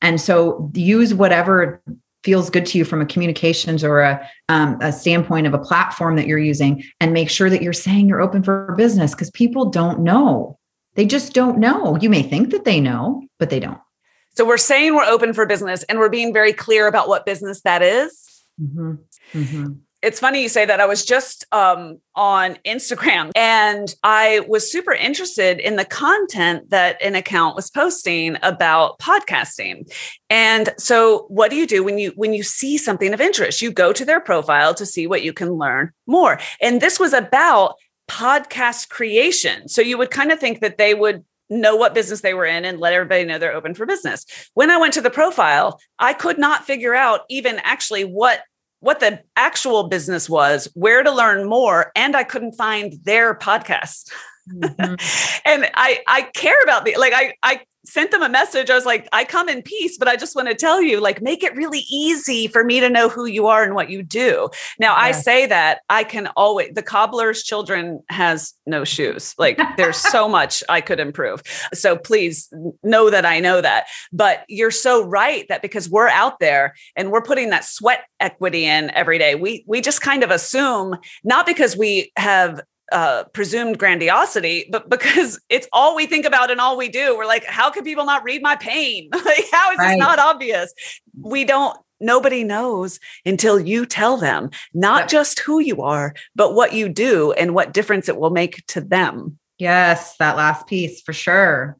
And 0.00 0.20
so 0.20 0.70
use 0.74 1.12
whatever 1.12 1.82
feels 2.22 2.50
good 2.50 2.66
to 2.66 2.78
you 2.78 2.84
from 2.84 3.02
a 3.02 3.06
communications 3.06 3.84
or 3.84 4.00
a, 4.00 4.30
um, 4.48 4.78
a 4.80 4.92
standpoint 4.92 5.46
of 5.46 5.54
a 5.54 5.58
platform 5.58 6.16
that 6.16 6.26
you're 6.26 6.38
using 6.38 6.82
and 7.00 7.12
make 7.12 7.30
sure 7.30 7.50
that 7.50 7.62
you're 7.62 7.72
saying 7.72 8.08
you're 8.08 8.20
open 8.20 8.42
for 8.42 8.74
business 8.76 9.12
because 9.12 9.30
people 9.30 9.66
don't 9.70 10.00
know 10.00 10.58
they 10.96 11.06
just 11.06 11.32
don't 11.32 11.58
know. 11.58 11.96
You 12.00 12.10
may 12.10 12.22
think 12.22 12.50
that 12.50 12.64
they 12.64 12.80
know, 12.80 13.22
but 13.38 13.50
they 13.50 13.60
don't. 13.60 13.78
So 14.36 14.44
we're 14.44 14.58
saying 14.58 14.94
we're 14.94 15.04
open 15.04 15.32
for 15.32 15.46
business 15.46 15.82
and 15.84 15.98
we're 15.98 16.10
being 16.10 16.32
very 16.32 16.52
clear 16.52 16.86
about 16.86 17.08
what 17.08 17.24
business 17.24 17.62
that 17.62 17.82
is. 17.82 18.44
Mm-hmm. 18.60 18.94
Mm-hmm. 19.32 19.72
It's 20.02 20.20
funny 20.20 20.42
you 20.42 20.48
say 20.48 20.66
that. 20.66 20.80
I 20.80 20.86
was 20.86 21.04
just 21.04 21.46
um, 21.52 21.98
on 22.14 22.58
Instagram 22.66 23.32
and 23.34 23.92
I 24.02 24.40
was 24.46 24.70
super 24.70 24.92
interested 24.92 25.58
in 25.58 25.76
the 25.76 25.86
content 25.86 26.70
that 26.70 27.00
an 27.02 27.14
account 27.14 27.56
was 27.56 27.70
posting 27.70 28.36
about 28.42 28.98
podcasting. 28.98 29.90
And 30.28 30.68
so 30.78 31.24
what 31.28 31.50
do 31.50 31.56
you 31.56 31.66
do 31.66 31.82
when 31.82 31.98
you 31.98 32.12
when 32.14 32.34
you 32.34 32.42
see 32.42 32.76
something 32.76 33.14
of 33.14 33.20
interest? 33.22 33.62
You 33.62 33.72
go 33.72 33.92
to 33.92 34.04
their 34.04 34.20
profile 34.20 34.74
to 34.74 34.86
see 34.86 35.06
what 35.06 35.22
you 35.22 35.32
can 35.32 35.54
learn 35.54 35.92
more. 36.06 36.38
And 36.60 36.80
this 36.80 37.00
was 37.00 37.14
about 37.14 37.76
podcast 38.08 38.88
creation. 38.88 39.68
So 39.68 39.82
you 39.82 39.98
would 39.98 40.10
kind 40.10 40.32
of 40.32 40.38
think 40.38 40.60
that 40.60 40.78
they 40.78 40.94
would 40.94 41.24
know 41.48 41.76
what 41.76 41.94
business 41.94 42.20
they 42.20 42.34
were 42.34 42.44
in 42.44 42.64
and 42.64 42.80
let 42.80 42.92
everybody 42.92 43.24
know 43.24 43.38
they're 43.38 43.52
open 43.52 43.74
for 43.74 43.86
business. 43.86 44.26
When 44.54 44.70
I 44.70 44.78
went 44.78 44.94
to 44.94 45.00
the 45.00 45.10
profile, 45.10 45.80
I 45.98 46.12
could 46.12 46.38
not 46.38 46.64
figure 46.64 46.94
out 46.94 47.20
even 47.28 47.60
actually 47.62 48.04
what 48.04 48.42
what 48.80 49.00
the 49.00 49.20
actual 49.36 49.88
business 49.88 50.28
was, 50.28 50.68
where 50.74 51.02
to 51.02 51.10
learn 51.10 51.48
more, 51.48 51.90
and 51.96 52.14
I 52.14 52.24
couldn't 52.24 52.52
find 52.52 52.94
their 53.04 53.34
podcast. 53.34 54.12
Mm-hmm. 54.52 55.40
and 55.44 55.70
I 55.74 56.00
I 56.06 56.22
care 56.34 56.62
about 56.62 56.84
the 56.84 56.96
like 56.96 57.12
I 57.14 57.34
I 57.42 57.60
sent 57.86 58.10
them 58.10 58.22
a 58.22 58.28
message. 58.28 58.70
I 58.70 58.74
was 58.74 58.84
like, 58.84 59.08
I 59.12 59.24
come 59.24 59.48
in 59.48 59.62
peace, 59.62 59.96
but 59.96 60.08
I 60.08 60.16
just 60.16 60.34
want 60.34 60.48
to 60.48 60.54
tell 60.54 60.82
you, 60.82 61.00
like, 61.00 61.22
make 61.22 61.42
it 61.42 61.54
really 61.56 61.84
easy 61.90 62.46
for 62.48 62.64
me 62.64 62.80
to 62.80 62.90
know 62.90 63.08
who 63.08 63.26
you 63.26 63.46
are 63.46 63.62
and 63.62 63.74
what 63.74 63.90
you 63.90 64.02
do. 64.02 64.48
Now, 64.78 64.94
I 64.96 65.12
say 65.12 65.46
that 65.46 65.80
I 65.88 66.04
can 66.04 66.28
always, 66.36 66.72
the 66.74 66.82
cobbler's 66.82 67.42
children 67.42 68.02
has 68.08 68.54
no 68.66 68.84
shoes. 68.84 69.34
Like, 69.38 69.60
there's 69.76 69.96
so 69.96 70.28
much 70.36 70.62
I 70.68 70.80
could 70.80 71.00
improve. 71.00 71.42
So 71.72 71.96
please 71.96 72.52
know 72.82 73.10
that 73.10 73.24
I 73.24 73.40
know 73.40 73.60
that. 73.60 73.86
But 74.12 74.44
you're 74.48 74.70
so 74.70 75.04
right 75.04 75.46
that 75.48 75.62
because 75.62 75.88
we're 75.88 76.08
out 76.08 76.40
there 76.40 76.74
and 76.96 77.10
we're 77.10 77.22
putting 77.22 77.50
that 77.50 77.64
sweat 77.64 78.04
equity 78.20 78.64
in 78.64 78.90
every 78.90 79.18
day, 79.18 79.34
we 79.34 79.64
we 79.66 79.80
just 79.80 80.00
kind 80.00 80.22
of 80.22 80.30
assume, 80.30 80.96
not 81.24 81.46
because 81.46 81.76
we 81.76 82.12
have 82.16 82.60
uh, 82.92 83.24
presumed 83.32 83.78
grandiosity, 83.78 84.68
but 84.70 84.88
because 84.90 85.40
it's 85.48 85.68
all 85.72 85.96
we 85.96 86.06
think 86.06 86.24
about 86.24 86.50
and 86.50 86.60
all 86.60 86.76
we 86.76 86.88
do. 86.88 87.16
We're 87.16 87.26
like, 87.26 87.44
how 87.44 87.70
can 87.70 87.84
people 87.84 88.04
not 88.04 88.24
read 88.24 88.42
my 88.42 88.56
pain? 88.56 89.08
like, 89.14 89.46
how 89.52 89.72
is 89.72 89.78
right. 89.78 89.90
this 89.90 89.98
not 89.98 90.18
obvious? 90.18 90.72
We 91.20 91.44
don't. 91.44 91.76
Nobody 91.98 92.44
knows 92.44 93.00
until 93.24 93.58
you 93.58 93.86
tell 93.86 94.18
them 94.18 94.50
not 94.74 95.04
yep. 95.04 95.08
just 95.08 95.38
who 95.38 95.60
you 95.60 95.80
are, 95.80 96.14
but 96.34 96.54
what 96.54 96.74
you 96.74 96.90
do 96.90 97.32
and 97.32 97.54
what 97.54 97.72
difference 97.72 98.10
it 98.10 98.18
will 98.18 98.28
make 98.28 98.66
to 98.66 98.82
them. 98.82 99.38
Yes, 99.58 100.14
that 100.18 100.36
last 100.36 100.66
piece 100.66 101.00
for 101.00 101.14
sure. 101.14 101.78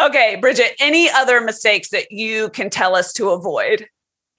Okay, 0.00 0.36
Bridget, 0.36 0.76
any 0.78 1.10
other 1.10 1.40
mistakes 1.40 1.90
that 1.90 2.12
you 2.12 2.50
can 2.50 2.70
tell 2.70 2.94
us 2.94 3.12
to 3.14 3.30
avoid? 3.30 3.86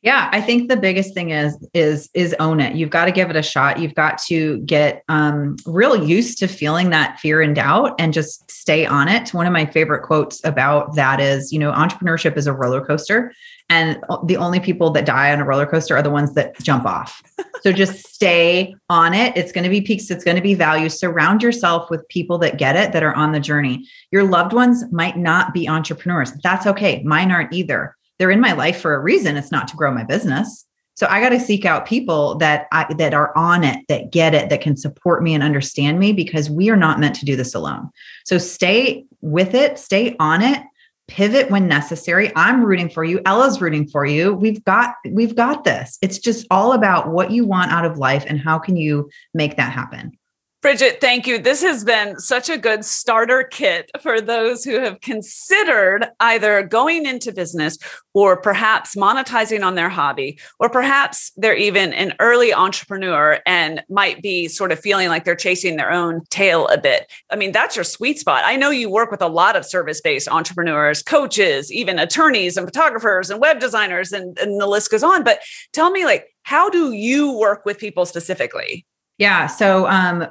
Yeah, 0.03 0.29
I 0.31 0.41
think 0.41 0.67
the 0.67 0.77
biggest 0.77 1.13
thing 1.13 1.29
is 1.29 1.55
is 1.75 2.09
is 2.15 2.35
own 2.39 2.59
it. 2.59 2.75
You've 2.75 2.89
got 2.89 3.05
to 3.05 3.11
give 3.11 3.29
it 3.29 3.35
a 3.35 3.43
shot. 3.43 3.79
You've 3.79 3.93
got 3.93 4.17
to 4.23 4.57
get 4.59 5.03
um 5.09 5.57
real 5.67 5.95
used 5.95 6.39
to 6.39 6.47
feeling 6.47 6.89
that 6.89 7.19
fear 7.19 7.39
and 7.39 7.55
doubt 7.55 7.93
and 7.99 8.11
just 8.11 8.49
stay 8.49 8.85
on 8.85 9.07
it. 9.07 9.31
One 9.31 9.45
of 9.45 9.53
my 9.53 9.67
favorite 9.67 10.01
quotes 10.01 10.43
about 10.43 10.95
that 10.95 11.19
is, 11.19 11.53
you 11.53 11.59
know, 11.59 11.71
entrepreneurship 11.71 12.35
is 12.35 12.47
a 12.47 12.53
roller 12.53 12.83
coaster 12.83 13.31
and 13.69 14.03
the 14.25 14.37
only 14.37 14.59
people 14.59 14.89
that 14.89 15.05
die 15.05 15.31
on 15.31 15.39
a 15.39 15.45
roller 15.45 15.67
coaster 15.67 15.95
are 15.95 16.01
the 16.01 16.09
ones 16.09 16.33
that 16.33 16.59
jump 16.61 16.85
off. 16.85 17.21
so 17.61 17.71
just 17.71 18.07
stay 18.07 18.75
on 18.89 19.13
it. 19.13 19.37
It's 19.37 19.51
going 19.51 19.63
to 19.63 19.69
be 19.69 19.81
peaks, 19.81 20.09
it's 20.09 20.23
going 20.23 20.35
to 20.35 20.41
be 20.41 20.55
value. 20.55 20.89
Surround 20.89 21.43
yourself 21.43 21.89
with 21.91 22.07
people 22.09 22.39
that 22.39 22.57
get 22.57 22.75
it 22.75 22.91
that 22.91 23.03
are 23.03 23.15
on 23.15 23.33
the 23.33 23.39
journey. 23.39 23.87
Your 24.11 24.23
loved 24.23 24.51
ones 24.51 24.83
might 24.91 25.15
not 25.15 25.53
be 25.53 25.69
entrepreneurs. 25.69 26.33
That's 26.43 26.65
okay. 26.65 27.03
Mine 27.03 27.31
aren't 27.31 27.53
either 27.53 27.95
they're 28.21 28.29
in 28.29 28.39
my 28.39 28.51
life 28.51 28.79
for 28.79 28.93
a 28.93 28.99
reason. 28.99 29.35
It's 29.35 29.51
not 29.51 29.67
to 29.69 29.75
grow 29.75 29.91
my 29.91 30.03
business. 30.03 30.67
So 30.93 31.07
I 31.09 31.19
got 31.19 31.29
to 31.29 31.39
seek 31.39 31.65
out 31.65 31.87
people 31.87 32.35
that 32.35 32.67
I, 32.71 32.93
that 32.99 33.15
are 33.15 33.35
on 33.35 33.63
it, 33.63 33.79
that 33.87 34.11
get 34.11 34.35
it, 34.35 34.51
that 34.51 34.61
can 34.61 34.77
support 34.77 35.23
me 35.23 35.33
and 35.33 35.41
understand 35.41 35.97
me 35.97 36.13
because 36.13 36.47
we 36.47 36.69
are 36.69 36.75
not 36.75 36.99
meant 36.99 37.15
to 37.15 37.25
do 37.25 37.35
this 37.35 37.55
alone. 37.55 37.89
So 38.23 38.37
stay 38.37 39.05
with 39.21 39.55
it, 39.55 39.79
stay 39.79 40.15
on 40.19 40.43
it, 40.43 40.61
pivot 41.07 41.49
when 41.49 41.67
necessary. 41.67 42.31
I'm 42.35 42.63
rooting 42.63 42.89
for 42.89 43.03
you. 43.03 43.21
Ella's 43.25 43.59
rooting 43.59 43.87
for 43.87 44.05
you. 44.05 44.35
We've 44.35 44.63
got 44.65 44.93
we've 45.09 45.35
got 45.35 45.63
this. 45.63 45.97
It's 46.03 46.19
just 46.19 46.45
all 46.51 46.73
about 46.73 47.09
what 47.09 47.31
you 47.31 47.47
want 47.47 47.71
out 47.71 47.85
of 47.85 47.97
life 47.97 48.23
and 48.27 48.39
how 48.39 48.59
can 48.59 48.75
you 48.75 49.09
make 49.33 49.57
that 49.57 49.71
happen. 49.71 50.11
Bridget, 50.61 51.01
thank 51.01 51.25
you. 51.25 51.39
This 51.39 51.63
has 51.63 51.83
been 51.83 52.19
such 52.19 52.47
a 52.47 52.55
good 52.55 52.85
starter 52.85 53.43
kit 53.43 53.89
for 53.99 54.21
those 54.21 54.63
who 54.63 54.79
have 54.79 55.01
considered 55.01 56.05
either 56.19 56.61
going 56.61 57.07
into 57.07 57.31
business 57.31 57.79
or 58.13 58.39
perhaps 58.39 58.93
monetizing 58.93 59.65
on 59.65 59.73
their 59.73 59.89
hobby, 59.89 60.37
or 60.59 60.69
perhaps 60.69 61.31
they're 61.35 61.55
even 61.55 61.93
an 61.93 62.13
early 62.19 62.53
entrepreneur 62.53 63.39
and 63.47 63.83
might 63.89 64.21
be 64.21 64.47
sort 64.47 64.71
of 64.71 64.79
feeling 64.79 65.07
like 65.07 65.25
they're 65.25 65.35
chasing 65.35 65.77
their 65.77 65.91
own 65.91 66.21
tail 66.29 66.67
a 66.67 66.77
bit. 66.77 67.11
I 67.31 67.37
mean, 67.37 67.51
that's 67.51 67.75
your 67.75 67.83
sweet 67.83 68.19
spot. 68.19 68.43
I 68.45 68.55
know 68.55 68.69
you 68.69 68.87
work 68.87 69.09
with 69.09 69.23
a 69.23 69.27
lot 69.27 69.55
of 69.55 69.65
service 69.65 69.99
based 69.99 70.27
entrepreneurs, 70.27 71.01
coaches, 71.01 71.71
even 71.71 71.97
attorneys 71.97 72.55
and 72.55 72.67
photographers 72.67 73.31
and 73.31 73.41
web 73.41 73.59
designers, 73.59 74.11
and, 74.11 74.37
and 74.37 74.61
the 74.61 74.67
list 74.67 74.91
goes 74.91 75.01
on. 75.01 75.23
But 75.23 75.39
tell 75.73 75.89
me, 75.89 76.05
like, 76.05 76.27
how 76.43 76.69
do 76.69 76.91
you 76.91 77.35
work 77.35 77.65
with 77.65 77.79
people 77.79 78.05
specifically? 78.05 78.85
Yeah. 79.17 79.45
So 79.45 79.87
um, 79.87 80.25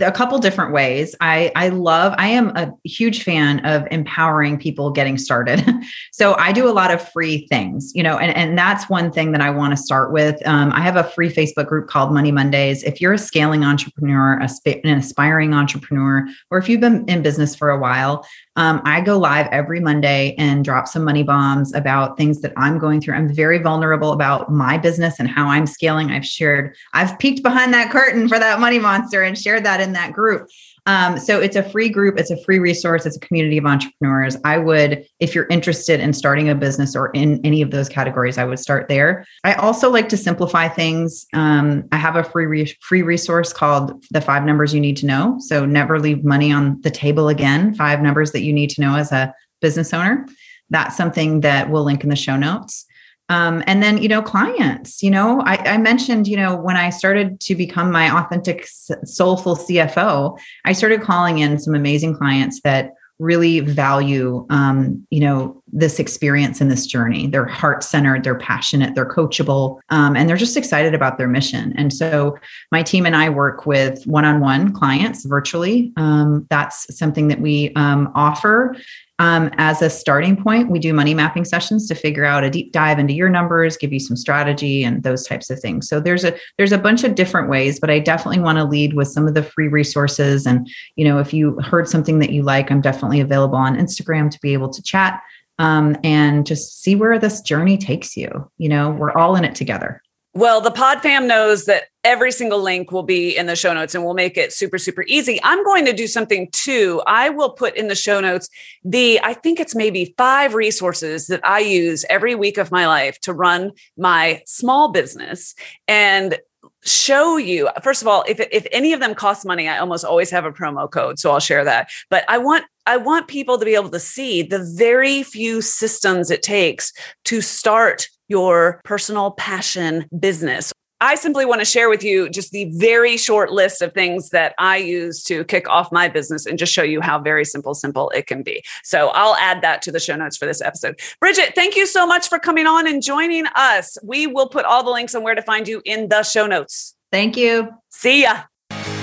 a 0.00 0.12
couple 0.12 0.38
different 0.38 0.72
ways. 0.72 1.14
I 1.22 1.50
I 1.56 1.70
love. 1.70 2.14
I 2.18 2.28
am 2.28 2.54
a 2.56 2.70
huge 2.84 3.22
fan 3.22 3.64
of 3.64 3.88
empowering 3.90 4.58
people 4.58 4.90
getting 4.90 5.16
started. 5.16 5.64
so 6.12 6.36
I 6.36 6.52
do 6.52 6.68
a 6.68 6.72
lot 6.72 6.90
of 6.90 7.06
free 7.10 7.46
things, 7.48 7.90
you 7.94 8.02
know, 8.02 8.18
and 8.18 8.36
and 8.36 8.58
that's 8.58 8.90
one 8.90 9.10
thing 9.10 9.32
that 9.32 9.40
I 9.40 9.48
want 9.48 9.74
to 9.74 9.82
start 9.82 10.12
with. 10.12 10.46
Um, 10.46 10.72
I 10.72 10.80
have 10.80 10.96
a 10.96 11.04
free 11.04 11.32
Facebook 11.32 11.68
group 11.68 11.88
called 11.88 12.12
Money 12.12 12.32
Mondays. 12.32 12.82
If 12.82 13.00
you're 13.00 13.14
a 13.14 13.18
scaling 13.18 13.64
entrepreneur, 13.64 14.38
a 14.38 14.50
an 14.84 14.98
aspiring 14.98 15.54
entrepreneur, 15.54 16.26
or 16.50 16.58
if 16.58 16.68
you've 16.68 16.80
been 16.80 17.06
in 17.08 17.22
business 17.22 17.56
for 17.56 17.70
a 17.70 17.78
while, 17.78 18.26
um, 18.56 18.80
I 18.84 19.00
go 19.00 19.18
live 19.18 19.48
every 19.50 19.80
Monday 19.80 20.34
and 20.38 20.64
drop 20.64 20.86
some 20.86 21.04
money 21.04 21.22
bombs 21.24 21.74
about 21.74 22.16
things 22.16 22.40
that 22.42 22.52
I'm 22.56 22.78
going 22.78 23.00
through. 23.00 23.14
I'm 23.14 23.32
very 23.32 23.58
vulnerable 23.58 24.12
about 24.12 24.50
my 24.50 24.78
business 24.78 25.18
and 25.18 25.28
how 25.28 25.48
I'm 25.48 25.66
scaling. 25.66 26.10
I've 26.10 26.26
shared. 26.26 26.76
I've 26.92 27.18
peeked 27.18 27.42
behind 27.42 27.74
that 27.74 27.90
curtain 27.90 28.28
for 28.28 28.38
that 28.38 28.60
money 28.60 28.78
monster 28.78 29.22
and 29.22 29.36
shared 29.36 29.64
that 29.64 29.80
in 29.80 29.92
that 29.94 30.12
group. 30.12 30.48
Um, 30.86 31.18
so 31.18 31.40
it's 31.40 31.56
a 31.56 31.62
free 31.62 31.88
group, 31.88 32.18
it's 32.18 32.30
a 32.30 32.42
free 32.44 32.58
resource, 32.58 33.06
it's 33.06 33.16
a 33.16 33.20
community 33.20 33.56
of 33.56 33.64
entrepreneurs. 33.64 34.36
I 34.44 34.58
would, 34.58 35.06
if 35.18 35.34
you're 35.34 35.46
interested 35.46 36.00
in 36.00 36.12
starting 36.12 36.50
a 36.50 36.54
business 36.54 36.94
or 36.94 37.10
in 37.10 37.40
any 37.44 37.62
of 37.62 37.70
those 37.70 37.88
categories, 37.88 38.36
I 38.36 38.44
would 38.44 38.58
start 38.58 38.88
there. 38.88 39.24
I 39.44 39.54
also 39.54 39.90
like 39.90 40.10
to 40.10 40.16
simplify 40.16 40.68
things. 40.68 41.26
Um, 41.32 41.84
I 41.90 41.96
have 41.96 42.16
a 42.16 42.24
free 42.24 42.46
re- 42.46 42.76
free 42.80 43.02
resource 43.02 43.52
called 43.52 44.04
the 44.10 44.20
five 44.20 44.44
numbers 44.44 44.74
you 44.74 44.80
need 44.80 44.98
to 44.98 45.06
know. 45.06 45.36
So 45.38 45.64
never 45.64 45.98
leave 45.98 46.22
money 46.22 46.52
on 46.52 46.80
the 46.82 46.90
table 46.90 47.28
again. 47.28 47.74
Five 47.74 48.02
numbers 48.02 48.32
that 48.32 48.42
you 48.42 48.52
need 48.52 48.70
to 48.70 48.80
know 48.80 48.96
as 48.96 49.10
a 49.10 49.32
business 49.60 49.94
owner. 49.94 50.26
That's 50.70 50.96
something 50.96 51.40
that 51.40 51.70
we'll 51.70 51.84
link 51.84 52.04
in 52.04 52.10
the 52.10 52.16
show 52.16 52.36
notes. 52.36 52.86
Um, 53.28 53.62
and 53.66 53.82
then, 53.82 54.02
you 54.02 54.08
know, 54.08 54.20
clients, 54.20 55.02
you 55.02 55.10
know, 55.10 55.40
I, 55.40 55.56
I, 55.56 55.78
mentioned, 55.78 56.28
you 56.28 56.36
know, 56.36 56.54
when 56.54 56.76
I 56.76 56.90
started 56.90 57.40
to 57.40 57.54
become 57.54 57.90
my 57.90 58.14
authentic, 58.14 58.66
soulful 59.04 59.56
CFO, 59.56 60.38
I 60.66 60.72
started 60.72 61.00
calling 61.00 61.38
in 61.38 61.58
some 61.58 61.74
amazing 61.74 62.16
clients 62.16 62.60
that 62.64 62.92
really 63.18 63.60
value, 63.60 64.44
um, 64.50 65.06
you 65.10 65.20
know, 65.20 65.62
this 65.72 65.98
experience 65.98 66.60
and 66.60 66.70
this 66.70 66.86
journey. 66.86 67.26
They're 67.28 67.46
heart 67.46 67.84
centered, 67.84 68.24
they're 68.24 68.38
passionate, 68.38 68.94
they're 68.94 69.08
coachable, 69.08 69.78
um, 69.90 70.16
and 70.16 70.28
they're 70.28 70.36
just 70.36 70.56
excited 70.56 70.94
about 70.94 71.16
their 71.16 71.28
mission. 71.28 71.72
And 71.76 71.92
so 71.92 72.36
my 72.72 72.82
team 72.82 73.06
and 73.06 73.14
I 73.14 73.30
work 73.30 73.66
with 73.66 74.04
one 74.04 74.24
on 74.24 74.40
one 74.40 74.72
clients 74.72 75.24
virtually. 75.24 75.92
Um, 75.96 76.46
that's 76.50 76.96
something 76.96 77.28
that 77.28 77.40
we 77.40 77.72
um, 77.76 78.10
offer. 78.14 78.76
Um, 79.20 79.50
as 79.58 79.80
a 79.80 79.88
starting 79.88 80.36
point, 80.36 80.70
we 80.70 80.80
do 80.80 80.92
money 80.92 81.14
mapping 81.14 81.44
sessions 81.44 81.86
to 81.86 81.94
figure 81.94 82.24
out 82.24 82.42
a 82.42 82.50
deep 82.50 82.72
dive 82.72 82.98
into 82.98 83.14
your 83.14 83.28
numbers, 83.28 83.76
give 83.76 83.92
you 83.92 84.00
some 84.00 84.16
strategy 84.16 84.82
and 84.82 85.04
those 85.04 85.24
types 85.24 85.50
of 85.50 85.60
things. 85.60 85.88
So 85.88 86.00
there's 86.00 86.24
a 86.24 86.36
there's 86.58 86.72
a 86.72 86.78
bunch 86.78 87.04
of 87.04 87.14
different 87.14 87.48
ways, 87.48 87.78
but 87.78 87.90
I 87.90 88.00
definitely 88.00 88.40
want 88.40 88.58
to 88.58 88.64
lead 88.64 88.94
with 88.94 89.08
some 89.08 89.28
of 89.28 89.34
the 89.34 89.44
free 89.44 89.68
resources. 89.68 90.46
And 90.46 90.68
you 90.96 91.04
know, 91.04 91.18
if 91.20 91.32
you 91.32 91.60
heard 91.60 91.88
something 91.88 92.18
that 92.18 92.32
you 92.32 92.42
like, 92.42 92.72
I'm 92.72 92.80
definitely 92.80 93.20
available 93.20 93.56
on 93.56 93.76
Instagram 93.76 94.30
to 94.30 94.38
be 94.40 94.52
able 94.52 94.70
to 94.70 94.82
chat 94.82 95.20
um, 95.58 95.96
and 96.02 96.44
just 96.44 96.82
see 96.82 96.96
where 96.96 97.18
this 97.18 97.40
journey 97.40 97.78
takes 97.78 98.16
you. 98.16 98.50
You 98.58 98.68
know, 98.68 98.90
we're 98.90 99.12
all 99.12 99.36
in 99.36 99.44
it 99.44 99.54
together. 99.54 100.02
Well, 100.36 100.60
the 100.60 100.72
Pod 100.72 101.00
fam 101.00 101.28
knows 101.28 101.66
that 101.66 101.84
every 102.02 102.32
single 102.32 102.60
link 102.60 102.90
will 102.90 103.04
be 103.04 103.36
in 103.36 103.46
the 103.46 103.54
show 103.54 103.72
notes 103.72 103.94
and 103.94 104.04
we'll 104.04 104.14
make 104.14 104.36
it 104.36 104.52
super, 104.52 104.78
super 104.78 105.04
easy. 105.06 105.38
I'm 105.44 105.62
going 105.62 105.84
to 105.84 105.92
do 105.92 106.08
something 106.08 106.48
too. 106.50 107.00
I 107.06 107.30
will 107.30 107.50
put 107.50 107.76
in 107.76 107.86
the 107.86 107.94
show 107.94 108.20
notes 108.20 108.48
the, 108.82 109.20
I 109.22 109.34
think 109.34 109.60
it's 109.60 109.76
maybe 109.76 110.12
five 110.18 110.54
resources 110.54 111.28
that 111.28 111.40
I 111.46 111.60
use 111.60 112.04
every 112.10 112.34
week 112.34 112.58
of 112.58 112.72
my 112.72 112.88
life 112.88 113.20
to 113.20 113.32
run 113.32 113.72
my 113.96 114.42
small 114.44 114.90
business. 114.90 115.54
And 115.86 116.38
show 116.82 117.36
you 117.36 117.68
first 117.82 118.02
of 118.02 118.08
all 118.08 118.24
if 118.28 118.40
if 118.52 118.66
any 118.70 118.92
of 118.92 119.00
them 119.00 119.14
cost 119.14 119.46
money 119.46 119.68
i 119.68 119.78
almost 119.78 120.04
always 120.04 120.30
have 120.30 120.44
a 120.44 120.52
promo 120.52 120.90
code 120.90 121.18
so 121.18 121.30
i'll 121.30 121.40
share 121.40 121.64
that 121.64 121.88
but 122.10 122.24
i 122.28 122.36
want 122.36 122.64
i 122.86 122.96
want 122.96 123.26
people 123.26 123.58
to 123.58 123.64
be 123.64 123.74
able 123.74 123.88
to 123.88 123.98
see 123.98 124.42
the 124.42 124.62
very 124.76 125.22
few 125.22 125.62
systems 125.62 126.30
it 126.30 126.42
takes 126.42 126.92
to 127.24 127.40
start 127.40 128.08
your 128.28 128.80
personal 128.84 129.32
passion 129.32 130.06
business 130.18 130.72
I 131.00 131.16
simply 131.16 131.44
want 131.44 131.60
to 131.60 131.66
share 131.66 131.90
with 131.90 132.02
you 132.02 132.30
just 132.30 132.52
the 132.52 132.64
very 132.72 133.18
short 133.18 133.52
list 133.52 133.82
of 133.82 133.92
things 133.92 134.30
that 134.30 134.54
I 134.58 134.78
use 134.78 135.22
to 135.24 135.44
kick 135.44 135.68
off 135.68 135.92
my 135.92 136.08
business 136.08 136.46
and 136.46 136.58
just 136.58 136.72
show 136.72 136.82
you 136.82 137.02
how 137.02 137.18
very 137.18 137.44
simple, 137.44 137.74
simple 137.74 138.08
it 138.10 138.26
can 138.26 138.42
be. 138.42 138.64
So 138.84 139.08
I'll 139.08 139.34
add 139.36 139.60
that 139.60 139.82
to 139.82 139.92
the 139.92 140.00
show 140.00 140.16
notes 140.16 140.38
for 140.38 140.46
this 140.46 140.62
episode. 140.62 140.98
Bridget, 141.20 141.54
thank 141.54 141.76
you 141.76 141.86
so 141.86 142.06
much 142.06 142.28
for 142.28 142.38
coming 142.38 142.66
on 142.66 142.86
and 142.86 143.02
joining 143.02 143.46
us. 143.54 143.98
We 144.02 144.26
will 144.26 144.48
put 144.48 144.64
all 144.64 144.82
the 144.82 144.90
links 144.90 145.14
on 145.14 145.22
where 145.22 145.34
to 145.34 145.42
find 145.42 145.68
you 145.68 145.82
in 145.84 146.08
the 146.08 146.22
show 146.22 146.46
notes. 146.46 146.94
Thank 147.12 147.36
you. 147.36 147.70
See 147.90 148.22
ya. 148.22 148.44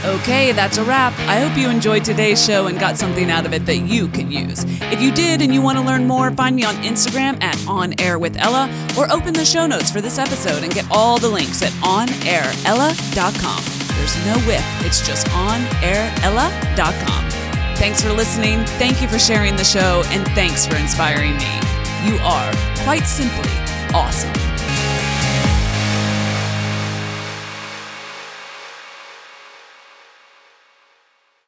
Okay, 0.04 0.52
that's 0.52 0.78
a 0.78 0.84
wrap. 0.84 1.14
I 1.30 1.40
hope 1.40 1.56
you 1.56 1.70
enjoyed 1.70 2.04
today's 2.04 2.44
show 2.44 2.66
and 2.66 2.80
got 2.80 2.98
something 2.98 3.30
out 3.30 3.46
of 3.46 3.54
it 3.54 3.68
that 3.68 3.78
you 3.78 4.08
can 4.08 4.32
use. 4.32 4.66
If 4.92 5.00
you 5.00 5.12
did 5.12 5.44
and 5.44 5.54
you 5.54 5.62
want 5.62 5.78
to 5.78 5.84
learn 5.84 6.08
more, 6.08 6.32
find 6.32 6.56
me 6.56 6.64
on 6.64 6.74
Instagram 6.78 7.40
at 7.44 7.56
On 7.68 7.94
Air 8.00 8.18
with 8.18 8.36
Ella 8.38 8.68
or 8.98 9.12
open 9.12 9.34
the 9.34 9.46
show 9.46 9.68
notes 9.68 9.92
for 9.92 10.02
this 10.02 10.18
episode 10.18 10.64
and 10.64 10.74
get 10.74 10.88
all 10.90 11.20
the 11.20 11.30
links 11.30 11.62
at 11.62 11.70
onairella.com. 11.84 13.64
There's 13.96 14.26
no 14.26 14.40
whip, 14.48 14.64
it's 14.86 15.06
just 15.06 15.28
onairella.com. 15.28 17.30
Thanks 17.76 18.02
for 18.02 18.12
listening. 18.12 18.66
Thank 18.78 19.04
you 19.04 19.08
for 19.08 19.20
sharing 19.20 19.56
the 19.56 19.64
show 19.64 20.02
and 20.08 20.28
thanks 20.30 20.66
for 20.66 20.76
inspiring 20.78 21.38
me. 21.38 21.60
You 22.06 22.18
are, 22.24 22.52
quite 22.84 23.06
simply, 23.06 23.52
awesome. 23.94 24.51